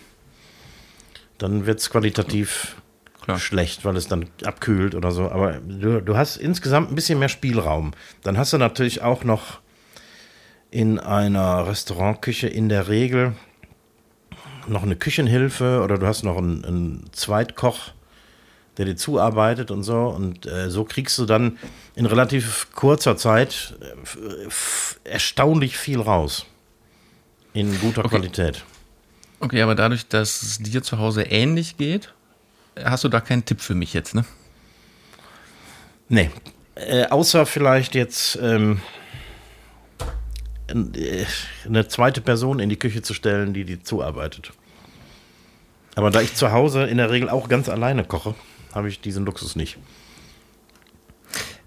Dann 1.38 1.66
wird 1.66 1.78
es 1.78 1.90
qualitativ 1.90 2.74
Klar. 3.22 3.38
schlecht, 3.38 3.84
weil 3.84 3.96
es 3.96 4.08
dann 4.08 4.26
abkühlt 4.44 4.96
oder 4.96 5.12
so. 5.12 5.30
Aber 5.30 5.60
du, 5.60 6.02
du 6.02 6.16
hast 6.16 6.38
insgesamt 6.38 6.90
ein 6.90 6.96
bisschen 6.96 7.20
mehr 7.20 7.28
Spielraum. 7.28 7.92
Dann 8.24 8.36
hast 8.36 8.52
du 8.52 8.58
natürlich 8.58 9.00
auch 9.00 9.22
noch 9.22 9.60
in 10.72 10.98
einer 10.98 11.68
Restaurantküche 11.68 12.48
in 12.48 12.68
der 12.68 12.88
Regel 12.88 13.36
noch 14.66 14.82
eine 14.82 14.96
Küchenhilfe 14.96 15.82
oder 15.84 15.98
du 15.98 16.06
hast 16.08 16.24
noch 16.24 16.36
einen, 16.36 16.64
einen 16.64 17.04
Zweitkoch, 17.12 17.92
der 18.76 18.86
dir 18.86 18.96
zuarbeitet 18.96 19.70
und 19.70 19.82
so. 19.82 20.08
Und 20.08 20.46
äh, 20.46 20.70
so 20.70 20.84
kriegst 20.84 21.18
du 21.18 21.26
dann 21.26 21.58
in 21.94 22.06
relativ 22.06 22.68
kurzer 22.74 23.16
Zeit 23.16 23.74
äh, 23.80 25.08
erstaunlich 25.08 25.76
viel 25.76 26.00
raus. 26.00 26.46
In 27.52 27.78
guter 27.80 28.04
okay. 28.04 28.16
Qualität. 28.16 28.64
Okay, 29.40 29.62
aber 29.62 29.74
dadurch, 29.74 30.08
dass 30.08 30.42
es 30.42 30.58
dir 30.58 30.82
zu 30.82 30.98
Hause 30.98 31.22
ähnlich 31.22 31.76
geht, 31.76 32.12
hast 32.82 33.04
du 33.04 33.08
da 33.08 33.20
keinen 33.20 33.44
Tipp 33.44 33.60
für 33.60 33.74
mich 33.74 33.92
jetzt, 33.92 34.14
ne? 34.14 34.24
Nee. 36.08 36.30
Äh, 36.74 37.06
außer 37.06 37.46
vielleicht 37.46 37.94
jetzt, 37.94 38.36
ähm, 38.42 38.80
äh, 40.68 41.24
eine 41.66 41.88
zweite 41.88 42.20
Person 42.20 42.58
in 42.58 42.68
die 42.68 42.78
Küche 42.78 43.02
zu 43.02 43.14
stellen, 43.14 43.54
die 43.54 43.64
die 43.64 43.82
zuarbeitet. 43.82 44.52
Aber 45.94 46.10
da 46.10 46.20
ich 46.20 46.34
zu 46.34 46.50
Hause 46.50 46.84
in 46.84 46.96
der 46.96 47.10
Regel 47.10 47.28
auch 47.28 47.48
ganz 47.48 47.68
alleine 47.68 48.04
koche, 48.04 48.34
habe 48.74 48.88
ich 48.88 49.00
diesen 49.00 49.24
Luxus 49.24 49.56
nicht. 49.56 49.78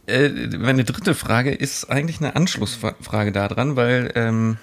Äh, 0.08 0.30
meine 0.58 0.84
dritte 0.84 1.16
Frage 1.16 1.54
ist 1.54 1.90
eigentlich 1.90 2.20
eine 2.20 2.36
Anschlussfrage 2.36 3.32
daran, 3.32 3.76
weil 3.76 4.12
ähm, 4.16 4.58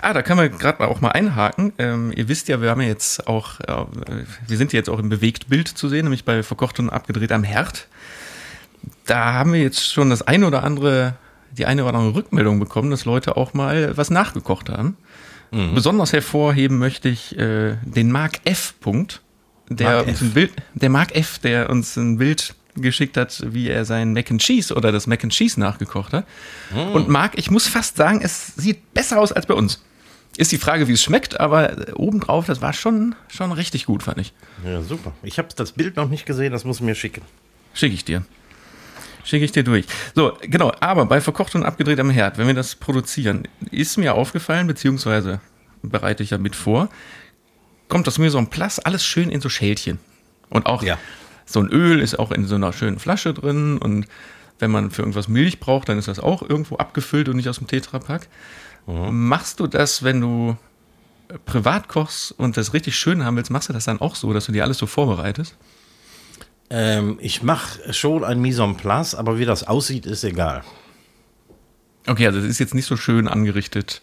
Ah, 0.00 0.12
da 0.12 0.22
kann 0.22 0.36
man 0.36 0.56
gerade 0.58 0.86
auch 0.86 1.00
mal 1.00 1.10
einhaken. 1.10 1.72
Ähm, 1.78 2.12
ihr 2.14 2.28
wisst 2.28 2.48
ja, 2.48 2.60
wir 2.60 2.70
haben 2.70 2.80
ja 2.80 2.88
jetzt 2.88 3.26
auch, 3.26 3.60
äh, 3.60 3.84
wir 4.46 4.56
sind 4.56 4.72
jetzt 4.72 4.88
auch 4.88 4.98
im 4.98 5.08
Bewegtbild 5.08 5.68
zu 5.68 5.88
sehen, 5.88 6.04
nämlich 6.04 6.24
bei 6.24 6.42
Verkocht 6.42 6.78
und 6.78 6.90
abgedreht 6.90 7.32
am 7.32 7.42
Herd. 7.42 7.88
Da 9.06 9.32
haben 9.32 9.52
wir 9.52 9.60
jetzt 9.60 9.92
schon 9.92 10.10
das 10.10 10.22
eine 10.22 10.46
oder 10.46 10.62
andere, 10.62 11.14
die 11.50 11.66
eine 11.66 11.84
oder 11.84 11.94
andere 11.94 12.14
Rückmeldung 12.14 12.60
bekommen, 12.60 12.90
dass 12.90 13.04
Leute 13.04 13.36
auch 13.36 13.54
mal 13.54 13.96
was 13.96 14.10
nachgekocht 14.10 14.68
haben. 14.68 14.96
Mhm. 15.50 15.74
Besonders 15.74 16.12
hervorheben 16.12 16.78
möchte 16.78 17.08
ich 17.08 17.36
äh, 17.36 17.76
den 17.82 18.12
Mark 18.12 18.40
F. 18.44 18.74
Punkt, 18.80 19.20
der 19.76 19.96
Mark 19.96 20.08
uns 20.08 20.20
ein 20.20 20.30
Bild, 20.30 20.52
der 20.74 20.90
Mark 20.90 21.14
F., 21.14 21.38
der 21.38 21.70
uns 21.70 21.96
ein 21.96 22.18
Bild 22.18 22.54
geschickt 22.76 23.16
hat, 23.16 23.42
wie 23.46 23.68
er 23.68 23.84
sein 23.84 24.12
Mac 24.12 24.30
and 24.30 24.40
Cheese 24.40 24.74
oder 24.74 24.92
das 24.92 25.06
Mac 25.06 25.22
and 25.22 25.32
Cheese 25.32 25.60
nachgekocht 25.60 26.12
hat. 26.12 26.26
Mm. 26.70 26.94
Und 26.94 27.08
Marc, 27.08 27.38
ich 27.38 27.50
muss 27.50 27.66
fast 27.66 27.96
sagen, 27.96 28.20
es 28.22 28.54
sieht 28.56 28.94
besser 28.94 29.20
aus 29.20 29.32
als 29.32 29.46
bei 29.46 29.54
uns. 29.54 29.82
Ist 30.38 30.52
die 30.52 30.58
Frage, 30.58 30.88
wie 30.88 30.92
es 30.92 31.02
schmeckt, 31.02 31.38
aber 31.38 31.76
obendrauf, 31.94 32.46
das 32.46 32.62
war 32.62 32.72
schon, 32.72 33.14
schon 33.28 33.52
richtig 33.52 33.84
gut, 33.84 34.02
fand 34.02 34.18
ich. 34.18 34.32
Ja, 34.64 34.80
super. 34.80 35.12
Ich 35.22 35.36
habe 35.36 35.48
das 35.54 35.72
Bild 35.72 35.96
noch 35.96 36.08
nicht 36.08 36.24
gesehen, 36.24 36.52
das 36.52 36.64
muss 36.64 36.80
mir 36.80 36.94
schicken. 36.94 37.22
Schicke 37.74 37.94
ich 37.94 38.04
dir. 38.04 38.24
Schicke 39.24 39.44
ich 39.44 39.52
dir 39.52 39.62
durch. 39.62 39.84
So, 40.14 40.38
genau, 40.40 40.72
aber 40.80 41.04
bei 41.04 41.20
verkocht 41.20 41.54
und 41.54 41.64
abgedreht 41.64 42.00
am 42.00 42.10
Herd, 42.10 42.38
wenn 42.38 42.46
wir 42.46 42.54
das 42.54 42.74
produzieren, 42.74 43.46
ist 43.70 43.98
mir 43.98 44.14
aufgefallen, 44.14 44.66
beziehungsweise 44.66 45.40
bereite 45.82 46.22
ich 46.22 46.30
ja 46.30 46.38
mit 46.38 46.56
vor, 46.56 46.88
kommt 47.92 48.08
das 48.08 48.18
mir 48.18 48.30
so 48.30 48.38
ein 48.38 48.48
Plus, 48.48 48.80
alles 48.80 49.04
schön 49.04 49.30
in 49.30 49.40
so 49.40 49.48
Schälchen. 49.48 50.00
Und 50.48 50.66
auch 50.66 50.82
ja 50.82 50.98
so 51.52 51.60
ein 51.60 51.68
Öl 51.68 52.00
ist 52.00 52.18
auch 52.18 52.32
in 52.32 52.46
so 52.46 52.54
einer 52.54 52.72
schönen 52.72 52.98
Flasche 52.98 53.34
drin 53.34 53.78
und 53.78 54.06
wenn 54.58 54.70
man 54.70 54.90
für 54.90 55.02
irgendwas 55.02 55.28
Milch 55.28 55.60
braucht, 55.60 55.88
dann 55.88 55.98
ist 55.98 56.08
das 56.08 56.20
auch 56.20 56.42
irgendwo 56.42 56.76
abgefüllt 56.76 57.28
und 57.28 57.36
nicht 57.36 57.48
aus 57.48 57.58
dem 57.58 57.66
Tetrapack. 57.66 58.28
Mhm. 58.86 59.28
Machst 59.28 59.60
du 59.60 59.66
das, 59.66 60.02
wenn 60.02 60.20
du 60.20 60.56
privat 61.46 61.88
kochst 61.88 62.32
und 62.32 62.56
das 62.56 62.74
richtig 62.74 62.96
schön 62.96 63.24
haben 63.24 63.36
willst, 63.36 63.50
machst 63.50 63.68
du 63.68 63.72
das 63.72 63.86
dann 63.86 64.00
auch 64.00 64.14
so, 64.14 64.32
dass 64.32 64.46
du 64.46 64.52
dir 64.52 64.64
alles 64.64 64.78
so 64.78 64.86
vorbereitest? 64.86 65.56
Ähm, 66.70 67.18
ich 67.20 67.42
mache 67.42 67.92
schon 67.92 68.24
ein 68.24 68.40
Mise 68.40 68.62
en 68.62 68.76
place, 68.76 69.14
aber 69.14 69.38
wie 69.38 69.44
das 69.44 69.64
aussieht, 69.64 70.06
ist 70.06 70.24
egal. 70.24 70.62
Okay, 72.06 72.26
also 72.26 72.38
es 72.38 72.44
ist 72.44 72.58
jetzt 72.58 72.74
nicht 72.74 72.86
so 72.86 72.96
schön 72.96 73.28
angerichtet. 73.28 74.00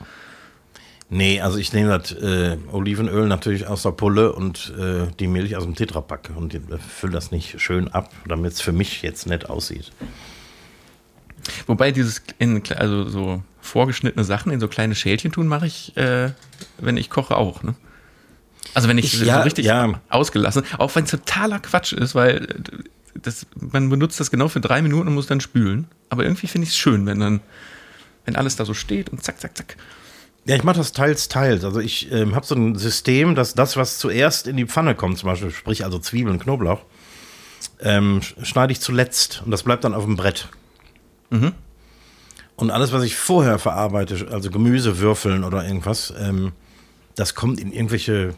Nee, 1.11 1.41
also 1.41 1.57
ich 1.57 1.73
nehme 1.73 1.97
das 1.97 2.11
äh, 2.11 2.57
Olivenöl 2.71 3.27
natürlich 3.27 3.65
aus 3.65 3.81
der 3.81 3.91
Pulle 3.91 4.31
und 4.31 4.73
äh, 4.77 5.07
die 5.19 5.27
Milch 5.27 5.55
aus 5.55 5.63
dem 5.63 5.73
Tetrapack 5.73 6.29
und 6.35 6.53
äh, 6.53 6.59
fülle 6.77 7.13
das 7.13 7.31
nicht 7.31 7.59
schön 7.59 7.87
ab, 7.87 8.11
damit 8.27 8.53
es 8.53 8.61
für 8.61 8.73
mich 8.73 9.01
jetzt 9.01 9.25
nett 9.25 9.49
aussieht. 9.49 9.91
Wobei 11.65 11.91
dieses 11.91 12.21
in 12.37 12.61
also 12.75 13.09
so 13.09 13.41
vorgeschnittene 13.59 14.23
Sachen 14.23 14.51
in 14.51 14.59
so 14.59 14.67
kleine 14.67 14.93
Schälchen 14.93 15.31
tun, 15.31 15.47
mache 15.47 15.65
ich, 15.65 15.97
äh, 15.97 16.31
wenn 16.77 16.97
ich 16.97 17.09
koche 17.09 17.35
auch. 17.37 17.63
Ne? 17.63 17.73
Also 18.75 18.87
wenn 18.87 18.99
ich, 18.99 19.13
ich 19.13 19.21
ja, 19.21 19.37
so 19.37 19.41
richtig 19.41 19.65
ja. 19.65 19.99
ausgelassen, 20.09 20.63
auch 20.77 20.93
wenn 20.95 21.05
es 21.05 21.11
totaler 21.11 21.59
Quatsch 21.59 21.93
ist, 21.93 22.13
weil 22.13 22.43
äh, 22.43 22.83
das, 23.15 23.47
man 23.55 23.89
benutzt 23.89 24.19
das 24.19 24.29
genau 24.29 24.47
für 24.47 24.61
drei 24.61 24.83
Minuten 24.83 25.07
und 25.07 25.15
muss 25.15 25.25
dann 25.25 25.41
spülen. 25.41 25.87
Aber 26.09 26.23
irgendwie 26.23 26.47
finde 26.47 26.65
ich 26.65 26.71
es 26.71 26.77
schön, 26.77 27.07
wenn 27.07 27.19
dann, 27.19 27.41
wenn 28.25 28.35
alles 28.35 28.55
da 28.55 28.65
so 28.65 28.75
steht 28.75 29.09
und 29.09 29.23
zack, 29.23 29.39
zack, 29.39 29.57
zack. 29.57 29.75
Ja, 30.49 30.55
ich 30.55 30.63
mache 30.63 30.77
das 30.77 30.93
teils, 30.93 31.27
teils. 31.27 31.63
Also 31.63 31.79
ich 31.79 32.11
ähm, 32.11 32.33
habe 32.33 32.43
so 32.43 32.55
ein 32.55 32.73
System, 32.73 33.35
dass 33.35 33.53
das, 33.53 33.77
was 33.77 33.99
zuerst 33.99 34.47
in 34.47 34.57
die 34.57 34.65
Pfanne 34.65 34.95
kommt, 34.95 35.19
zum 35.19 35.29
Beispiel, 35.29 35.51
sprich 35.51 35.83
also 35.83 35.99
Zwiebeln, 35.99 36.39
Knoblauch, 36.39 36.81
ähm, 37.81 38.21
schneide 38.41 38.73
ich 38.73 38.81
zuletzt 38.81 39.43
und 39.45 39.51
das 39.51 39.61
bleibt 39.61 39.83
dann 39.83 39.93
auf 39.93 40.05
dem 40.05 40.15
Brett. 40.15 40.47
Mhm. 41.29 41.53
Und 42.55 42.71
alles, 42.71 42.91
was 42.91 43.03
ich 43.03 43.15
vorher 43.15 43.59
verarbeite, 43.59 44.27
also 44.31 44.49
Gemüse, 44.49 44.97
Würfeln 44.97 45.43
oder 45.43 45.63
irgendwas, 45.63 46.11
ähm, 46.19 46.53
das 47.15 47.35
kommt 47.35 47.59
in 47.59 47.71
irgendwelche 47.71 48.33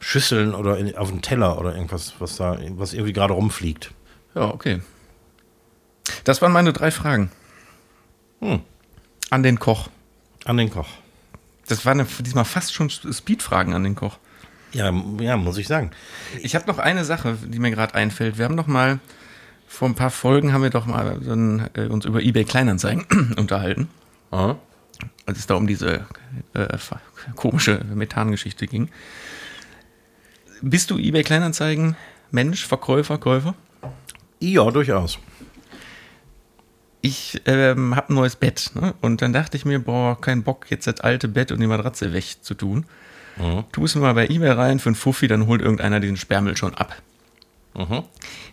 Schüsseln 0.00 0.54
oder 0.54 0.76
in, 0.76 0.98
auf 0.98 1.08
den 1.08 1.22
Teller 1.22 1.58
oder 1.58 1.74
irgendwas, 1.74 2.12
was 2.18 2.36
da, 2.36 2.58
was 2.72 2.92
irgendwie 2.92 3.14
gerade 3.14 3.32
rumfliegt. 3.32 3.90
Ja, 4.34 4.50
okay. 4.50 4.82
Das 6.24 6.42
waren 6.42 6.52
meine 6.52 6.74
drei 6.74 6.90
Fragen. 6.90 7.30
Hm. 8.40 8.60
An 9.30 9.42
den 9.42 9.58
Koch. 9.58 9.88
An 10.44 10.58
den 10.58 10.68
Koch. 10.70 10.88
Das 11.68 11.84
waren 11.84 12.04
diesmal 12.20 12.44
fast 12.44 12.74
schon 12.74 12.90
Speedfragen 12.90 13.74
an 13.74 13.84
den 13.84 13.94
Koch. 13.94 14.18
Ja, 14.72 14.92
ja, 15.20 15.36
muss 15.36 15.56
ich 15.58 15.66
sagen. 15.66 15.90
Ich 16.42 16.54
habe 16.54 16.66
noch 16.66 16.78
eine 16.78 17.04
Sache, 17.04 17.38
die 17.42 17.58
mir 17.58 17.70
gerade 17.70 17.94
einfällt. 17.94 18.38
Wir 18.38 18.44
haben 18.44 18.56
doch 18.56 18.66
mal 18.66 19.00
vor 19.66 19.88
ein 19.88 19.94
paar 19.94 20.10
Folgen 20.10 20.52
haben 20.52 20.62
wir 20.62 20.70
doch 20.70 20.86
mal 20.86 21.20
ein, 21.26 21.68
äh, 21.74 21.86
uns 21.86 22.06
über 22.06 22.22
eBay 22.22 22.44
Kleinanzeigen 22.44 23.34
unterhalten. 23.36 23.88
Aha. 24.30 24.56
Als 25.26 25.38
es 25.38 25.46
da 25.46 25.54
um 25.54 25.66
diese 25.66 26.06
äh, 26.54 26.78
komische 27.36 27.84
Methangeschichte 27.94 28.66
ging. 28.66 28.88
Bist 30.62 30.90
du 30.90 30.98
eBay 30.98 31.22
Kleinanzeigen 31.22 31.96
Mensch, 32.30 32.66
Verkäufer, 32.66 33.18
Käufer? 33.18 33.54
Ja, 34.40 34.70
durchaus 34.70 35.18
ich 37.00 37.40
ähm, 37.46 37.94
habe 37.94 38.12
ein 38.12 38.16
neues 38.16 38.36
Bett. 38.36 38.70
Ne? 38.74 38.94
Und 39.00 39.22
dann 39.22 39.32
dachte 39.32 39.56
ich 39.56 39.64
mir, 39.64 39.78
boah, 39.78 40.20
kein 40.20 40.42
Bock, 40.42 40.70
jetzt 40.70 40.86
das 40.86 41.00
alte 41.00 41.28
Bett 41.28 41.52
und 41.52 41.60
die 41.60 41.66
Matratze 41.66 42.12
wegzutun. 42.12 42.86
Mhm. 43.36 43.64
Tu 43.72 43.84
es 43.84 43.94
mal 43.94 44.14
bei 44.14 44.26
eBay 44.26 44.50
rein 44.50 44.78
für 44.78 44.88
einen 44.88 44.96
Fuffi, 44.96 45.28
dann 45.28 45.46
holt 45.46 45.62
irgendeiner 45.62 46.00
den 46.00 46.16
Sperrmüll 46.16 46.56
schon 46.56 46.74
ab. 46.74 46.96
Mhm. 47.74 48.02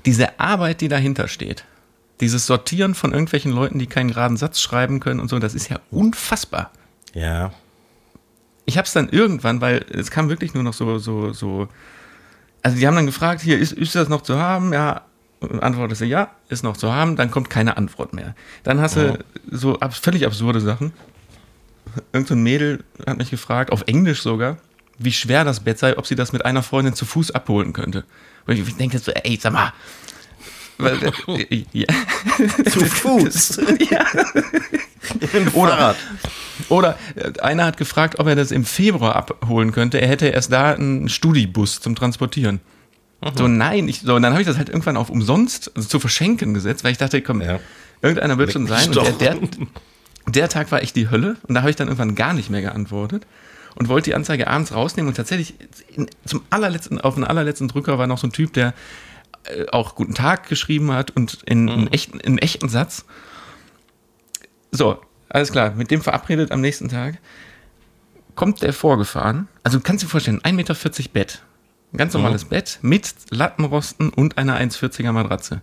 Diese 0.05 0.39
Arbeit, 0.39 0.81
die 0.81 0.87
dahinter 0.87 1.27
steht, 1.27 1.65
dieses 2.21 2.45
Sortieren 2.45 2.93
von 2.93 3.11
irgendwelchen 3.11 3.51
Leuten, 3.51 3.79
die 3.79 3.87
keinen 3.87 4.09
geraden 4.09 4.37
Satz 4.37 4.61
schreiben 4.61 4.99
können 4.99 5.19
und 5.19 5.29
so, 5.29 5.39
das 5.39 5.55
ist 5.55 5.69
ja 5.69 5.79
unfassbar. 5.89 6.71
Ja. 7.13 7.51
Ich 8.65 8.77
habe 8.77 8.85
es 8.85 8.93
dann 8.93 9.09
irgendwann, 9.09 9.61
weil 9.61 9.85
es 9.91 10.11
kam 10.11 10.29
wirklich 10.29 10.53
nur 10.53 10.63
noch 10.63 10.73
so, 10.73 10.97
so, 10.99 11.33
so. 11.33 11.67
Also 12.61 12.77
die 12.77 12.87
haben 12.87 12.95
dann 12.95 13.05
gefragt, 13.05 13.41
hier, 13.41 13.59
ist, 13.59 13.73
ist 13.73 13.95
das 13.95 14.09
noch 14.09 14.21
zu 14.21 14.37
haben? 14.37 14.73
Ja, 14.73 15.03
antwortest 15.59 16.01
du 16.01 16.05
ja, 16.05 16.31
ist 16.49 16.63
noch 16.63 16.77
zu 16.77 16.93
haben, 16.93 17.15
dann 17.15 17.31
kommt 17.31 17.49
keine 17.49 17.77
Antwort 17.77 18.13
mehr. 18.13 18.35
Dann 18.63 18.79
hast 18.81 18.95
du 18.95 19.17
so 19.49 19.79
ab, 19.79 19.93
völlig 19.93 20.25
absurde 20.25 20.61
Sachen. 20.61 20.93
Irgend 22.11 22.27
so 22.27 22.35
ein 22.35 22.43
Mädel 22.43 22.83
hat 23.05 23.17
mich 23.17 23.29
gefragt, 23.29 23.71
auf 23.71 23.83
Englisch 23.87 24.21
sogar, 24.21 24.57
wie 24.97 25.11
schwer 25.11 25.43
das 25.43 25.61
Bett 25.61 25.79
sei, 25.79 25.97
ob 25.97 26.07
sie 26.07 26.15
das 26.15 26.33
mit 26.33 26.45
einer 26.45 26.63
Freundin 26.63 26.93
zu 26.93 27.05
Fuß 27.05 27.31
abholen 27.31 27.73
könnte. 27.73 28.05
Und 28.47 28.57
ich 28.57 28.75
denke 28.75 28.99
so, 28.99 29.11
ey, 29.11 29.37
sag 29.41 29.53
mal. 29.53 29.73
Weil, 30.77 30.99
äh, 31.27 31.65
ja. 31.71 31.87
Zu 32.69 32.85
Fuß. 32.85 33.61
ja. 33.89 34.05
Oder, 35.53 35.95
oder 36.69 36.97
äh, 37.15 37.39
einer 37.39 37.65
hat 37.65 37.77
gefragt, 37.77 38.19
ob 38.19 38.27
er 38.27 38.35
das 38.35 38.51
im 38.51 38.65
Februar 38.65 39.15
abholen 39.15 39.71
könnte. 39.71 40.01
Er 40.01 40.07
hätte 40.07 40.27
erst 40.27 40.51
da 40.51 40.73
einen 40.73 41.09
Studibus 41.09 41.79
zum 41.79 41.95
Transportieren. 41.95 42.59
Mhm. 43.25 43.37
So, 43.37 43.47
nein, 43.47 43.87
ich, 43.87 44.01
so, 44.01 44.15
und 44.15 44.21
dann 44.21 44.33
habe 44.33 44.41
ich 44.41 44.47
das 44.47 44.57
halt 44.57 44.69
irgendwann 44.69 44.97
auf 44.97 45.09
umsonst 45.09 45.71
also 45.75 45.87
zu 45.87 45.99
verschenken 45.99 46.53
gesetzt, 46.53 46.83
weil 46.83 46.91
ich 46.91 46.99
dachte, 46.99 47.21
komm, 47.21 47.41
ja. 47.41 47.59
irgendeiner 48.01 48.37
wird 48.37 48.51
schon 48.51 48.67
sein. 48.67 48.87
Und 48.87 48.95
der, 48.95 49.11
der, 49.13 49.37
der 50.27 50.49
Tag 50.49 50.71
war 50.71 50.81
echt 50.81 50.95
die 50.95 51.09
Hölle 51.09 51.37
und 51.47 51.55
da 51.55 51.61
habe 51.61 51.71
ich 51.71 51.75
dann 51.75 51.87
irgendwann 51.87 52.13
gar 52.13 52.33
nicht 52.33 52.51
mehr 52.51 52.61
geantwortet 52.61 53.25
und 53.75 53.89
wollte 53.89 54.11
die 54.11 54.15
Anzeige 54.15 54.47
abends 54.47 54.73
rausnehmen 54.73 55.09
und 55.09 55.15
tatsächlich 55.15 55.55
zum 56.25 56.43
allerletzten, 56.51 57.01
auf 57.01 57.15
den 57.15 57.23
allerletzten 57.23 57.67
Drücker 57.67 57.97
war 57.97 58.05
noch 58.05 58.19
so 58.19 58.27
ein 58.27 58.31
Typ, 58.31 58.53
der 58.53 58.73
äh, 59.45 59.65
auch 59.71 59.95
guten 59.95 60.13
Tag 60.13 60.47
geschrieben 60.47 60.91
hat 60.91 61.11
und 61.11 61.39
in, 61.45 61.65
mhm. 61.65 61.87
echten, 61.91 62.19
in 62.19 62.37
echten 62.37 62.69
Satz. 62.69 63.05
So, 64.71 64.99
alles 65.29 65.51
klar, 65.51 65.71
mit 65.71 65.89
dem 65.89 66.01
verabredet 66.01 66.51
am 66.51 66.61
nächsten 66.61 66.89
Tag. 66.89 67.17
Kommt 68.35 68.61
der 68.61 68.73
vorgefahren, 68.73 69.47
also 69.63 69.77
du 69.77 69.83
kannst 69.83 70.03
dir 70.03 70.09
vorstellen, 70.09 70.41
1,40 70.41 70.53
Meter 70.53 70.75
Bett, 71.13 71.41
ein 71.95 71.97
ganz 71.97 72.13
normales 72.13 72.45
mhm. 72.45 72.49
Bett 72.49 72.79
mit 72.81 73.13
Lattenrosten 73.29 74.09
und 74.09 74.37
einer 74.37 74.59
1,40er 74.59 75.11
Matratze. 75.11 75.61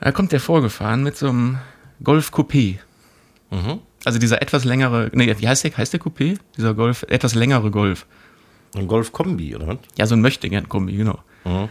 Da 0.00 0.12
kommt 0.12 0.32
der 0.32 0.40
vorgefahren 0.40 1.02
mit 1.02 1.16
so 1.16 1.30
einem 1.30 1.58
Golf 2.02 2.30
Coupé. 2.30 2.78
Mhm. 3.50 3.80
Also 4.04 4.18
dieser 4.18 4.42
etwas 4.42 4.64
längere, 4.64 5.10
nee, 5.14 5.34
wie 5.38 5.48
heißt 5.48 5.64
der? 5.64 5.76
Heißt 5.76 5.94
der 5.94 6.00
Coupé? 6.00 6.38
Dieser 6.56 6.74
Golf, 6.74 7.04
etwas 7.08 7.34
längere 7.34 7.70
Golf. 7.70 8.06
Ein 8.76 8.88
Golf-Kombi, 8.88 9.54
oder 9.54 9.68
was? 9.68 9.78
Ja, 9.96 10.06
so 10.06 10.14
ein 10.14 10.20
Möchtegern-Kombi, 10.20 10.96
genau. 10.96 11.20
Mhm. 11.44 11.68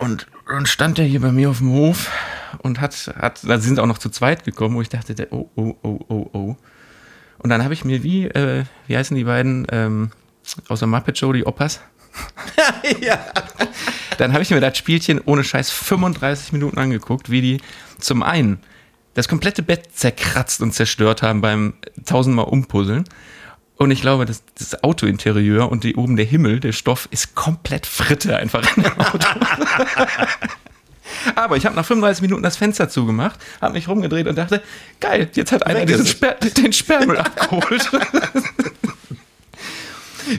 Und 0.00 0.26
dann 0.48 0.66
stand 0.66 0.98
der 0.98 1.04
hier 1.04 1.20
bei 1.20 1.30
mir 1.30 1.50
auf 1.50 1.58
dem 1.58 1.70
Hof 1.70 2.10
und 2.62 2.80
hat, 2.80 3.12
hat, 3.16 3.40
da 3.44 3.58
sind 3.58 3.78
auch 3.78 3.86
noch 3.86 3.98
zu 3.98 4.08
zweit 4.08 4.44
gekommen, 4.44 4.76
wo 4.76 4.80
ich 4.80 4.88
dachte, 4.88 5.28
oh, 5.30 5.50
oh, 5.56 5.74
oh, 5.82 6.00
oh, 6.08 6.30
oh. 6.32 6.56
Und 7.38 7.50
dann 7.50 7.62
habe 7.62 7.74
ich 7.74 7.84
mir 7.84 8.02
wie, 8.02 8.26
äh, 8.26 8.64
wie 8.86 8.96
heißen 8.96 9.16
die 9.16 9.24
beiden, 9.24 9.66
ähm, 9.70 10.10
aus 10.68 10.80
der 10.80 10.88
Muppet 10.88 11.18
Show, 11.18 11.32
die 11.32 11.46
Oppas. 11.46 11.80
ja. 13.00 13.18
Dann 14.18 14.32
habe 14.32 14.42
ich 14.42 14.50
mir 14.50 14.60
das 14.60 14.78
Spielchen 14.78 15.20
ohne 15.24 15.42
Scheiß 15.42 15.70
35 15.70 16.52
Minuten 16.52 16.78
angeguckt, 16.78 17.30
wie 17.30 17.40
die 17.40 17.60
zum 17.98 18.22
einen 18.22 18.60
das 19.14 19.28
komplette 19.28 19.62
Bett 19.62 19.90
zerkratzt 19.94 20.60
und 20.60 20.72
zerstört 20.72 21.22
haben 21.22 21.40
beim 21.40 21.74
tausendmal 22.04 22.46
Umpuzzeln. 22.46 23.04
Und 23.76 23.90
ich 23.90 24.00
glaube, 24.00 24.24
das, 24.24 24.44
das 24.56 24.84
Autointerieur 24.84 25.70
und 25.70 25.82
die, 25.84 25.96
oben 25.96 26.16
der 26.16 26.24
Himmel, 26.24 26.60
der 26.60 26.72
Stoff, 26.72 27.08
ist 27.10 27.34
komplett 27.34 27.86
Fritte 27.86 28.36
einfach 28.36 28.76
in 28.76 28.84
dem 28.84 29.00
Auto. 29.00 29.26
Aber 31.34 31.56
ich 31.56 31.66
habe 31.66 31.74
nach 31.74 31.84
35 31.84 32.22
Minuten 32.22 32.42
das 32.42 32.56
Fenster 32.56 32.88
zugemacht, 32.88 33.40
habe 33.60 33.74
mich 33.74 33.88
rumgedreht 33.88 34.26
und 34.26 34.36
dachte, 34.36 34.62
geil, 35.00 35.28
jetzt 35.34 35.52
hat 35.52 35.66
einer 35.66 35.84
diesen 35.84 36.06
Sper 36.06 36.34
den 36.34 36.72
Sperrmüll 36.72 37.18
abgeholt. 37.18 37.90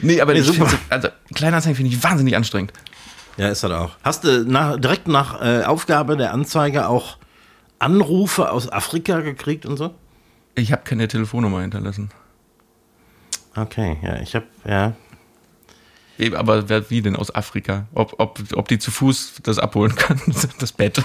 nee, 0.02 0.20
aber 0.20 0.32
Nee, 0.32 0.40
das 0.40 0.48
super. 0.48 0.68
also 0.90 1.08
Kleinanzeigen 1.34 1.76
finde 1.76 1.92
ich 1.92 2.02
wahnsinnig 2.02 2.36
anstrengend. 2.36 2.72
Ja, 3.36 3.48
ist 3.48 3.62
das 3.62 3.70
auch. 3.70 3.92
Hast 4.02 4.24
du 4.24 4.44
nach, 4.48 4.78
direkt 4.80 5.08
nach 5.08 5.42
äh, 5.42 5.62
Aufgabe 5.64 6.16
der 6.16 6.32
Anzeige 6.32 6.88
auch 6.88 7.18
Anrufe 7.78 8.50
aus 8.50 8.70
Afrika 8.72 9.20
gekriegt 9.20 9.66
und 9.66 9.76
so? 9.76 9.94
Ich 10.54 10.72
habe 10.72 10.82
keine 10.84 11.06
Telefonnummer 11.06 11.60
hinterlassen. 11.60 12.10
Okay, 13.54 13.98
ja, 14.02 14.16
ich 14.20 14.34
habe, 14.34 14.46
ja. 14.66 14.94
Eben, 16.18 16.34
Aber 16.36 16.68
wer, 16.70 16.88
wie 16.90 17.02
denn 17.02 17.14
aus 17.16 17.34
Afrika? 17.34 17.86
Ob, 17.94 18.14
ob, 18.18 18.40
ob 18.54 18.68
die 18.68 18.78
zu 18.78 18.90
Fuß 18.90 19.34
das 19.42 19.58
abholen 19.58 19.94
kann, 19.94 20.18
das 20.58 20.72
Bett. 20.72 21.02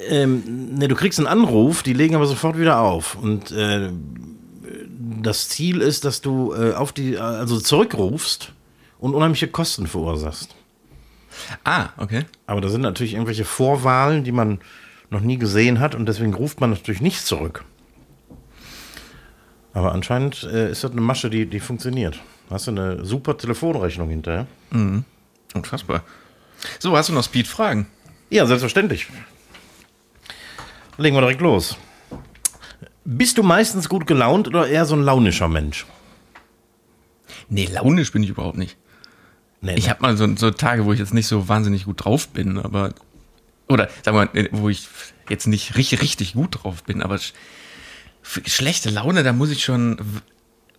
Ähm, 0.00 0.74
ne, 0.76 0.88
du 0.88 0.96
kriegst 0.96 1.18
einen 1.20 1.28
Anruf, 1.28 1.82
die 1.84 1.92
legen 1.92 2.16
aber 2.16 2.26
sofort 2.26 2.58
wieder 2.58 2.80
auf. 2.80 3.14
Und 3.14 3.52
äh, 3.52 3.90
das 5.22 5.48
Ziel 5.48 5.80
ist, 5.80 6.04
dass 6.04 6.20
du 6.20 6.54
äh, 6.54 6.74
auf 6.74 6.92
die, 6.92 7.18
also 7.18 7.60
zurückrufst 7.60 8.52
und 8.98 9.14
unheimliche 9.14 9.48
Kosten 9.48 9.86
verursachst. 9.86 10.54
Ah, 11.64 11.90
okay. 11.98 12.24
Aber 12.46 12.60
da 12.60 12.68
sind 12.68 12.80
natürlich 12.80 13.14
irgendwelche 13.14 13.44
Vorwahlen, 13.44 14.24
die 14.24 14.32
man 14.32 14.60
noch 15.10 15.20
nie 15.20 15.38
gesehen 15.38 15.80
hat 15.80 15.94
und 15.94 16.06
deswegen 16.06 16.34
ruft 16.34 16.60
man 16.60 16.70
natürlich 16.70 17.00
nicht 17.00 17.24
zurück. 17.26 17.64
Aber 19.72 19.92
anscheinend 19.92 20.42
äh, 20.44 20.70
ist 20.70 20.84
das 20.84 20.92
eine 20.92 21.02
Masche, 21.02 21.28
die, 21.28 21.46
die 21.46 21.60
funktioniert. 21.60 22.18
Hast 22.48 22.66
du 22.66 22.70
eine 22.70 23.04
super 23.04 23.36
Telefonrechnung 23.36 24.08
hinterher? 24.08 24.46
Unfassbar. 25.54 26.02
So, 26.78 26.96
hast 26.96 27.08
du 27.08 27.12
noch 27.12 27.24
Speed-Fragen? 27.24 27.86
Ja, 28.30 28.46
selbstverständlich. 28.46 29.06
Legen 30.96 31.14
wir 31.14 31.20
direkt 31.20 31.42
los. 31.42 31.76
Bist 33.08 33.38
du 33.38 33.42
meistens 33.44 33.88
gut 33.88 34.06
gelaunt 34.06 34.48
oder 34.48 34.66
eher 34.66 34.84
so 34.84 34.96
ein 34.96 35.02
launischer 35.02 35.48
Mensch? 35.48 35.86
Nee, 37.48 37.68
launisch 37.72 38.10
bin 38.12 38.22
ich 38.24 38.30
überhaupt 38.30 38.58
nicht. 38.58 38.76
Nee, 39.60 39.74
Ich 39.76 39.88
habe 39.88 40.02
mal 40.02 40.16
so, 40.16 40.28
so 40.36 40.50
Tage, 40.50 40.84
wo 40.84 40.92
ich 40.92 40.98
jetzt 40.98 41.14
nicht 41.14 41.26
so 41.28 41.48
wahnsinnig 41.48 41.84
gut 41.84 42.04
drauf 42.04 42.28
bin, 42.28 42.58
aber. 42.58 42.92
Oder 43.68 43.88
sagen 44.04 44.16
wir 44.16 44.42
mal, 44.42 44.48
wo 44.52 44.68
ich 44.68 44.86
jetzt 45.28 45.46
nicht 45.46 45.76
richtig, 45.76 46.02
richtig 46.02 46.34
gut 46.34 46.62
drauf 46.62 46.82
bin, 46.84 47.02
aber 47.02 47.18
sch 47.18 47.32
für 48.22 48.42
schlechte 48.48 48.90
Laune, 48.90 49.22
da 49.22 49.32
muss 49.32 49.50
ich 49.50 49.62
schon 49.64 49.98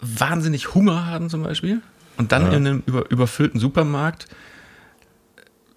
wahnsinnig 0.02 0.74
Hunger 0.76 1.06
haben, 1.06 1.30
zum 1.30 1.44
Beispiel. 1.44 1.82
Und 2.18 2.32
dann 2.34 2.48
in 2.52 2.68
einem 2.68 2.84
über, 2.86 3.10
überfüllten 3.10 3.60
Supermarkt. 3.60 4.28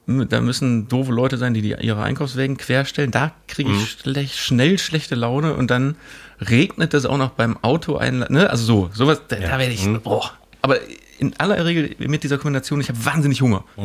m- 0.09 0.29
Da 0.29 0.41
müssen 0.41 0.89
doofe 0.89 1.13
Leute 1.13 1.37
sein, 1.39 1.55
die, 1.55 1.63
die 1.63 1.75
ihre 1.81 2.03
Einkaufswägen 2.03 2.57
querstellen. 2.57 3.11
Da 3.13 3.33
kriege 3.47 3.71
ich 3.73 3.91
schlech, 3.91 4.41
schnell 4.41 4.79
schlechte 4.79 5.15
Laune 5.15 5.55
und 5.55 5.71
dann 5.71 5.95
regnet 6.41 6.95
es 6.95 7.07
auch 7.07 7.19
noch 7.19 7.31
beim 7.31 7.57
Auto 7.63 7.97
ein. 7.97 8.25
Ne? 8.29 8.49
Also 8.51 8.65
so, 8.65 8.91
sowas, 8.93 9.21
da, 9.29 9.37
da 9.37 9.59
werde 9.59 9.73
ich. 9.73 9.87
Boah. 10.03 10.31
Aber 10.63 10.77
in 11.19 11.35
aller 11.39 11.65
Regel 11.65 11.95
mit 11.99 12.23
dieser 12.23 12.39
Kombination, 12.39 12.81
ich 12.81 12.89
habe 12.89 13.05
wahnsinnig 13.05 13.41
Hunger. 13.43 13.65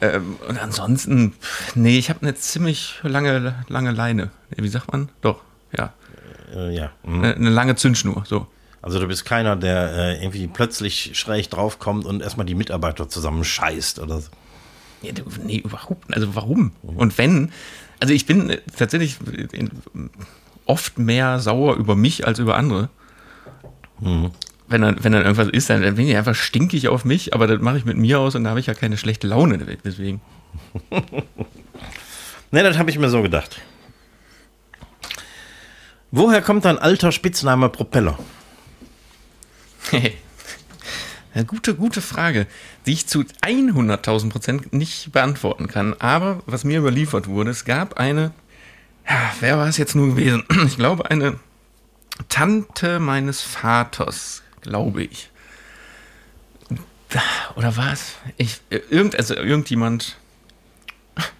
ähm, 0.00 0.36
und 0.48 0.58
ansonsten, 0.62 1.34
nee, 1.74 1.98
ich 1.98 2.08
habe 2.10 2.22
eine 2.22 2.34
ziemlich 2.34 3.00
lange, 3.02 3.54
lange 3.68 3.90
Leine. 3.90 4.30
Wie 4.56 4.68
sagt 4.68 4.92
man? 4.92 5.08
Doch, 5.22 5.40
ja. 5.76 5.92
Äh, 6.54 6.74
ja. 6.74 6.90
mhm. 7.02 7.24
Eine, 7.24 7.34
eine 7.34 7.50
lange 7.50 7.76
Zündschnur, 7.76 8.24
so. 8.26 8.46
Also 8.80 9.00
du 9.00 9.08
bist 9.08 9.24
keiner, 9.24 9.56
der 9.56 9.92
äh, 9.92 10.22
irgendwie 10.22 10.46
plötzlich 10.46 11.10
schräg 11.18 11.50
draufkommt 11.50 12.06
und 12.06 12.22
erstmal 12.22 12.46
die 12.46 12.54
Mitarbeiter 12.54 13.08
zusammenscheißt 13.08 13.98
oder 13.98 14.20
so. 14.20 14.30
Nee, 15.02 15.12
du- 15.12 15.24
nee, 15.44 15.58
überhaupt. 15.58 16.14
Also 16.14 16.34
warum? 16.36 16.72
Und 16.82 17.18
wenn, 17.18 17.52
also 18.00 18.14
ich 18.14 18.26
bin 18.26 18.56
tatsächlich 18.76 19.16
oft 20.66 20.98
mehr 20.98 21.38
sauer 21.38 21.76
über 21.76 21.96
mich 21.96 22.26
als 22.26 22.38
über 22.38 22.56
andere. 22.56 22.88
Wenn, 24.00 24.82
dann, 24.82 25.02
wenn 25.02 25.12
dann 25.12 25.22
irgendwas 25.22 25.48
ist, 25.48 25.70
dann, 25.70 25.82
dann 25.82 25.96
bin 25.96 26.06
ich 26.08 26.16
einfach 26.16 26.34
stinkig 26.34 26.88
auf 26.88 27.04
mich, 27.04 27.34
aber 27.34 27.46
das 27.46 27.60
mache 27.60 27.78
ich 27.78 27.84
mit 27.84 27.96
mir 27.96 28.20
aus 28.20 28.34
und 28.34 28.44
da 28.44 28.50
habe 28.50 28.60
ich 28.60 28.66
ja 28.66 28.74
keine 28.74 28.96
schlechte 28.96 29.26
Laune 29.26 29.58
deswegen. 29.84 30.20
Ne, 32.50 32.62
das 32.62 32.78
habe 32.78 32.88
ich 32.88 32.98
mir 32.98 33.10
so 33.10 33.20
gedacht. 33.20 33.60
Woher 36.10 36.40
kommt 36.40 36.64
dein 36.64 36.78
alter 36.78 37.12
Spitzname 37.12 37.68
Propeller? 37.68 38.18
Ja, 41.38 41.44
gute, 41.44 41.76
gute 41.76 42.02
Frage, 42.02 42.48
die 42.84 42.94
ich 42.94 43.06
zu 43.06 43.20
100.000 43.20 44.28
Prozent 44.28 44.72
nicht 44.72 45.12
beantworten 45.12 45.68
kann. 45.68 45.94
Aber 46.00 46.42
was 46.46 46.64
mir 46.64 46.80
überliefert 46.80 47.28
wurde, 47.28 47.52
es 47.52 47.64
gab 47.64 47.96
eine, 47.96 48.32
ja, 49.08 49.32
wer 49.38 49.56
war 49.56 49.68
es 49.68 49.76
jetzt 49.76 49.94
nur 49.94 50.08
gewesen? 50.08 50.42
Ich 50.66 50.76
glaube, 50.76 51.08
eine 51.08 51.38
Tante 52.28 52.98
meines 52.98 53.40
Vaters, 53.40 54.42
glaube 54.62 55.04
ich. 55.04 55.30
Oder 57.54 57.76
war 57.76 57.92
es? 57.92 58.16
Ich, 58.36 58.60
irgend, 58.90 59.14
also 59.14 59.36
irgendjemand 59.36 60.16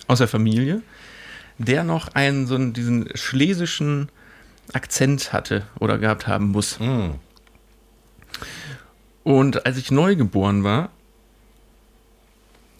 aus 0.07 0.19
der 0.19 0.29
Familie, 0.29 0.81
der 1.59 1.83
noch 1.83 2.15
einen, 2.15 2.47
so 2.47 2.55
einen, 2.55 2.73
diesen 2.73 3.09
schlesischen 3.17 4.11
Akzent 4.73 5.33
hatte 5.33 5.67
oder 5.81 5.99
gehabt 5.99 6.29
haben 6.29 6.51
muss. 6.51 6.79
Und 9.29 9.67
als 9.67 9.77
ich 9.77 9.91
neugeboren 9.91 10.65
war, 10.65 10.89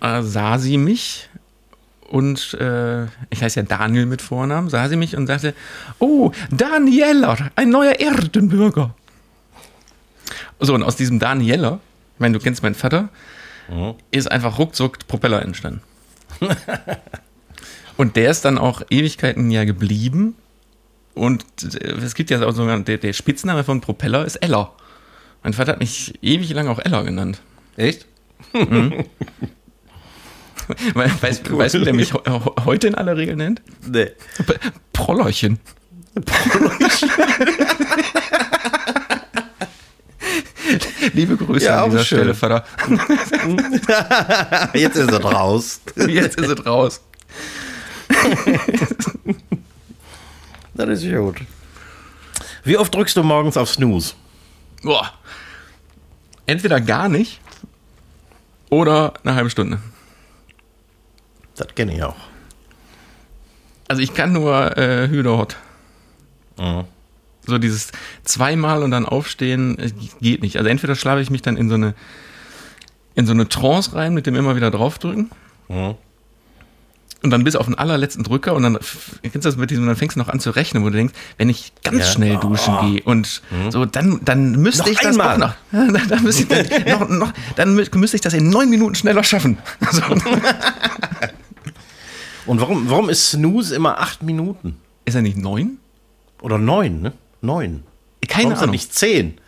äh, 0.01 0.23
sah 0.23 0.59
sie 0.59 0.79
mich 0.79 1.29
und 2.09 2.55
äh, 2.55 3.05
ich 3.29 3.43
heiße 3.43 3.61
ja 3.61 3.67
Daniel 3.67 4.07
mit 4.07 4.23
Vornamen, 4.23 4.71
sah 4.71 4.89
sie 4.89 4.97
mich 4.97 5.15
und 5.15 5.27
sagte, 5.27 5.53
oh, 5.99 6.33
Danieller, 6.51 7.51
ein 7.55 7.69
neuer 7.69 8.01
Erdenbürger. 8.01 8.95
So, 10.59 10.73
und 10.73 10.83
aus 10.83 10.97
diesem 10.97 11.19
Danieller, 11.19 11.81
ich 12.15 12.21
meine, 12.21 12.39
du 12.39 12.43
kennst 12.43 12.63
meinen 12.63 12.75
Vater, 12.75 13.11
ist 14.11 14.33
einfach 14.33 14.59
ruckzuck 14.59 15.07
Propeller 15.07 15.43
entstanden. 15.43 15.83
und 17.99 18.17
der 18.17 18.31
ist 18.31 18.47
dann 18.47 18.57
auch 18.57 18.81
Ewigkeiten 18.89 19.51
ja 19.51 19.65
geblieben. 19.65 20.35
Und 21.13 21.45
äh, 21.75 21.89
es 22.03 22.15
gibt 22.15 22.31
ja 22.31 22.43
auch 22.43 22.55
sogar, 22.55 22.79
der, 22.81 22.97
der 22.97 23.13
Spitzname 23.13 23.65
von 23.65 23.83
Propeller 23.83 24.25
ist 24.25 24.37
Eller. 24.37 24.73
Mein 25.43 25.53
Vater 25.53 25.73
hat 25.73 25.81
mich 25.81 26.15
ewig 26.23 26.51
lang 26.53 26.69
auch 26.69 26.79
Eller 26.79 27.03
genannt. 27.05 27.41
Echt? 27.77 28.07
Weil, 28.53 29.05
weißt, 31.23 31.51
weißt 31.51 31.75
du, 31.75 31.87
wer 31.87 31.95
mich 31.95 32.13
he- 32.13 32.19
he- 32.27 32.65
heute 32.65 32.89
in 32.89 32.95
aller 32.95 33.17
Regel 33.17 33.37
nennt? 33.37 33.63
Nee. 33.87 34.11
P- 34.47 34.59
Prollerchen. 34.93 35.59
Liebe 41.15 41.37
Grüße 41.37 41.65
Ja, 41.67 41.85
an 41.85 41.91
dieser 41.91 42.05
schön. 42.05 42.19
Stelle, 42.19 42.35
Vater. 42.35 42.65
Jetzt 44.75 44.97
ist 44.97 45.11
er 45.11 45.23
raus. 45.25 45.81
Jetzt 46.07 46.39
ist 46.39 46.49
es 46.49 46.67
raus. 46.67 47.01
Das 50.75 50.89
ist 50.89 51.11
gut. 51.15 51.37
Wie 52.65 52.77
oft 52.77 52.95
drückst 52.95 53.17
du 53.17 53.23
morgens 53.23 53.57
auf 53.57 53.71
Snooze? 53.71 54.15
Boah. 54.83 55.13
Entweder 56.47 56.81
gar 56.81 57.09
nicht 57.09 57.41
oder 58.71 59.15
eine 59.23 59.35
halbe 59.35 59.51
Stunde. 59.51 59.81
Das 61.57 61.75
kenne 61.75 61.95
ich 61.95 62.03
auch. 62.03 62.17
Also 63.89 64.03
ich 64.03 64.15
kann 64.15 64.33
nur 64.33 64.77
äh, 64.77 65.09
Hühnerhot. 65.09 65.57
Mhm. 66.59 66.85
So 67.47 67.59
dieses 67.59 67.93
zweimal 68.25 68.83
und 68.83 68.91
dann 68.91 69.07
aufstehen 69.07 69.79
äh, 69.79 69.91
geht 70.21 70.43
nicht. 70.43 70.57
Also 70.59 70.69
entweder 70.69 70.95
schlafe 70.95 71.23
ich 71.23 71.31
mich 71.31 71.43
dann 71.43 71.57
in 71.57 71.69
so 71.69 71.75
eine 71.75 71.95
in 73.15 73.27
so 73.27 73.33
eine 73.33 73.49
Trance 73.49 73.95
rein 73.95 74.15
mit 74.15 74.27
dem 74.27 74.37
immer 74.37 74.55
wieder 74.55 74.71
draufdrücken. 74.71 75.31
Mhm. 75.69 75.97
Und 77.21 77.31
dann 77.31 77.43
bis 77.43 77.57
auf 77.57 77.67
den 77.67 77.75
allerletzten 77.77 78.23
Drücker 78.23 78.55
und 78.55 78.63
dann 78.63 78.79
kennst 79.23 79.35
du 79.35 79.41
das 79.41 79.57
mit 79.57 79.71
diesem, 79.71 79.87
dann 79.87 79.97
fängst 79.97 80.15
du 80.15 80.21
noch 80.21 80.29
an 80.29 80.39
zu 80.39 80.51
rechnen, 80.51 80.85
wo 80.85 80.89
du 80.91 80.97
denkst, 80.97 81.15
wenn 81.37 81.49
ich 81.49 81.73
ganz 81.83 81.99
Ja. 81.99 82.05
schnell 82.05 82.37
duschen 82.37 82.75
gehe 82.83 83.03
und 83.03 83.43
so, 83.71 83.85
dann, 83.87 84.21
dann 84.25 84.53
müsste 84.53 84.83
Noch 84.83 84.89
ich 84.91 84.99
das 84.99 85.19
einmal. 85.19 85.35
auch 85.35 85.39
noch, 85.39 85.55
dann, 85.73 86.09
dann, 86.09 86.23
müsste 86.23 86.43
ich, 86.45 86.69
dann, 86.69 86.85
noch, 87.01 87.09
noch, 87.09 87.33
dann 87.57 87.77
mü- 87.77 87.97
müsste 87.99 88.15
ich 88.17 88.21
das 88.21 88.35
in 88.35 88.49
neun 88.51 88.71
Minuten 88.71 88.95
schneller 88.95 89.25
schaffen. 89.25 89.59
So. 89.91 90.03
Und 92.47 92.61
warum, 92.61 92.89
warum 92.89 93.09
ist 93.11 93.31
Snooze 93.31 93.75
immer 93.75 93.99
acht 94.01 94.23
Minuten? 94.23 94.77
Ist 95.05 95.15
er 95.15 95.23
nicht 95.23 95.37
neun? 95.37 95.79
Oder 96.41 96.57
neun, 96.59 97.03
ne? 97.03 97.13
Neun. 97.41 97.83
Keine 98.27 98.45
warum 98.45 98.53
ist 98.53 98.59
er 98.59 98.63
Ahnung. 98.63 98.71
nicht 98.73 98.95
zehn? 98.95 99.39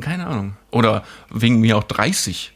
Keine 0.00 0.26
Ahnung. 0.26 0.56
Oder 0.70 1.02
wegen 1.30 1.60
mir 1.60 1.76
auch 1.76 1.82
30. 1.84 2.52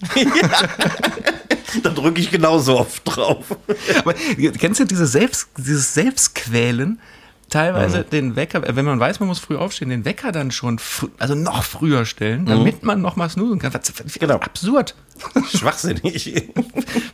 da 1.82 1.90
drücke 1.90 2.20
ich 2.20 2.30
genauso 2.30 2.78
oft 2.80 3.02
drauf. 3.04 3.56
Aber 3.98 4.14
kennst 4.58 4.80
du 4.80 4.84
diese 4.84 5.06
Selbst, 5.06 5.48
dieses 5.56 5.94
Selbstquälen? 5.94 7.00
Teilweise 7.48 7.98
mhm. 7.98 8.10
den 8.10 8.36
Wecker, 8.36 8.62
wenn 8.74 8.84
man 8.84 8.98
weiß, 8.98 9.20
man 9.20 9.28
muss 9.28 9.38
früh 9.38 9.56
aufstehen, 9.56 9.88
den 9.88 10.04
Wecker 10.04 10.32
dann 10.32 10.50
schon, 10.50 10.80
also 11.18 11.36
noch 11.36 11.62
früher 11.62 12.04
stellen, 12.04 12.44
damit 12.44 12.82
mhm. 12.82 12.86
man 12.86 13.00
noch 13.00 13.14
mal 13.14 13.30
snoosen 13.30 13.60
kann. 13.60 13.72
Genau. 14.18 14.34
Absurd. 14.40 14.96
Schwachsinnig. 15.54 16.50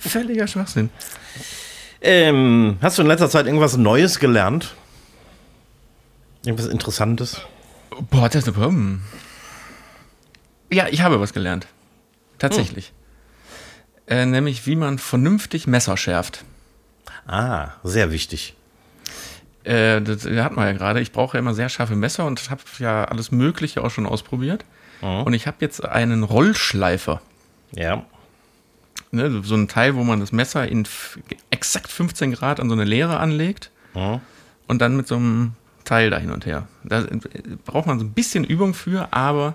Völliger 0.01 0.47
Schwachsinn. 0.47 0.89
Ähm, 2.01 2.79
hast 2.81 2.97
du 2.97 3.03
in 3.03 3.09
letzter 3.09 3.29
Zeit 3.29 3.47
irgendwas 3.47 3.77
Neues 3.77 4.19
gelernt? 4.19 4.75
Irgendwas 6.47 6.67
Interessantes? 6.67 7.43
Boah, 8.11 8.29
das 8.29 8.43
ist 8.43 8.49
ein 8.49 8.55
Problem. 8.55 9.03
Ja, 10.73 10.89
ich 10.89 11.03
habe 11.03 11.21
was 11.21 11.35
gelernt. 11.35 11.67
Tatsächlich. 12.43 12.93
Hm. 14.09 14.19
Äh, 14.19 14.27
nämlich, 14.27 14.67
wie 14.67 14.75
man 14.75 14.99
vernünftig 14.99 15.69
Messer 15.69 15.97
schärft. 15.97 16.45
Ah, 17.27 17.69
sehr 17.85 18.11
wichtig. 18.11 18.55
Äh, 19.63 20.03
das 20.03 20.25
hat 20.25 20.57
man 20.57 20.67
ja 20.67 20.73
gerade. 20.73 21.01
Ich 21.01 21.13
brauche 21.13 21.37
ja 21.37 21.39
immer 21.39 21.55
sehr 21.55 21.69
scharfe 21.69 21.95
Messer 21.95 22.27
und 22.27 22.51
habe 22.51 22.63
ja 22.81 23.05
alles 23.05 23.31
Mögliche 23.31 23.85
auch 23.85 23.91
schon 23.91 24.07
ausprobiert. 24.07 24.65
Mhm. 25.03 25.23
Und 25.23 25.35
ich 25.35 25.47
habe 25.47 25.59
jetzt 25.61 25.85
einen 25.85 26.25
Rollschleifer. 26.25 27.23
Ja. 27.71 28.05
Ne, 29.13 29.43
so 29.45 29.55
ein 29.55 29.69
Teil, 29.69 29.95
wo 29.95 30.03
man 30.03 30.19
das 30.19 30.33
Messer 30.33 30.67
in 30.67 30.85
exakt 31.51 31.93
15 31.93 32.33
Grad 32.33 32.59
an 32.59 32.69
so 32.69 32.75
eine 32.75 32.85
Leere 32.85 33.21
anlegt 33.21 33.71
mhm. 33.95 34.21
und 34.67 34.83
dann 34.83 34.97
mit 34.97 35.07
so 35.07 35.15
einem 35.15 35.53
Teil 35.85 36.11
da 36.11 36.19
hin 36.19 36.33
und 36.33 36.45
her. 36.45 36.67
Da 36.83 37.07
braucht 37.65 37.87
man 37.87 38.01
so 38.01 38.05
ein 38.05 38.13
bisschen 38.13 38.43
Übung 38.43 38.75
für, 38.75 39.13
aber 39.13 39.55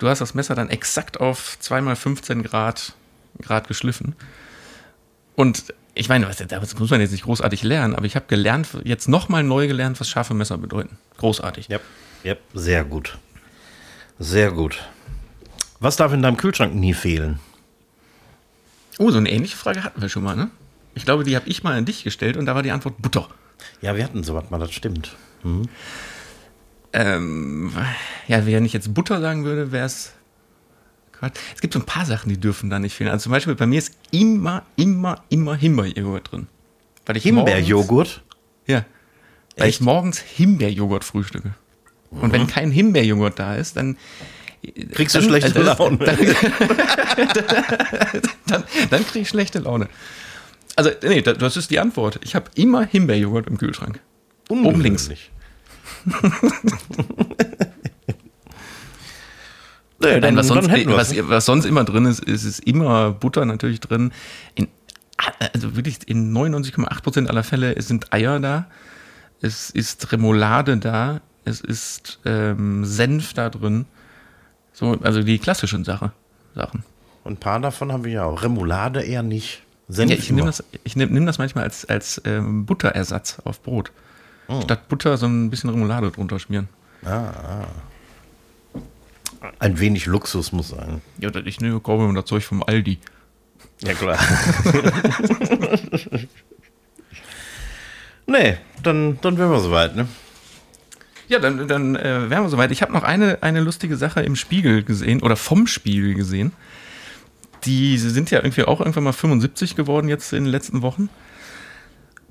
du 0.00 0.08
hast 0.08 0.20
das 0.20 0.34
Messer 0.34 0.54
dann 0.54 0.68
exakt 0.68 1.20
auf 1.20 1.56
2x15 1.62 2.42
Grad, 2.42 2.94
Grad 3.40 3.68
geschliffen. 3.68 4.16
Und 5.36 5.72
ich 5.94 6.08
meine, 6.08 6.26
das 6.26 6.78
muss 6.78 6.90
man 6.90 7.00
jetzt 7.00 7.12
nicht 7.12 7.24
großartig 7.24 7.62
lernen, 7.62 7.94
aber 7.94 8.06
ich 8.06 8.16
habe 8.16 8.26
gelernt, 8.26 8.68
jetzt 8.84 9.08
nochmal 9.08 9.42
neu 9.42 9.66
gelernt, 9.68 10.00
was 10.00 10.08
scharfe 10.08 10.34
Messer 10.34 10.58
bedeuten. 10.58 10.98
Großartig. 11.18 11.68
Ja, 11.68 11.78
ja, 12.24 12.34
sehr 12.54 12.84
gut. 12.84 13.18
Sehr 14.18 14.50
gut. 14.50 14.82
Was 15.78 15.96
darf 15.96 16.12
in 16.12 16.22
deinem 16.22 16.36
Kühlschrank 16.36 16.74
nie 16.74 16.94
fehlen? 16.94 17.38
Oh, 18.98 19.10
so 19.10 19.18
eine 19.18 19.30
ähnliche 19.30 19.56
Frage 19.56 19.82
hatten 19.82 20.02
wir 20.02 20.08
schon 20.08 20.22
mal, 20.22 20.36
ne? 20.36 20.50
Ich 20.94 21.04
glaube, 21.04 21.24
die 21.24 21.36
habe 21.36 21.48
ich 21.48 21.62
mal 21.62 21.76
an 21.76 21.86
dich 21.86 22.04
gestellt 22.04 22.36
und 22.36 22.46
da 22.46 22.54
war 22.54 22.62
die 22.62 22.70
Antwort 22.70 23.00
Butter. 23.00 23.28
Ja, 23.80 23.96
wir 23.96 24.04
hatten 24.04 24.22
sowas 24.22 24.50
mal, 24.50 24.58
das 24.58 24.72
stimmt. 24.72 25.16
Mhm. 25.42 25.68
Ähm, 26.92 27.72
ja, 28.26 28.44
wenn 28.46 28.64
ich 28.64 28.72
jetzt 28.72 28.92
Butter 28.94 29.20
sagen 29.20 29.44
würde, 29.44 29.72
wäre 29.72 29.86
es. 29.86 30.12
Es 31.54 31.60
gibt 31.60 31.74
so 31.74 31.80
ein 31.80 31.86
paar 31.86 32.06
Sachen, 32.06 32.30
die 32.30 32.40
dürfen 32.40 32.70
da 32.70 32.78
nicht 32.78 32.94
fehlen. 32.94 33.10
Also 33.10 33.24
zum 33.24 33.32
Beispiel 33.32 33.54
bei 33.54 33.66
mir 33.66 33.78
ist 33.78 33.94
immer, 34.10 34.62
immer, 34.76 35.22
immer 35.28 35.54
Himbeerjoghurt 35.54 36.32
drin. 36.32 36.46
Weil 37.04 37.18
ich 37.18 37.24
Himbeerjoghurt? 37.24 38.22
Ja. 38.66 38.86
Weil 39.56 39.68
Echt? 39.68 39.80
ich 39.80 39.84
morgens 39.84 40.18
Himbeerjoghurt 40.18 41.04
frühstücke. 41.04 41.50
Mhm. 42.10 42.20
Und 42.20 42.32
wenn 42.32 42.46
kein 42.46 42.70
Himbeerjoghurt 42.70 43.38
da 43.38 43.56
ist, 43.56 43.76
dann 43.76 43.98
Kriegst 44.92 45.14
du 45.14 45.22
schlechte 45.22 45.62
Laune? 45.62 45.96
Dann, 45.98 46.18
dann, 48.46 48.64
dann 48.90 49.06
krieg 49.06 49.22
ich 49.22 49.28
schlechte 49.28 49.58
Laune. 49.60 49.88
Also, 50.76 50.90
nee, 51.02 51.22
das 51.22 51.56
ist 51.56 51.70
die 51.70 51.78
Antwort. 51.78 52.20
Ich 52.22 52.34
habe 52.34 52.50
immer 52.54 52.84
Himbeerjoghurt 52.84 53.46
im 53.46 53.56
Kühlschrank. 53.58 54.00
Oben 54.48 54.80
links. 54.80 55.10
Nee, 60.00 60.20
dann, 60.20 60.36
was, 60.36 60.48
sonst, 60.48 60.70
was, 60.70 61.14
was, 61.28 61.44
sonst 61.44 61.64
immer 61.64 61.84
drin 61.84 62.06
ist, 62.06 62.24
ist, 62.24 62.44
ist 62.44 62.60
immer 62.60 63.12
Butter 63.12 63.44
natürlich 63.44 63.80
drin. 63.80 64.12
In, 64.54 64.68
also 65.52 65.76
wirklich 65.76 66.08
in 66.08 66.32
99,8% 66.36 67.26
aller 67.26 67.42
Fälle 67.42 67.80
sind 67.80 68.12
Eier 68.12 68.40
da. 68.40 68.66
Es 69.40 69.70
ist 69.70 70.12
Remoulade 70.12 70.76
da. 70.78 71.20
Es 71.44 71.60
ist 71.60 72.20
ähm, 72.24 72.84
Senf 72.84 73.32
da 73.34 73.48
drin. 73.48 73.86
So, 74.72 74.98
also 75.02 75.22
die 75.22 75.38
klassischen 75.38 75.84
Sache, 75.84 76.12
Sachen. 76.54 76.84
Und 77.24 77.32
ein 77.34 77.36
paar 77.36 77.60
davon 77.60 77.92
haben 77.92 78.04
wir 78.04 78.12
ja 78.12 78.24
auch. 78.24 78.42
Remoulade 78.42 79.02
eher 79.02 79.22
nicht. 79.22 79.62
Senf 79.88 80.10
ja, 80.10 80.16
ich 80.16 80.30
nehme 80.30 80.46
das, 80.46 80.64
ich 80.84 80.96
nehm, 80.96 81.12
nehm 81.12 81.26
das 81.26 81.38
manchmal 81.38 81.64
als, 81.64 81.84
als 81.84 82.20
ähm, 82.24 82.64
Butterersatz 82.64 83.38
auf 83.44 83.62
Brot. 83.62 83.90
Oh. 84.50 84.60
Statt 84.62 84.88
Butter 84.88 85.16
so 85.16 85.26
ein 85.26 85.48
bisschen 85.48 85.70
Remoulade 85.70 86.10
drunter 86.10 86.40
schmieren. 86.40 86.68
Ah, 87.04 87.30
ah. 87.30 87.66
Ein 89.60 89.78
wenig 89.78 90.06
Luxus 90.06 90.50
muss 90.52 90.70
sein. 90.70 91.00
Ja, 91.18 91.30
ich 91.44 91.60
nehme 91.60 91.78
kaufe 91.80 92.12
das 92.12 92.24
Zeug 92.24 92.42
vom 92.42 92.62
Aldi. 92.62 92.98
Ja, 93.82 93.94
klar. 93.94 94.18
nee, 98.26 98.58
dann, 98.82 99.18
dann 99.20 99.38
wären 99.38 99.50
wir 99.50 99.60
soweit, 99.60 99.94
ne? 99.96 100.08
Ja, 101.28 101.38
dann, 101.38 101.68
dann 101.68 101.94
äh, 101.94 102.28
wären 102.28 102.42
wir 102.42 102.48
soweit. 102.48 102.72
Ich 102.72 102.82
habe 102.82 102.92
noch 102.92 103.04
eine, 103.04 103.42
eine 103.42 103.60
lustige 103.60 103.96
Sache 103.96 104.20
im 104.20 104.34
Spiegel 104.34 104.82
gesehen 104.82 105.22
oder 105.22 105.36
vom 105.36 105.68
Spiegel 105.68 106.14
gesehen. 106.14 106.52
Die 107.64 107.96
sind 107.98 108.30
ja 108.32 108.40
irgendwie 108.40 108.64
auch 108.64 108.80
irgendwann 108.80 109.04
mal 109.04 109.12
75 109.12 109.76
geworden 109.76 110.08
jetzt 110.08 110.32
in 110.32 110.44
den 110.44 110.50
letzten 110.50 110.82
Wochen. 110.82 111.08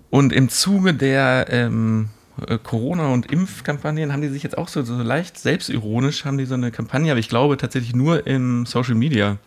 Und 0.09 0.33
im 0.33 0.49
Zuge 0.49 0.93
der 0.93 1.47
ähm, 1.49 2.09
äh, 2.47 2.57
Corona- 2.57 3.13
und 3.13 3.31
Impfkampagnen 3.31 4.11
haben 4.11 4.21
die 4.21 4.29
sich 4.29 4.43
jetzt 4.43 4.57
auch 4.57 4.67
so, 4.67 4.83
so 4.83 4.95
leicht 5.01 5.37
selbstironisch, 5.37 6.25
haben 6.25 6.37
die 6.37 6.45
so 6.45 6.55
eine 6.55 6.71
Kampagne, 6.71 7.11
aber 7.11 7.19
ich 7.19 7.29
glaube 7.29 7.57
tatsächlich 7.57 7.95
nur 7.95 8.25
im 8.25 8.65
Social 8.65 8.95
Media 8.95 9.37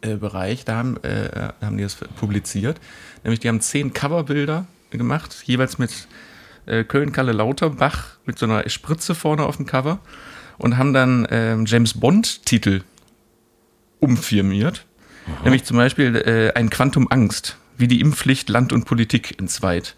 äh, 0.00 0.16
Bereich, 0.16 0.64
da 0.64 0.76
haben, 0.76 1.02
äh, 1.02 1.50
haben 1.60 1.76
die 1.76 1.82
das 1.82 1.96
publiziert. 1.96 2.80
Nämlich 3.22 3.40
die 3.40 3.48
haben 3.48 3.60
zehn 3.60 3.92
Coverbilder 3.92 4.66
gemacht, 4.90 5.42
jeweils 5.44 5.78
mit 5.78 6.08
äh, 6.66 6.84
Köln-Kalle 6.84 7.32
Lauterbach 7.32 8.16
mit 8.24 8.38
so 8.38 8.46
einer 8.46 8.68
Spritze 8.68 9.14
vorne 9.14 9.44
auf 9.44 9.56
dem 9.56 9.66
Cover 9.66 9.98
und 10.58 10.78
haben 10.78 10.92
dann 10.92 11.26
ähm, 11.30 11.66
James 11.66 11.94
Bond-Titel 11.94 12.82
umfirmiert. 14.00 14.86
Aha. 15.26 15.44
Nämlich 15.44 15.64
zum 15.64 15.76
Beispiel 15.76 16.16
äh, 16.16 16.52
ein 16.54 16.70
Quantum 16.70 17.08
Angst, 17.10 17.56
wie 17.76 17.88
die 17.88 18.00
Impfpflicht 18.00 18.48
Land 18.48 18.72
und 18.72 18.84
Politik 18.84 19.38
entzweit. 19.38 19.96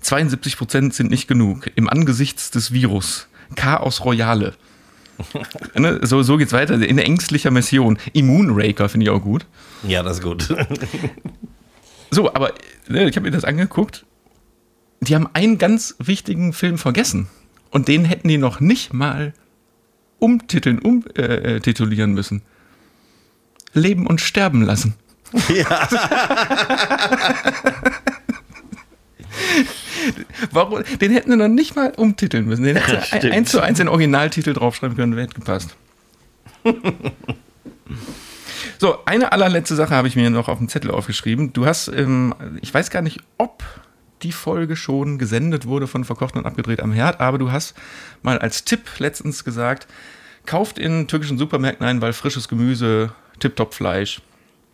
72 0.00 0.56
Prozent 0.56 0.94
sind 0.94 1.10
nicht 1.10 1.28
genug. 1.28 1.70
Im 1.74 1.88
Angesichts 1.88 2.50
des 2.50 2.72
Virus. 2.72 3.28
Chaos 3.56 4.04
Royale. 4.04 4.54
ne, 5.74 6.00
so, 6.02 6.22
so 6.22 6.36
geht's 6.36 6.52
weiter. 6.52 6.74
In 6.74 6.98
ängstlicher 6.98 7.50
Mission. 7.50 7.98
Immunraker 8.12 8.88
finde 8.88 9.04
ich 9.04 9.10
auch 9.10 9.22
gut. 9.22 9.46
Ja, 9.82 10.02
das 10.02 10.18
ist 10.18 10.22
gut. 10.22 10.48
so, 12.10 12.32
aber 12.32 12.54
ne, 12.88 13.08
ich 13.08 13.16
habe 13.16 13.28
mir 13.28 13.32
das 13.32 13.44
angeguckt 13.44 14.04
die 15.00 15.14
haben 15.14 15.28
einen 15.32 15.58
ganz 15.58 15.94
wichtigen 15.98 16.52
Film 16.52 16.78
vergessen. 16.78 17.28
Und 17.70 17.88
den 17.88 18.04
hätten 18.04 18.28
die 18.28 18.38
noch 18.38 18.60
nicht 18.60 18.92
mal 18.92 19.34
umtiteln, 20.18 20.78
umtitulieren 20.78 22.10
äh, 22.10 22.14
müssen. 22.14 22.42
Leben 23.74 24.06
und 24.06 24.20
sterben 24.20 24.62
lassen. 24.62 24.94
Ja. 25.48 25.88
Warum? 30.52 30.82
Den 31.00 31.12
hätten 31.12 31.30
sie 31.30 31.36
noch 31.36 31.48
nicht 31.48 31.76
mal 31.76 31.92
umtiteln 31.96 32.46
müssen. 32.46 32.64
Den 32.64 32.76
hätten 32.76 33.20
sie 33.20 33.30
eins 33.30 33.50
zu 33.50 33.60
eins 33.60 33.78
den 33.78 33.88
Originaltitel 33.88 34.52
draufschreiben 34.52 34.96
können, 34.96 35.16
wäre 35.16 35.28
gepasst. 35.28 35.76
so, 38.78 39.04
eine 39.04 39.32
allerletzte 39.32 39.74
Sache 39.74 39.94
habe 39.94 40.08
ich 40.08 40.16
mir 40.16 40.30
noch 40.30 40.48
auf 40.48 40.58
dem 40.58 40.68
Zettel 40.68 40.90
aufgeschrieben. 40.90 41.52
Du 41.52 41.66
hast, 41.66 41.88
ähm, 41.88 42.34
ich 42.60 42.72
weiß 42.72 42.90
gar 42.90 43.02
nicht, 43.02 43.20
ob 43.36 43.62
die 44.22 44.32
Folge 44.32 44.76
schon 44.76 45.18
gesendet 45.18 45.66
wurde 45.66 45.86
von 45.86 46.04
Verkocht 46.04 46.36
und 46.36 46.46
Abgedreht 46.46 46.80
am 46.80 46.92
Herd, 46.92 47.20
aber 47.20 47.38
du 47.38 47.52
hast 47.52 47.74
mal 48.22 48.38
als 48.38 48.64
Tipp 48.64 48.98
letztens 48.98 49.44
gesagt, 49.44 49.86
kauft 50.44 50.78
in 50.78 51.06
türkischen 51.06 51.38
Supermärkten 51.38 51.86
ein, 51.86 52.00
weil 52.00 52.12
frisches 52.12 52.48
Gemüse, 52.48 53.12
Tip-Top-Fleisch. 53.38 54.20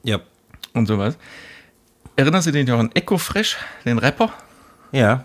Ja. 0.02 0.20
Und 0.74 0.86
sowas. 0.86 1.16
Erinnerst 2.16 2.46
du 2.46 2.52
dich 2.52 2.66
noch 2.66 2.78
an 2.78 2.90
Eco 2.94 3.16
Fresh, 3.16 3.56
den 3.84 3.98
Rapper? 3.98 4.32
Ja. 4.92 5.24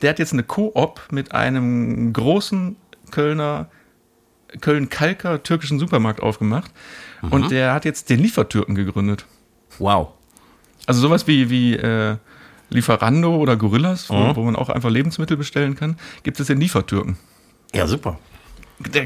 Der 0.00 0.10
hat 0.10 0.18
jetzt 0.18 0.32
eine 0.32 0.42
Koop 0.42 1.00
mit 1.10 1.32
einem 1.32 2.12
großen 2.12 2.76
Kölner, 3.10 3.68
Köln-Kalker 4.60 5.42
türkischen 5.42 5.78
Supermarkt 5.78 6.22
aufgemacht. 6.22 6.72
Mhm. 7.22 7.32
Und 7.32 7.50
der 7.50 7.72
hat 7.74 7.84
jetzt 7.84 8.10
den 8.10 8.20
Liefertürken 8.20 8.74
gegründet. 8.74 9.26
Wow. 9.78 10.08
Also 10.86 11.00
sowas 11.00 11.26
wie, 11.26 11.50
wie 11.50 11.74
äh, 11.74 12.16
Lieferando 12.70 13.36
oder 13.36 13.56
Gorillas, 13.56 14.10
wo, 14.10 14.14
mhm. 14.14 14.36
wo, 14.36 14.42
man 14.42 14.56
auch 14.56 14.68
einfach 14.68 14.90
Lebensmittel 14.90 15.36
bestellen 15.36 15.76
kann, 15.76 15.96
gibt 16.22 16.40
es 16.40 16.46
den 16.46 16.60
Liefertürken. 16.60 17.16
Ja, 17.74 17.86
super. 17.86 18.18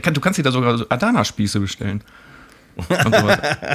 Kann, 0.02 0.14
du 0.14 0.20
kannst 0.20 0.38
dir 0.38 0.42
da 0.42 0.52
sogar 0.52 0.84
Adana-Spieße 0.88 1.60
bestellen. 1.60 2.02
Und 2.76 3.14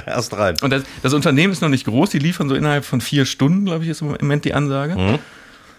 Erst 0.08 0.34
rein. 0.38 0.56
Und 0.62 0.72
das, 0.72 0.84
das, 1.04 1.14
Unternehmen 1.14 1.54
ist 1.54 1.62
noch 1.62 1.70
nicht 1.70 1.86
groß, 1.86 2.10
die 2.10 2.20
liefern 2.20 2.50
so 2.50 2.56
innerhalb 2.56 2.86
von 2.86 3.02
vier 3.02 3.26
Stunden, 3.26 3.66
glaube 3.66 3.84
ich, 3.84 3.90
ist 3.90 4.02
im 4.02 4.10
Moment 4.10 4.46
die 4.46 4.54
Ansage. 4.54 4.96
Mhm. 4.96 5.20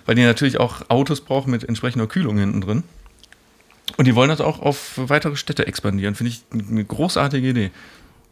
Weil 0.04 0.14
die 0.14 0.22
natürlich 0.22 0.58
auch 0.60 0.88
Autos 0.88 1.20
brauchen 1.20 1.50
mit 1.50 1.64
entsprechender 1.64 2.06
Kühlung 2.06 2.38
hinten 2.38 2.60
drin. 2.60 2.84
Und 3.96 4.06
die 4.06 4.14
wollen 4.14 4.28
das 4.28 4.40
auch 4.40 4.60
auf 4.60 4.92
weitere 4.96 5.36
Städte 5.36 5.66
expandieren. 5.66 6.14
Finde 6.14 6.32
ich 6.32 6.42
eine 6.52 6.84
großartige 6.84 7.48
Idee. 7.48 7.70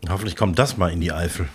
Hoffentlich 0.09 0.37
kommt 0.37 0.59
das 0.59 0.77
mal 0.77 0.93
in 0.93 1.01
die 1.01 1.13
Eifel. 1.13 1.49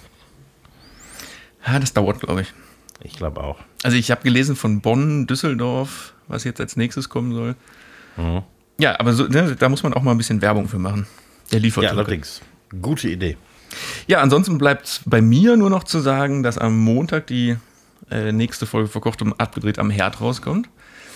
Ja, 1.66 1.80
das 1.80 1.94
dauert, 1.94 2.20
glaube 2.20 2.42
ich. 2.42 2.54
Ich 3.02 3.14
glaube 3.14 3.42
auch. 3.42 3.60
Also 3.84 3.96
ich 3.96 4.12
habe 4.12 4.24
gelesen 4.24 4.56
von 4.56 4.82
Bonn, 4.82 5.28
Düsseldorf, 5.28 6.14
was 6.28 6.44
jetzt 6.44 6.60
als 6.60 6.76
nächstes 6.76 7.10
kommen 7.10 7.34
soll. 7.34 7.56
Mhm. 8.18 8.44
Ja, 8.80 9.00
aber 9.00 9.14
so, 9.14 9.26
ne, 9.26 9.56
da 9.58 9.70
muss 9.70 9.84
man 9.84 9.94
auch 9.94 10.02
mal 10.02 10.12
ein 10.12 10.18
bisschen 10.18 10.42
Werbung 10.42 10.68
für 10.68 10.80
machen. 10.80 11.06
Der 11.52 11.60
liefert. 11.60 11.84
Ja, 11.84 11.92
allerdings. 11.92 12.42
Gute 12.82 13.09
Idee. 13.09 13.38
Ja, 14.07 14.22
ansonsten 14.22 14.57
bleibt 14.57 15.01
bei 15.05 15.22
mir 15.22 15.55
nur 15.57 15.70
noch 15.70 15.84
zu 15.84 15.99
sagen, 15.99 16.43
dass 16.43 16.57
am 16.57 16.78
Montag 16.80 17.28
die 17.28 17.57
äh, 18.09 18.32
nächste 18.32 18.65
Folge 18.65 18.88
verkocht 18.89 19.22
und 19.22 19.34
abgedreht 19.39 19.80
am 19.80 19.89
Herd 19.89 20.22
rauskommt. 20.22 20.70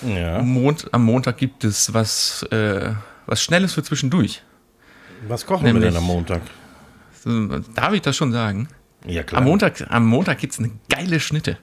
Ja. 0.05 0.37
Am, 0.39 0.49
Mond, 0.49 0.87
am 0.91 1.03
Montag 1.05 1.37
gibt 1.37 1.63
es 1.63 1.93
was, 1.93 2.43
äh, 2.51 2.91
was 3.25 3.41
Schnelles 3.41 3.73
für 3.73 3.83
zwischendurch. 3.83 4.43
Was 5.27 5.45
kochen 5.45 5.63
Nämlich- 5.63 5.83
wir 5.83 5.89
denn 5.91 5.97
am 5.97 6.03
Montag? 6.03 6.41
So, 7.23 7.47
Darf 7.73 7.93
ich 7.93 8.01
das 8.01 8.15
schon 8.17 8.31
sagen? 8.33 8.67
Ja, 9.07 9.23
klar. 9.23 9.41
Am 9.41 9.47
Montag, 9.47 9.85
am 9.89 10.05
Montag 10.05 10.39
gibt 10.39 10.53
es 10.53 10.59
eine 10.59 10.71
geile 10.89 11.19
Schnitte. 11.19 11.57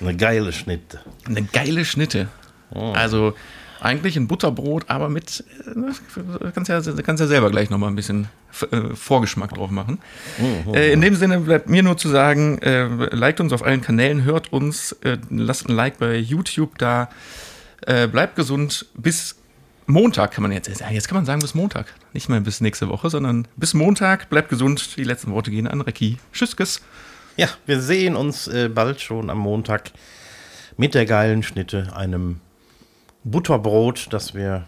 Eine 0.00 0.16
geile 0.16 0.52
Schnitte. 0.52 1.00
Eine 1.26 1.42
geile 1.42 1.84
Schnitte. 1.84 2.28
Oh. 2.72 2.92
Also 2.92 3.34
eigentlich 3.80 4.16
ein 4.16 4.28
Butterbrot, 4.28 4.88
aber 4.88 5.08
mit, 5.08 5.44
äh, 5.66 5.78
ne, 5.78 5.92
kannst 6.54 6.68
ja, 6.68 6.80
kannst 7.02 7.20
ja 7.20 7.26
selber 7.26 7.50
gleich 7.50 7.70
nochmal 7.70 7.90
ein 7.90 7.96
bisschen 7.96 8.28
äh, 8.70 8.94
Vorgeschmack 8.94 9.54
drauf 9.54 9.70
machen. 9.70 9.98
Mhm. 10.38 10.74
Äh, 10.74 10.92
in 10.92 11.00
dem 11.00 11.14
Sinne 11.14 11.40
bleibt 11.40 11.68
mir 11.68 11.82
nur 11.82 11.96
zu 11.96 12.08
sagen, 12.08 12.58
äh, 12.58 12.84
liked 13.14 13.40
uns 13.40 13.52
auf 13.52 13.62
allen 13.62 13.80
Kanälen, 13.80 14.24
hört 14.24 14.52
uns, 14.52 14.92
äh, 15.02 15.18
lasst 15.30 15.68
ein 15.68 15.74
Like 15.74 15.98
bei 15.98 16.16
YouTube 16.16 16.78
da, 16.78 17.08
äh, 17.86 18.06
bleibt 18.06 18.36
gesund, 18.36 18.86
bis 18.94 19.36
Montag 19.86 20.32
kann 20.32 20.42
man 20.42 20.52
jetzt 20.52 20.72
sagen, 20.76 20.94
jetzt 20.94 21.08
kann 21.08 21.16
man 21.16 21.24
sagen 21.24 21.40
bis 21.40 21.54
Montag, 21.54 21.94
nicht 22.12 22.28
mehr 22.28 22.40
bis 22.40 22.60
nächste 22.60 22.88
Woche, 22.88 23.10
sondern 23.10 23.48
bis 23.56 23.74
Montag, 23.74 24.28
bleibt 24.30 24.48
gesund, 24.48 24.96
die 24.96 25.04
letzten 25.04 25.32
Worte 25.32 25.50
gehen 25.50 25.66
an 25.66 25.80
Recki. 25.80 26.18
Tschüss, 26.32 26.80
Ja, 27.36 27.48
wir 27.66 27.80
sehen 27.80 28.14
uns 28.14 28.46
äh, 28.46 28.68
bald 28.68 29.00
schon 29.00 29.30
am 29.30 29.38
Montag 29.38 29.90
mit 30.76 30.94
der 30.94 31.06
geilen 31.06 31.42
Schnitte, 31.42 31.94
einem 31.96 32.40
Butterbrot, 33.24 34.08
das 34.10 34.34
wir 34.34 34.66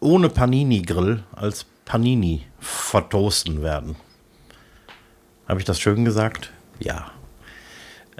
ohne 0.00 0.28
Panini-Grill 0.28 1.24
als 1.34 1.66
Panini 1.84 2.42
vertoasten 2.60 3.62
werden. 3.62 3.96
Habe 5.48 5.60
ich 5.60 5.64
das 5.64 5.80
schön 5.80 6.04
gesagt? 6.04 6.52
Ja. 6.78 7.10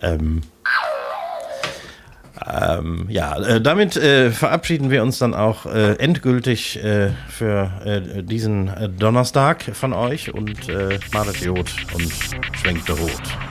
Ähm, 0.01 0.43
ähm, 2.47 3.07
ja, 3.11 3.37
äh, 3.37 3.61
damit 3.61 3.97
äh, 3.97 4.31
verabschieden 4.31 4.91
wir 4.91 5.03
uns 5.03 5.19
dann 5.19 5.35
auch 5.35 5.67
äh, 5.67 5.95
endgültig 5.95 6.83
äh, 6.83 7.11
für 7.29 7.71
äh, 7.85 8.23
diesen 8.23 8.69
äh, 8.69 8.89
Donnerstag 8.89 9.65
von 9.75 9.93
euch 9.93 10.33
und 10.33 10.69
äh, 10.69 10.99
malet 11.13 11.41
Jod 11.41 11.71
und 11.95 12.13
schwenkt 12.57 12.89
Rot. 12.91 13.48